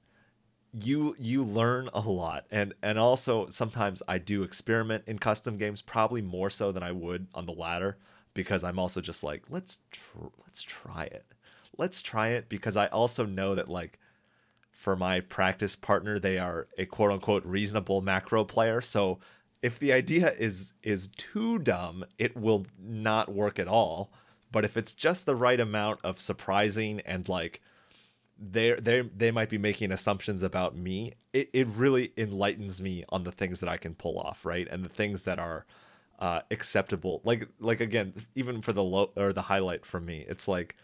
[0.82, 2.46] you you learn a lot.
[2.50, 6.94] And and also sometimes I do experiment in custom games probably more so than I
[6.94, 7.98] would on the ladder
[8.34, 11.26] because I'm also just like let's tr- let's try it.
[11.78, 14.00] Let's try it because I also know that like
[14.72, 19.20] for my practice partner they are a quote unquote reasonable macro player so
[19.64, 24.12] if the idea is is too dumb, it will not work at all.
[24.52, 27.62] But if it's just the right amount of surprising and like
[28.38, 33.24] they they they might be making assumptions about me, it, it really enlightens me on
[33.24, 34.68] the things that I can pull off, right?
[34.70, 35.66] And the things that are
[36.24, 37.20] uh, acceptable.
[37.26, 40.78] Like like again, even for the low or the highlight for me, it's like,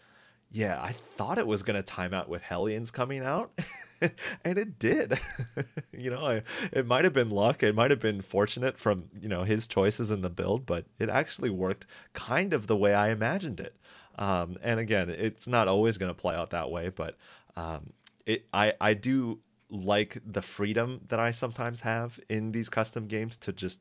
[0.50, 3.50] yeah, I thought it was gonna time out with Hellions coming out.
[4.44, 5.18] and it did.
[5.96, 6.42] you know, I,
[6.72, 7.62] it might have been luck.
[7.62, 11.08] It might have been fortunate from you know his choices in the build, but it
[11.08, 13.74] actually worked kind of the way I imagined it.
[14.18, 17.16] Um, and again, it's not always to play out that way, but
[17.56, 17.94] um,
[18.26, 19.40] it I I do
[19.70, 23.80] like the freedom that I sometimes have in these custom games to just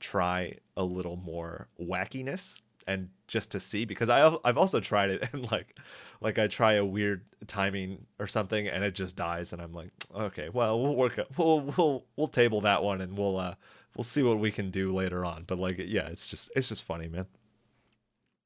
[0.00, 5.28] try a little more wackiness and just to see because I I've also tried it
[5.32, 5.76] and like
[6.20, 9.90] like I try a weird timing or something and it just dies and I'm like
[10.14, 13.54] okay well we'll work it we'll we'll we'll table that one and we'll uh
[13.96, 15.44] we'll see what we can do later on.
[15.46, 17.26] But like yeah it's just it's just funny man.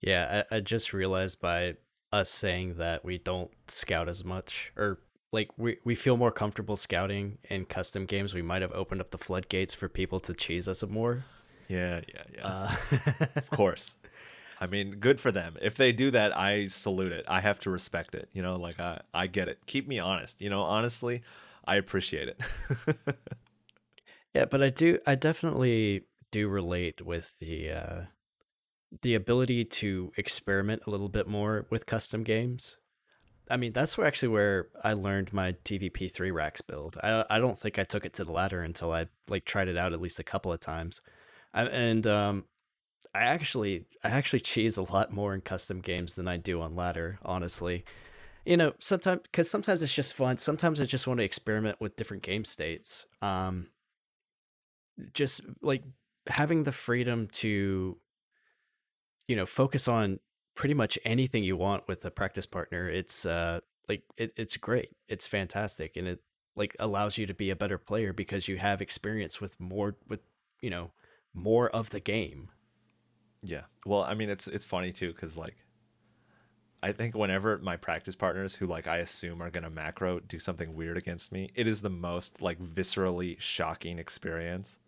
[0.01, 1.75] Yeah I, I just realized by
[2.13, 5.01] us saying that we don't scout as much or
[5.33, 8.35] like we, we feel more comfortable scouting in custom games.
[8.35, 11.25] We might have opened up the floodgates for people to cheese us more
[11.71, 12.75] yeah yeah yeah uh,
[13.37, 13.97] of course
[14.61, 15.57] I mean, good for them.
[15.63, 17.25] If they do that, I salute it.
[17.27, 18.29] I have to respect it.
[18.35, 19.59] You know, like I, I get it.
[19.65, 20.43] Keep me honest.
[20.43, 21.23] You know, honestly,
[21.65, 22.41] I appreciate it.
[24.35, 24.99] yeah, but I do.
[25.07, 28.01] I definitely do relate with the uh,
[29.01, 32.77] the ability to experiment a little bit more with custom games.
[33.51, 36.99] I mean, that's where actually where I learned my TVP three racks build.
[37.03, 39.79] I I don't think I took it to the ladder until I like tried it
[39.79, 41.01] out at least a couple of times.
[41.53, 42.45] I, and um,
[43.15, 46.77] I actually I actually cheese a lot more in custom games than I do on
[46.77, 47.85] ladder, honestly.
[48.45, 50.37] You know, sometimes because sometimes it's just fun.
[50.37, 53.07] Sometimes I just want to experiment with different game states.
[53.21, 53.69] Um,
[55.13, 55.83] just like
[56.27, 57.97] having the freedom to,
[59.29, 60.21] you know, focus on
[60.55, 62.89] pretty much anything you want with a practice partner.
[62.89, 64.91] It's uh like it, it's great.
[65.09, 66.21] It's fantastic, and it
[66.57, 70.21] like allows you to be a better player because you have experience with more with
[70.61, 70.93] you know
[71.35, 72.49] more of the game.
[73.43, 73.63] Yeah.
[73.87, 75.57] Well, I mean, it's it's funny too because like,
[76.83, 80.75] I think whenever my practice partners who like I assume are gonna macro do something
[80.75, 84.79] weird against me, it is the most like viscerally shocking experience.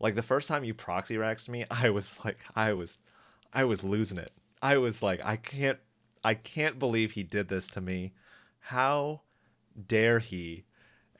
[0.00, 2.98] Like the first time you proxy raxed me, I was like, I was,
[3.52, 4.32] I was losing it.
[4.60, 5.78] I was like, I can't,
[6.24, 8.12] I can't believe he did this to me.
[8.58, 9.20] How
[9.86, 10.64] dare he?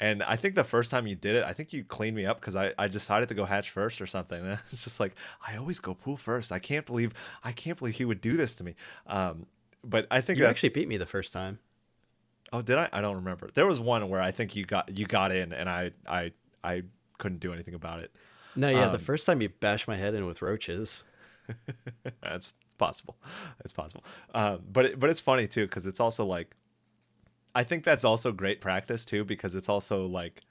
[0.00, 2.40] And I think the first time you did it, I think you cleaned me up
[2.40, 4.40] because I, I decided to go hatch first or something.
[4.40, 5.14] And it's just like
[5.46, 6.50] I always go pool first.
[6.50, 7.12] I can't believe
[7.44, 8.74] I can't believe he would do this to me.
[9.06, 9.46] Um,
[9.84, 11.58] but I think You that, actually beat me the first time.
[12.52, 12.88] oh did I?
[12.92, 13.48] I don't remember.
[13.54, 16.32] There was one where I think you got you got in and I I
[16.64, 16.82] I
[17.18, 18.10] couldn't do anything about it.
[18.56, 21.04] No, yeah, the Um, first time you bashed my head in with roaches.
[22.22, 23.16] That's possible.
[23.58, 24.04] That's possible.
[24.34, 26.54] Um, but it, but it's funny too because it's also like,
[27.54, 30.42] I think that's also great practice too because it's also like,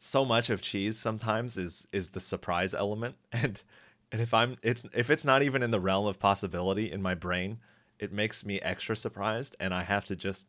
[0.00, 3.62] so much of cheese sometimes is is the surprise element and
[4.10, 7.14] and if I'm it's if it's not even in the realm of possibility in my
[7.14, 7.58] brain,
[7.98, 10.46] it makes me extra surprised and I have to just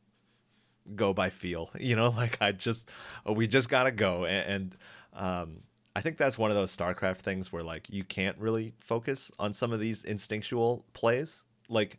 [0.95, 1.69] go by feel.
[1.79, 2.89] You know, like I just
[3.25, 4.75] oh, we just gotta go and.
[5.13, 5.61] and um,
[5.95, 9.53] I think that's one of those StarCraft things where like you can't really focus on
[9.53, 11.43] some of these instinctual plays.
[11.67, 11.97] Like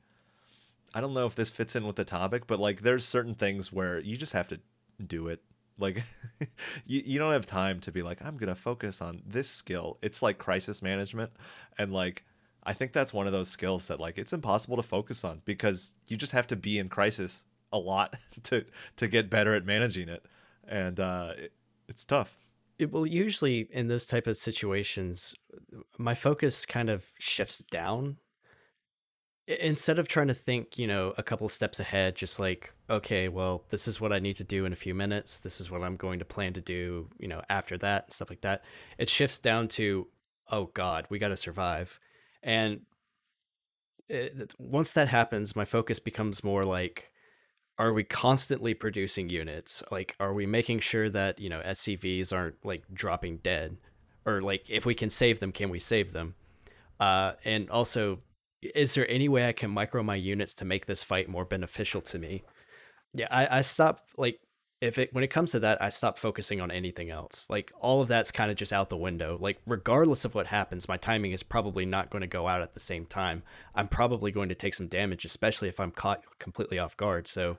[0.94, 3.72] I don't know if this fits in with the topic, but like there's certain things
[3.72, 4.60] where you just have to
[5.04, 5.40] do it.
[5.78, 6.02] Like
[6.86, 9.98] you, you don't have time to be like, I'm gonna focus on this skill.
[10.02, 11.32] It's like crisis management.
[11.78, 12.24] And like
[12.64, 15.92] I think that's one of those skills that like it's impossible to focus on because
[16.08, 18.64] you just have to be in crisis a lot to
[18.96, 20.24] to get better at managing it.
[20.66, 21.52] And uh it,
[21.88, 22.36] it's tough.
[22.78, 25.34] It, well, usually in those type of situations,
[25.98, 28.16] my focus kind of shifts down.
[29.58, 33.28] Instead of trying to think, you know, a couple of steps ahead, just like, okay,
[33.28, 35.38] well, this is what I need to do in a few minutes.
[35.38, 38.30] This is what I'm going to plan to do, you know, after that, and stuff
[38.30, 38.62] like that.
[38.96, 40.06] It shifts down to,
[40.52, 41.98] oh God, we got to survive.
[42.44, 42.82] And
[44.08, 47.10] it, once that happens, my focus becomes more like,
[47.78, 49.82] are we constantly producing units?
[49.90, 53.78] Like, are we making sure that, you know, SCVs aren't like dropping dead?
[54.26, 56.34] Or like, if we can save them, can we save them?
[57.00, 58.20] Uh, and also,
[58.62, 62.00] is there any way I can micro my units to make this fight more beneficial
[62.02, 62.44] to me?
[63.14, 64.40] Yeah, I, I stop like
[64.80, 67.46] if it when it comes to that, I stop focusing on anything else.
[67.50, 69.36] Like all of that's kind of just out the window.
[69.40, 72.72] Like regardless of what happens, my timing is probably not going to go out at
[72.74, 73.42] the same time.
[73.74, 77.28] I'm probably going to take some damage, especially if I'm caught completely off guard.
[77.28, 77.58] So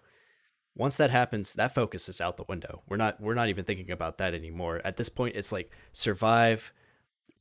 [0.75, 2.81] once that happens, that focus is out the window.
[2.89, 4.81] We're not we're not even thinking about that anymore.
[4.83, 6.73] At this point, it's like survive,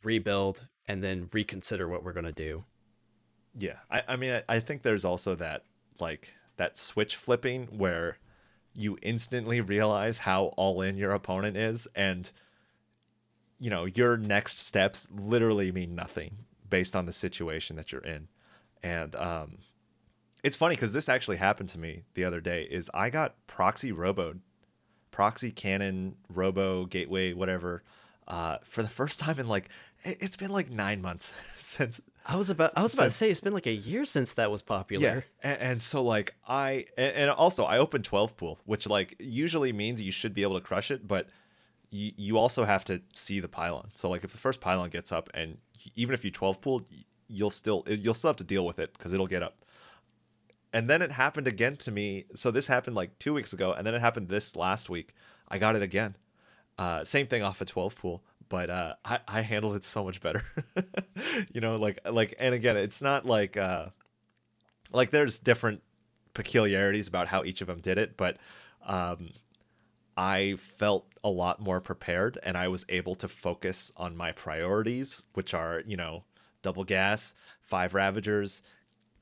[0.02, 2.64] rebuild, and then reconsider what we're gonna do.
[3.56, 5.64] Yeah, I, I mean, I, I think there's also that
[5.98, 8.18] like that switch flipping where
[8.74, 12.30] you instantly realize how all in your opponent is, and
[13.58, 16.36] you know your next steps literally mean nothing
[16.68, 18.28] based on the situation that you're in,
[18.82, 19.58] and um,
[20.44, 22.62] it's funny because this actually happened to me the other day.
[22.70, 24.36] Is I got proxy robo,
[25.10, 27.82] proxy cannon robo gateway whatever,
[28.28, 29.68] uh, for the first time in like
[30.04, 33.40] it's been like nine months since I was about I was about to say it's
[33.40, 35.02] been like a year since that was popular.
[35.02, 39.16] yeah, and, and so like I and, and also I opened twelve pool, which like
[39.18, 41.28] usually means you should be able to crush it, but
[41.90, 43.88] you you also have to see the pylon.
[43.94, 45.58] So like if the first pylon gets up, and
[45.96, 46.86] even if you twelve pool,
[47.28, 49.64] you'll still you'll still have to deal with it because it'll get up.
[50.72, 52.26] And then it happened again to me.
[52.34, 55.14] So this happened like two weeks ago, and then it happened this last week.
[55.48, 56.16] I got it again.
[56.78, 60.20] Uh, same thing off a 12 pool, but uh, I, I handled it so much
[60.20, 60.42] better.
[61.54, 63.86] you know, like like, and again, it's not like uh,
[64.92, 65.80] like there's different
[66.34, 68.36] peculiarities about how each of them did it, but
[68.84, 69.30] um,
[70.16, 75.24] I felt a lot more prepared, and I was able to focus on my priorities,
[75.32, 76.24] which are you know
[76.60, 78.62] double gas, five ravagers.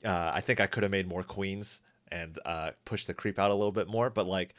[0.05, 3.51] Uh, I think I could have made more queens and uh, pushed the creep out
[3.51, 4.55] a little bit more, but like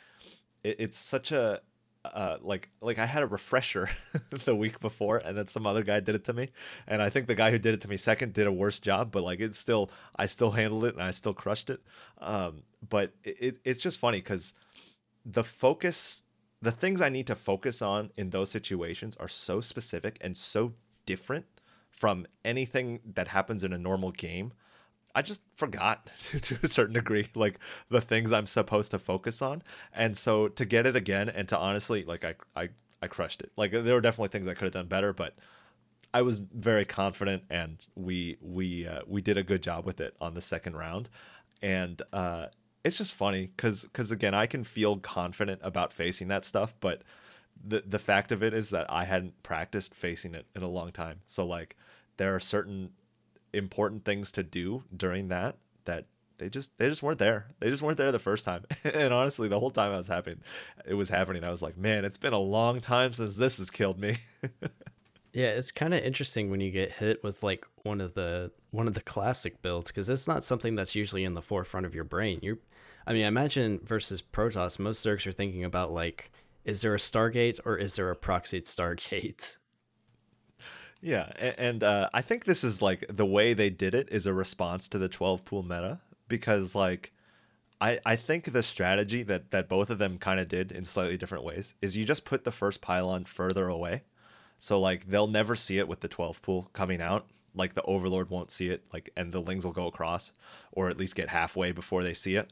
[0.64, 1.62] it, it's such a
[2.06, 3.90] uh, like like I had a refresher
[4.46, 6.50] the week before, and then some other guy did it to me,
[6.88, 9.12] and I think the guy who did it to me second did a worse job,
[9.12, 11.82] but like it's still I still handled it and I still crushed it.
[12.20, 14.54] Um, but it, it it's just funny because
[15.26, 16.24] the focus,
[16.62, 20.74] the things I need to focus on in those situations are so specific and so
[21.06, 21.46] different
[21.90, 24.54] from anything that happens in a normal game.
[25.16, 27.60] I just forgot to, to a certain degree, like
[27.90, 29.64] the things I'm supposed to focus on.
[29.94, 32.70] And so to get it again and to honestly, like I, I,
[33.02, 33.52] I crushed it.
[33.56, 35.36] Like there were definitely things I could have done better, but
[36.14, 40.16] I was very confident and we, we, uh, we did a good job with it
[40.20, 41.10] on the second round.
[41.62, 42.48] And, uh,
[42.84, 47.02] it's just funny because, because again, I can feel confident about facing that stuff, but
[47.64, 50.92] the the fact of it is that I hadn't practiced facing it in a long
[50.92, 51.20] time.
[51.28, 51.76] So like
[52.18, 52.92] there are certain
[53.54, 56.06] important things to do during that that
[56.40, 57.48] they just they just weren't there.
[57.60, 58.66] They just weren't there the first time.
[58.84, 60.42] and honestly, the whole time I was happening,
[60.86, 61.44] it was happening.
[61.44, 64.18] I was like, man, it's been a long time since this has killed me.
[65.34, 68.88] yeah, it's kind of interesting when you get hit with like one of the one
[68.88, 72.04] of the classic builds because it's not something that's usually in the forefront of your
[72.04, 72.40] brain.
[72.42, 72.58] You,
[73.06, 76.32] I mean, I imagine versus Protoss, most Zergs are thinking about like,
[76.66, 79.58] is there a Stargate or is there a proxied Stargate?
[81.02, 84.34] Yeah, and uh, I think this is like the way they did it is a
[84.34, 87.14] response to the 12 pool meta because like
[87.80, 91.18] I I think the strategy that that both of them kind of did in slightly
[91.18, 94.04] different ways is you just put the first pylon further away.
[94.60, 97.28] So like they'll never see it with the 12 pool coming out.
[97.56, 100.34] Like the overlord won't see it like and the lings will go across
[100.72, 102.52] or at least get halfway before they see it.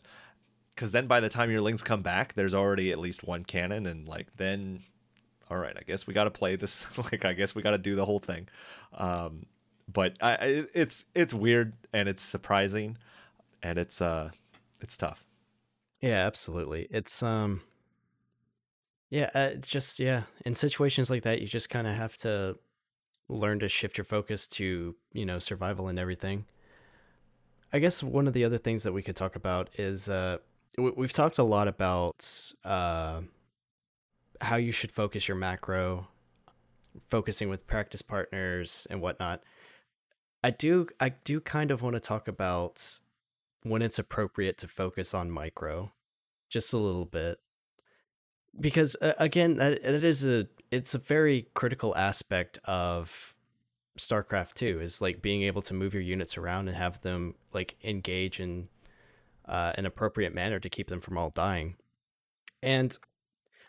[0.78, 3.86] Cuz then by the time your lings come back, there's already at least one cannon
[3.86, 4.84] and like then
[5.50, 6.98] all right, I guess we got to play this.
[7.12, 8.48] like, I guess we got to do the whole thing.
[8.94, 9.46] Um,
[9.92, 12.98] but I, it's it's weird and it's surprising,
[13.64, 14.32] and it's uh,
[14.82, 15.24] it's tough.
[16.02, 16.88] Yeah, absolutely.
[16.92, 17.62] It's um,
[19.10, 20.24] yeah, uh, just yeah.
[20.46, 22.58] In situations like that, you just kind of have to
[23.30, 26.46] learn to shift your focus to you know survival and everything.
[27.72, 30.38] I guess one of the other things that we could talk about is uh,
[30.78, 32.30] we've talked a lot about
[32.64, 33.22] uh
[34.42, 36.08] how you should focus your macro,
[37.10, 39.44] focusing with practice partners and whatnot.
[40.44, 43.00] I do I do kind of want to talk about
[43.64, 45.92] when it's appropriate to focus on micro,
[46.50, 47.40] just a little bit,
[48.60, 53.34] because uh, again, that it is a it's a very critical aspect of
[53.98, 57.76] StarCraft 2 is like being able to move your units around and have them like
[57.84, 58.68] engage in
[59.48, 61.76] uh, an appropriate manner to keep them from all dying.
[62.62, 62.98] And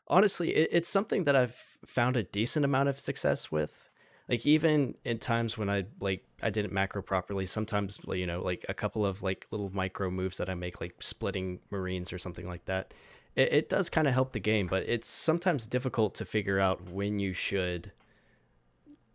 [0.09, 1.57] honestly, it, it's something that I've
[1.87, 3.89] found a decent amount of success with.
[4.29, 8.67] Like even in times when I like I didn't macro properly, sometimes you know like
[8.69, 12.47] a couple of like little micro moves that I make, like splitting Marines or something
[12.47, 12.93] like that.
[13.37, 16.91] It, it does kind of help the game, but it's sometimes difficult to figure out
[16.91, 17.91] when you should,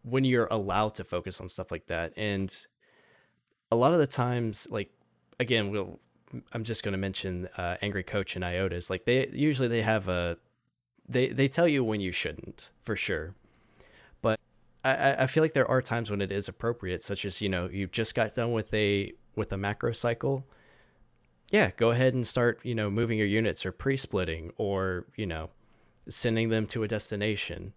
[0.01, 2.13] when you're allowed to focus on stuff like that.
[2.17, 2.55] And
[3.71, 4.89] a lot of the times, like
[5.39, 5.99] again, we'll
[6.51, 8.89] I'm just going to mention uh, Angry Coach and Iotas.
[8.89, 10.37] Like they usually they have a
[11.07, 13.35] they they tell you when you shouldn't for sure.
[14.21, 14.39] But
[14.83, 17.69] i i feel like there are times when it is appropriate such as you know
[17.69, 20.45] you just got done with a with a macro cycle.
[21.51, 25.49] Yeah go ahead and start you know moving your units or pre-splitting or you know
[26.09, 27.73] sending them to a destination.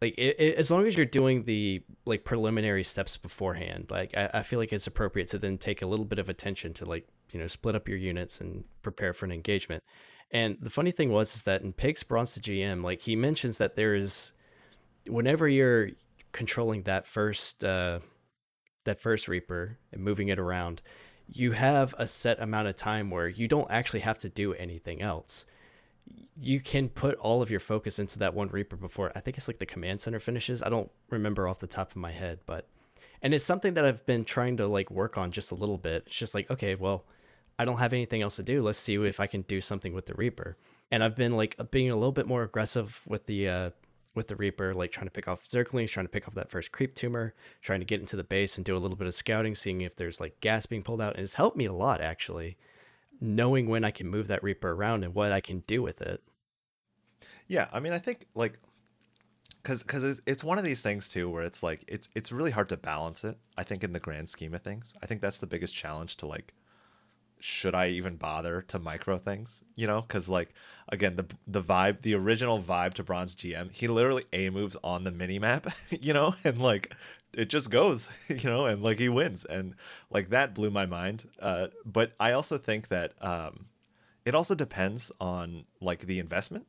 [0.00, 4.30] Like it, it, as long as you're doing the like preliminary steps beforehand like I,
[4.34, 7.06] I feel like it's appropriate to then take a little bit of attention to like
[7.30, 9.82] you know split up your units and prepare for an engagement
[10.32, 13.58] and the funny thing was is that in PiG's Bronze to GM, like he mentions
[13.58, 14.32] that there is
[15.06, 15.90] whenever you're
[16.32, 18.00] controlling that first uh
[18.84, 20.82] that first Reaper and moving it around,
[21.28, 25.00] you have a set amount of time where you don't actually have to do anything
[25.02, 25.44] else.
[26.36, 29.48] You can put all of your focus into that one Reaper before I think it's
[29.48, 30.62] like the command center finishes.
[30.62, 32.66] I don't remember off the top of my head, but
[33.20, 36.04] and it's something that I've been trying to like work on just a little bit.
[36.06, 37.04] It's just like, okay, well,
[37.62, 38.60] I don't have anything else to do.
[38.60, 40.56] Let's see if I can do something with the Reaper.
[40.90, 43.70] And I've been like being a little bit more aggressive with the uh,
[44.16, 46.72] with the Reaper, like trying to pick off Zerglings, trying to pick off that first
[46.72, 49.54] creep tumor, trying to get into the base and do a little bit of scouting,
[49.54, 51.14] seeing if there's like gas being pulled out.
[51.14, 52.56] And it's helped me a lot actually,
[53.20, 56.20] knowing when I can move that Reaper around and what I can do with it.
[57.46, 58.58] Yeah, I mean, I think like
[59.62, 62.68] because because it's, one of these things too where it's like it's it's really hard
[62.70, 63.38] to balance it.
[63.56, 66.26] I think in the grand scheme of things, I think that's the biggest challenge to
[66.26, 66.52] like
[67.42, 69.64] should I even bother to micro things?
[69.74, 70.54] You know, because like
[70.88, 75.02] again, the the vibe, the original vibe to Bronze GM, he literally a moves on
[75.02, 76.94] the mini map, you know, and like
[77.34, 79.74] it just goes, you know, and like he wins, and
[80.08, 81.28] like that blew my mind.
[81.40, 83.66] Uh, but I also think that um,
[84.24, 86.66] it also depends on like the investment,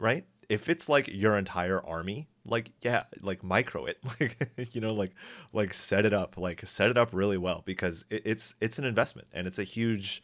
[0.00, 0.26] right?
[0.48, 5.12] If it's like your entire army, like yeah, like micro it, like you know, like
[5.52, 8.84] like set it up, like set it up really well because it, it's it's an
[8.84, 10.22] investment and it's a huge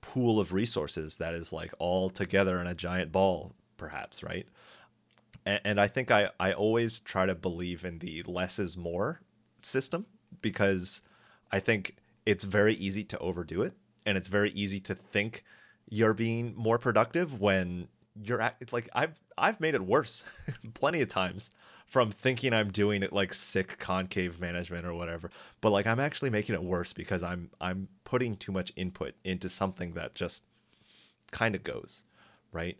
[0.00, 4.46] pool of resources that is like all together in a giant ball, perhaps, right?
[5.44, 9.20] And, and I think I I always try to believe in the less is more
[9.62, 10.06] system
[10.40, 11.02] because
[11.50, 11.96] I think
[12.26, 13.72] it's very easy to overdo it
[14.04, 15.44] and it's very easy to think
[15.88, 17.88] you're being more productive when
[18.22, 20.24] you're at, like I've I've made it worse
[20.74, 21.50] plenty of times
[21.86, 25.30] from thinking I'm doing it like sick concave management or whatever,
[25.60, 29.48] but like I'm actually making it worse because I'm I'm putting too much input into
[29.48, 30.44] something that just
[31.30, 32.04] kind of goes,
[32.52, 32.78] right?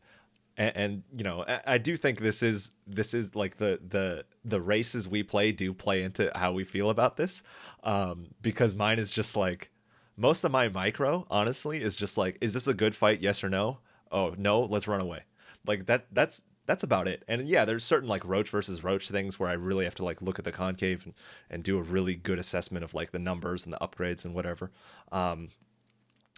[0.59, 4.25] and, and you know I, I, do think this is this is like the the
[4.45, 7.43] the races we play do play into how we feel about this
[7.85, 9.71] um because mine is just like
[10.17, 13.21] most of my micro honestly is just like is this a good fight?
[13.21, 13.79] Yes or no
[14.13, 15.23] oh no let's run away
[15.67, 19.39] like that that's that's about it and yeah there's certain like roach versus roach things
[19.39, 21.15] where i really have to like look at the concave and,
[21.51, 24.71] and do a really good assessment of like the numbers and the upgrades and whatever
[25.13, 25.49] um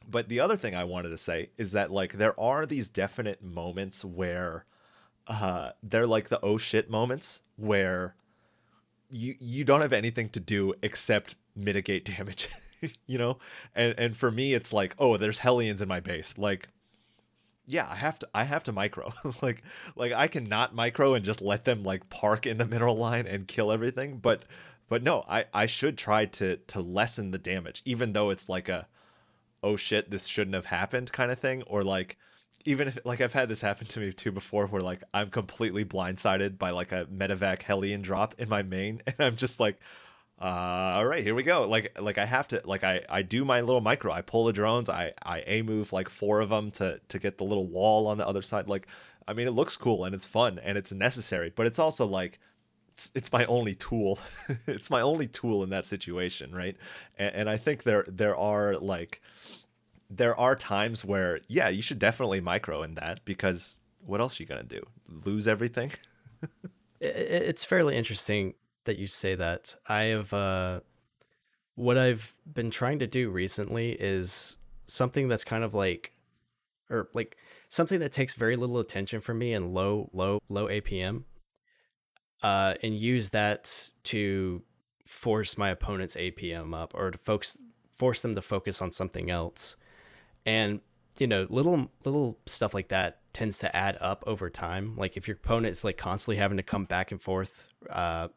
[0.09, 3.43] but the other thing I wanted to say is that like there are these definite
[3.43, 4.65] moments where
[5.27, 8.15] uh they're like the oh shit moments where
[9.09, 12.49] you you don't have anything to do except mitigate damage.
[13.07, 13.39] you know?
[13.75, 16.39] And and for me it's like, oh, there's Hellions in my base.
[16.39, 16.69] Like
[17.71, 19.13] yeah, I have to I have to micro.
[19.43, 19.63] like
[19.97, 23.27] like I can not micro and just let them like park in the mineral line
[23.27, 24.43] and kill everything, but
[24.89, 28.69] but no, I I should try to to lessen the damage even though it's like
[28.69, 28.89] a
[29.63, 32.17] oh shit, this shouldn't have happened kind of thing, or like
[32.65, 35.85] even if like I've had this happen to me too before where like I'm completely
[35.85, 39.79] blindsided by like a medevac Hellion drop in my main and I'm just like
[40.41, 41.69] uh, all right, here we go.
[41.69, 44.13] Like like I have to like I I do my little micro.
[44.13, 44.89] I pull the drones.
[44.89, 48.17] I I a move like four of them to to get the little wall on
[48.17, 48.67] the other side.
[48.67, 48.87] Like
[49.29, 52.39] I mean, it looks cool and it's fun and it's necessary, but it's also like
[52.95, 54.19] it's, it's my only tool.
[54.67, 56.77] it's my only tool in that situation, right?
[57.19, 59.21] And, and I think there there are like
[60.11, 64.43] there are times where yeah you should definitely micro in that because what else are
[64.43, 64.83] you gonna do
[65.25, 65.93] lose everything
[67.01, 68.55] it's fairly interesting
[68.85, 70.81] that you say that i have uh
[71.75, 76.13] what i've been trying to do recently is something that's kind of like
[76.89, 77.37] or like
[77.69, 81.25] something that takes very little attention from me and low low low apm
[82.43, 84.63] uh and use that to
[85.07, 87.59] force my opponent's apm up or to focus
[88.01, 89.77] force them to focus on something else.
[90.47, 90.81] And
[91.19, 94.97] you know little little stuff like that tends to add up over time.
[94.97, 98.29] Like if your opponent is like constantly having to come back and forth uh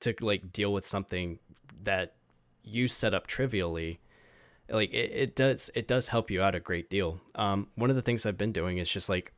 [0.00, 1.38] to like deal with something
[1.82, 2.14] that
[2.62, 4.00] you set up trivially
[4.68, 7.20] like it, it does it does help you out a great deal.
[7.34, 9.32] Um one of the things i've been doing is just like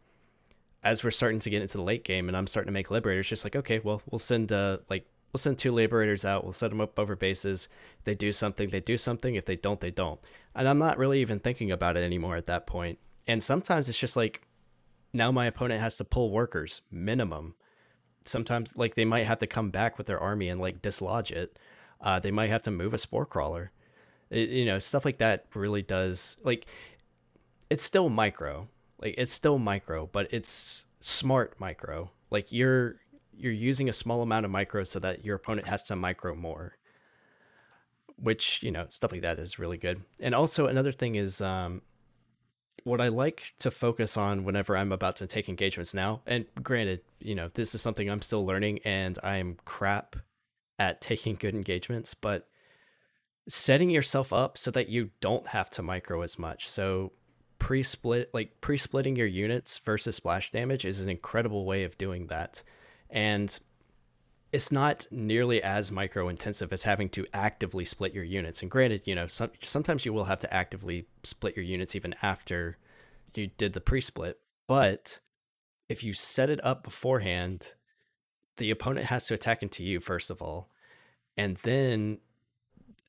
[0.83, 3.29] as we're starting to get into the late game and i'm starting to make liberators
[3.29, 6.45] just like okay well we'll send uh like we'll send two liberators out.
[6.45, 7.69] We'll set them up over bases.
[7.99, 9.35] If they do something they do something.
[9.35, 10.21] If they don't they don't.
[10.55, 12.99] And I'm not really even thinking about it anymore at that point.
[13.27, 14.43] And sometimes it's just like
[15.13, 17.55] now my opponent has to pull workers minimum.
[18.25, 21.59] Sometimes like they might have to come back with their army and like dislodge it.
[22.01, 23.71] Uh, they might have to move a spore crawler.
[24.31, 26.67] It, you know, stuff like that really does like
[27.71, 28.69] it's still micro.
[29.01, 32.11] Like it's still micro, but it's smart micro.
[32.31, 32.97] Like you're
[33.35, 36.77] you're using a small amount of micro so that your opponent has to micro more
[38.23, 40.03] which you know stuff like that is really good.
[40.21, 41.83] And also another thing is um,
[42.85, 46.23] what I like to focus on whenever I'm about to take engagements now.
[46.27, 50.17] And granted, you know this is something I'm still learning, and I'm crap
[50.79, 52.49] at taking good engagements, but
[53.49, 56.69] setting yourself up so that you don't have to micro as much.
[56.69, 57.13] So
[57.59, 62.63] pre-split like pre-splitting your units versus splash damage is an incredible way of doing that.
[63.11, 63.57] And
[64.53, 68.61] it's not nearly as micro intensive as having to actively split your units.
[68.61, 72.15] And granted, you know, some, sometimes you will have to actively split your units even
[72.23, 72.77] after
[73.35, 74.39] you did the pre split.
[74.69, 75.21] But
[75.89, 77.73] if you set it up beforehand,
[78.59, 80.69] the opponent has to attack into you, first of all.
[81.39, 82.19] And then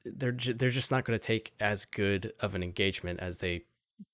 [0.06, 3.65] they're, they're just not going to take as good of an engagement as they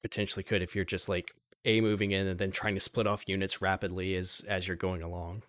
[0.02, 1.32] potentially could if you're just like
[1.66, 5.02] a moving in and then trying to split off units rapidly as as you're going
[5.02, 5.44] along.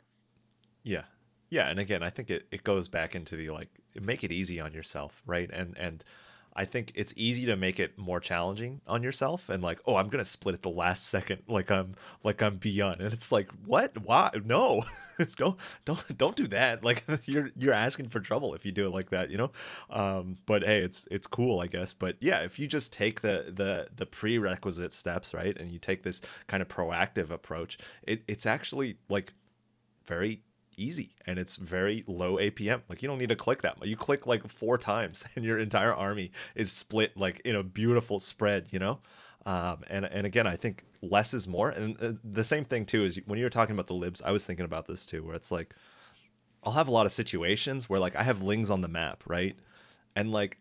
[0.82, 1.04] Yeah,
[1.50, 3.68] yeah and again i think it, it goes back into the like
[4.00, 5.50] make it easy on yourself right?
[5.52, 6.02] And and
[6.56, 10.08] i think it's easy to make it more challenging on yourself and like oh i'm
[10.08, 11.94] gonna split at the last second like i'm
[12.24, 13.00] like i'm beyond.
[13.00, 13.96] And it's like what?
[14.04, 14.30] Why?
[14.44, 14.84] No.
[15.36, 16.82] Don't don't don't do that.
[16.88, 19.50] Like you're you're asking for trouble if you do it like that you know?
[19.90, 21.92] Um but hey it's it's cool i guess.
[21.92, 26.02] But yeah if you just take the the the prerequisite steps right and you take
[26.04, 29.34] this kind of proactive approach it, it's actually like
[30.06, 30.40] very
[30.80, 32.82] easy and it's very low APM.
[32.88, 33.88] Like you don't need to click that much.
[33.88, 38.18] You click like four times and your entire army is split like in a beautiful
[38.18, 38.98] spread, you know?
[39.46, 41.70] Um, and, and again, I think less is more.
[41.70, 44.30] And uh, the same thing too is when you were talking about the libs, I
[44.30, 45.74] was thinking about this too, where it's like,
[46.62, 49.56] I'll have a lot of situations where like I have lings on the map, right?
[50.14, 50.58] And like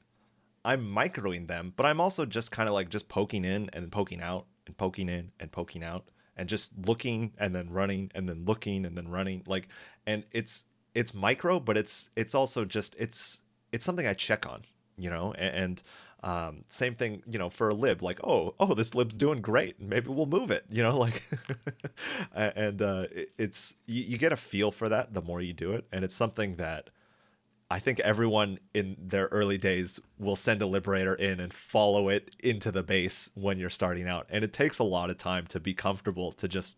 [0.63, 4.21] I'm microing them, but I'm also just kind of like just poking in and poking
[4.21, 6.09] out and poking in and poking out
[6.39, 9.67] and just looking and then running and then looking and then running like
[10.07, 13.41] and it's it's micro but it's it's also just it's
[13.71, 14.63] it's something i check on
[14.99, 15.83] you know, and, and
[16.21, 19.81] um, same thing, you know, for a lib, like, oh, oh, this lib's doing great.
[19.81, 21.23] Maybe we'll move it, you know, like,
[22.33, 23.05] and uh,
[23.37, 25.85] it's, you, you get a feel for that the more you do it.
[25.91, 26.89] And it's something that
[27.71, 32.35] I think everyone in their early days will send a liberator in and follow it
[32.39, 34.25] into the base when you're starting out.
[34.29, 36.77] And it takes a lot of time to be comfortable to just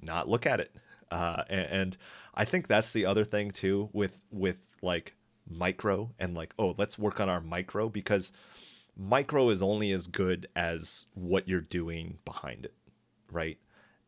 [0.00, 0.76] not look at it.
[1.10, 1.96] Uh, and, and
[2.34, 5.16] I think that's the other thing too with, with like
[5.48, 8.32] micro and like, oh, let's work on our micro because
[8.96, 12.74] micro is only as good as what you're doing behind it,
[13.30, 13.58] right?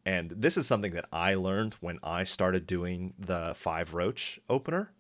[0.06, 4.92] And this is something that I learned when I started doing the five roach opener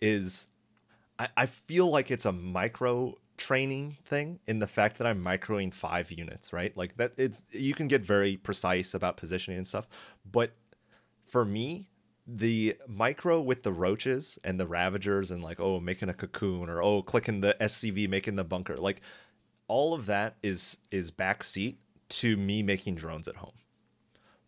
[0.00, 0.48] is
[1.18, 5.74] I, I feel like it's a micro training thing in the fact that I'm microing
[5.74, 6.76] five units, right?
[6.76, 9.86] Like that it's you can get very precise about positioning and stuff,
[10.30, 10.52] but
[11.24, 11.88] for me,
[12.26, 16.82] the micro with the roaches and the ravagers and like oh making a cocoon or
[16.82, 19.02] oh clicking the scv making the bunker like
[19.68, 21.76] all of that is is backseat
[22.08, 23.52] to me making drones at home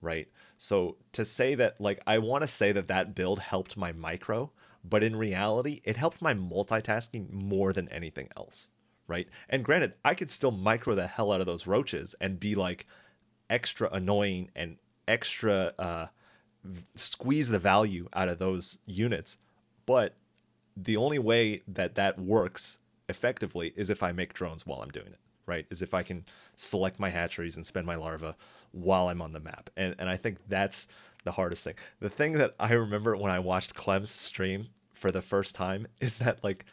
[0.01, 3.93] right so to say that like i want to say that that build helped my
[3.93, 4.51] micro
[4.89, 8.71] but in reality it helped my multitasking more than anything else
[9.07, 12.55] right and granted i could still micro the hell out of those roaches and be
[12.55, 12.87] like
[13.49, 14.77] extra annoying and
[15.07, 16.07] extra uh
[16.95, 19.39] squeeze the value out of those units.
[19.85, 20.15] But
[20.77, 25.09] the only way that that works effectively is if I make drones while I'm doing
[25.09, 25.67] it, right?
[25.71, 26.25] Is if I can
[26.57, 28.37] select my hatcheries and spend my larva
[28.73, 29.71] while I'm on the map.
[29.77, 30.89] And and I think that's
[31.27, 31.75] the hardest thing.
[32.01, 36.17] The thing that I remember when I watched Clem's stream for the first time is
[36.19, 36.65] that like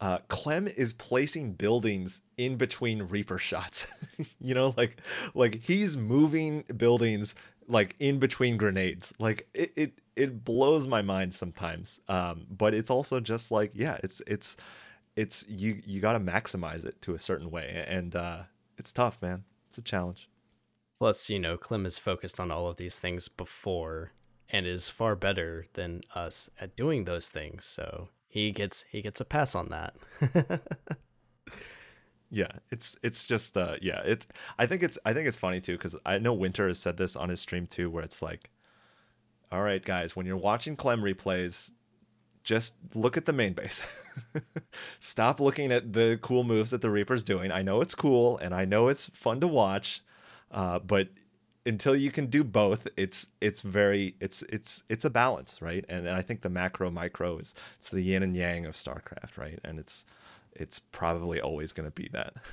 [0.00, 3.86] uh, Clem is placing buildings in between Reaper shots.
[4.40, 4.96] you know, like
[5.34, 7.34] like he's moving buildings
[7.68, 9.12] like in between grenades.
[9.18, 12.00] Like it, it it blows my mind sometimes.
[12.08, 14.56] Um, but it's also just like yeah, it's it's
[15.16, 18.42] it's you you got to maximize it to a certain way, and uh,
[18.78, 19.44] it's tough, man.
[19.68, 20.29] It's a challenge.
[21.00, 24.12] Plus, you know, Clem is focused on all of these things before
[24.50, 27.64] and is far better than us at doing those things.
[27.64, 29.94] So he gets he gets a pass on that.
[32.30, 34.24] yeah it's it's just uh yeah it's
[34.56, 37.16] i think it's i think it's funny too because i know winter has said this
[37.16, 38.50] on his stream too where it's like
[39.50, 41.72] all right guys when you're watching clem replays
[42.44, 43.82] just look at the main base
[45.00, 48.54] stop looking at the cool moves that the reaper's doing i know it's cool and
[48.54, 50.00] i know it's fun to watch
[50.50, 51.08] uh, but
[51.66, 56.06] until you can do both it's it's very it's it's it's a balance right and,
[56.06, 59.60] and i think the macro micro is it's the yin and yang of starcraft right
[59.62, 60.06] and it's
[60.52, 62.34] it's probably always going to be that.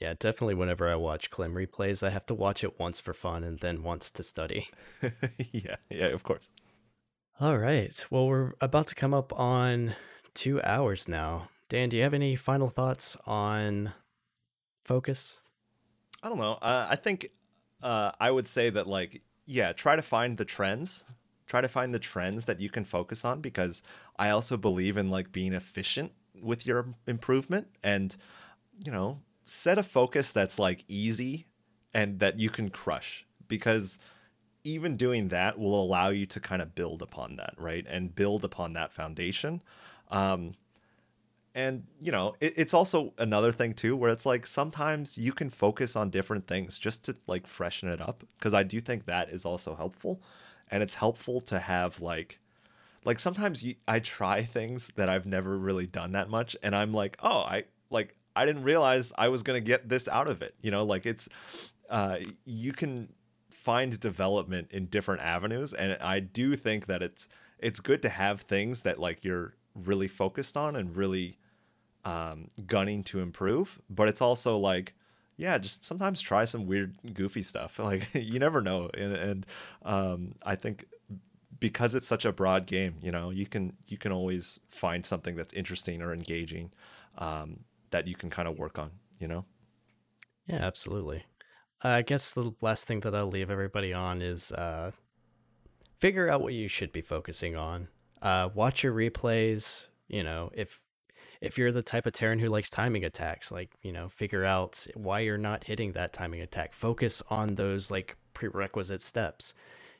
[0.00, 0.54] Yeah, definitely.
[0.54, 3.84] Whenever I watch Clem replays, I have to watch it once for fun and then
[3.84, 4.68] once to study.
[5.52, 6.48] yeah, yeah, of course.
[7.38, 8.04] All right.
[8.10, 9.94] Well, we're about to come up on
[10.34, 11.50] two hours now.
[11.68, 13.92] Dan, do you have any final thoughts on
[14.84, 15.40] focus?
[16.22, 16.52] I don't know.
[16.62, 17.30] Uh, I think
[17.82, 21.04] uh, I would say that, like, yeah, try to find the trends.
[21.46, 23.82] Try to find the trends that you can focus on because
[24.16, 28.16] I also believe in like being efficient with your improvement and
[28.84, 31.46] you know set a focus that's like easy
[31.92, 33.98] and that you can crush because
[34.64, 38.44] even doing that will allow you to kind of build upon that right and build
[38.44, 39.62] upon that foundation
[40.10, 40.54] um,
[41.54, 45.50] and you know it, it's also another thing too where it's like sometimes you can
[45.50, 49.28] focus on different things just to like freshen it up because i do think that
[49.30, 50.20] is also helpful
[50.70, 52.38] and it's helpful to have like
[53.04, 56.92] like sometimes you, I try things that I've never really done that much, and I'm
[56.92, 60.54] like, oh, I like I didn't realize I was gonna get this out of it.
[60.62, 61.28] You know, like it's
[61.90, 63.12] uh, you can
[63.50, 68.42] find development in different avenues, and I do think that it's it's good to have
[68.42, 71.38] things that like you're really focused on and really
[72.04, 74.94] um, gunning to improve, but it's also like
[75.36, 77.78] yeah, just sometimes try some weird, goofy stuff.
[77.82, 79.46] Like you never know, and, and
[79.84, 80.86] um, I think
[81.58, 85.36] because it's such a broad game, you know, you can you can always find something
[85.36, 86.72] that's interesting or engaging
[87.18, 89.44] um, that you can kind of work on, you know.
[90.46, 91.24] Yeah, absolutely.
[91.84, 94.92] Uh, I guess the last thing that I'll leave everybody on is uh,
[95.98, 97.88] figure out what you should be focusing on.
[98.22, 99.88] Uh, watch your replays.
[100.08, 100.80] You know, if
[101.42, 104.86] if you're the type of Terran who likes timing attacks, like you know, figure out
[104.94, 106.72] why you're not hitting that timing attack.
[106.72, 109.52] Focus on those like prerequisite steps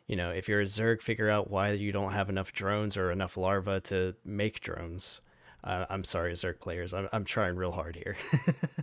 [0.07, 3.11] you know, if you're a Zerg, figure out why you don't have enough drones or
[3.11, 5.21] enough larvae to make drones.
[5.65, 6.93] Uh, I'm sorry, Zerg players.
[6.93, 8.17] I'm, I'm trying real hard here.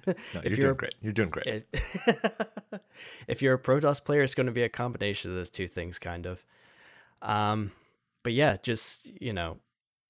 [0.08, 0.94] no, you're, you're, doing great.
[1.02, 1.48] You're doing great.
[1.48, 1.68] It,
[3.28, 6.00] if you're a Protoss player, it's going to be a combination of those two things,
[6.00, 6.46] kind of.
[7.22, 7.74] Um,
[8.24, 9.58] but yeah, just you know,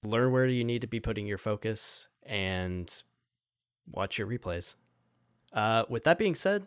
[0.04, 3.02] learn where you need to be putting your focus and
[3.90, 4.76] watch your replays.
[5.52, 6.66] Uh, with that being said,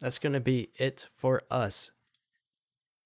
[0.00, 1.92] that's going to be it for us.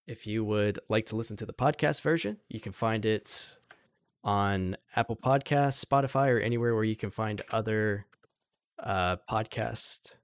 [0.06, 3.56] If you would like to listen to the podcast version, you can find it
[4.22, 8.06] on Apple Podcasts, Spotify, or anywhere where you can find other
[8.78, 10.14] uh, podcasts.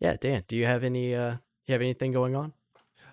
[0.00, 1.14] Yeah, Dan, do you have any?
[1.14, 1.36] Uh,
[1.66, 2.52] you have anything going on?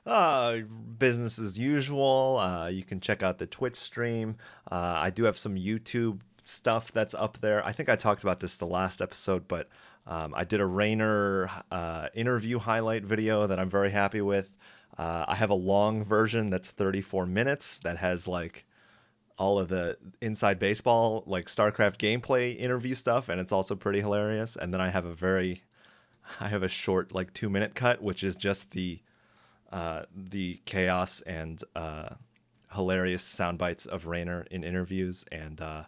[0.07, 0.59] Uh,
[0.97, 2.37] business as usual.
[2.39, 4.37] Uh, you can check out the Twitch stream.
[4.71, 7.65] Uh, I do have some YouTube stuff that's up there.
[7.65, 9.67] I think I talked about this the last episode, but
[10.05, 14.55] um, I did a Reynor uh, interview highlight video that I'm very happy with.
[14.97, 18.65] Uh, I have a long version that's 34 minutes that has like
[19.37, 24.55] all of the inside baseball, like StarCraft gameplay interview stuff, and it's also pretty hilarious.
[24.55, 25.63] And then I have a very,
[26.39, 29.01] I have a short like two minute cut, which is just the
[29.71, 32.09] uh, the chaos and uh,
[32.73, 35.83] hilarious sound bites of Reynor in interviews, and uh,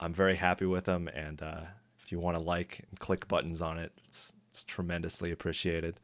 [0.00, 1.08] I'm very happy with them.
[1.08, 1.62] And uh,
[2.02, 6.00] if you want to like and click buttons on it, it's it's tremendously appreciated.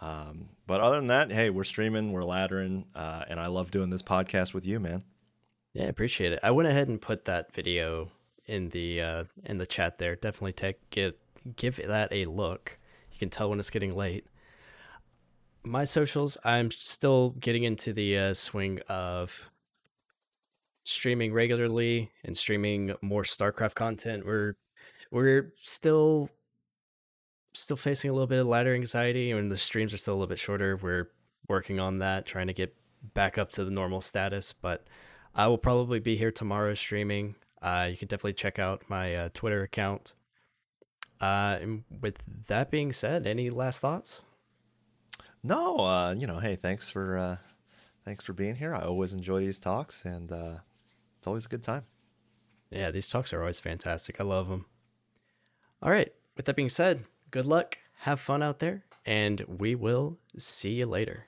[0.00, 3.90] Um, but other than that, hey, we're streaming, we're laddering, uh, and I love doing
[3.90, 5.02] this podcast with you, man.
[5.74, 6.40] Yeah, appreciate it.
[6.42, 8.10] I went ahead and put that video
[8.46, 10.16] in the in the chat there.
[10.16, 11.18] Definitely take get
[11.56, 12.78] give that a look.
[13.12, 14.26] You can tell when it's getting late
[15.64, 19.50] my socials, I'm still getting into the uh, swing of
[20.84, 24.26] streaming regularly and streaming more StarCraft content.
[24.26, 24.54] We're
[25.10, 26.30] we're still
[27.52, 30.28] still facing a little bit of ladder anxiety, and the streams are still a little
[30.28, 30.76] bit shorter.
[30.76, 31.10] We're
[31.48, 32.74] working on that, trying to get
[33.14, 34.52] back up to the normal status.
[34.52, 34.86] But
[35.34, 37.34] I will probably be here tomorrow streaming.
[37.60, 40.14] Uh, you can definitely check out my uh, Twitter account.
[41.20, 42.16] Uh, and with
[42.46, 44.22] that being said, any last thoughts?
[45.42, 47.36] No, uh, you know, hey, thanks for uh,
[48.04, 48.74] thanks for being here.
[48.74, 50.58] I always enjoy these talks, and uh,
[51.18, 51.84] it's always a good time.
[52.70, 54.20] Yeah, these talks are always fantastic.
[54.20, 54.66] I love them.
[55.82, 56.12] All right.
[56.36, 60.86] With that being said, good luck, have fun out there, and we will see you
[60.86, 61.26] later.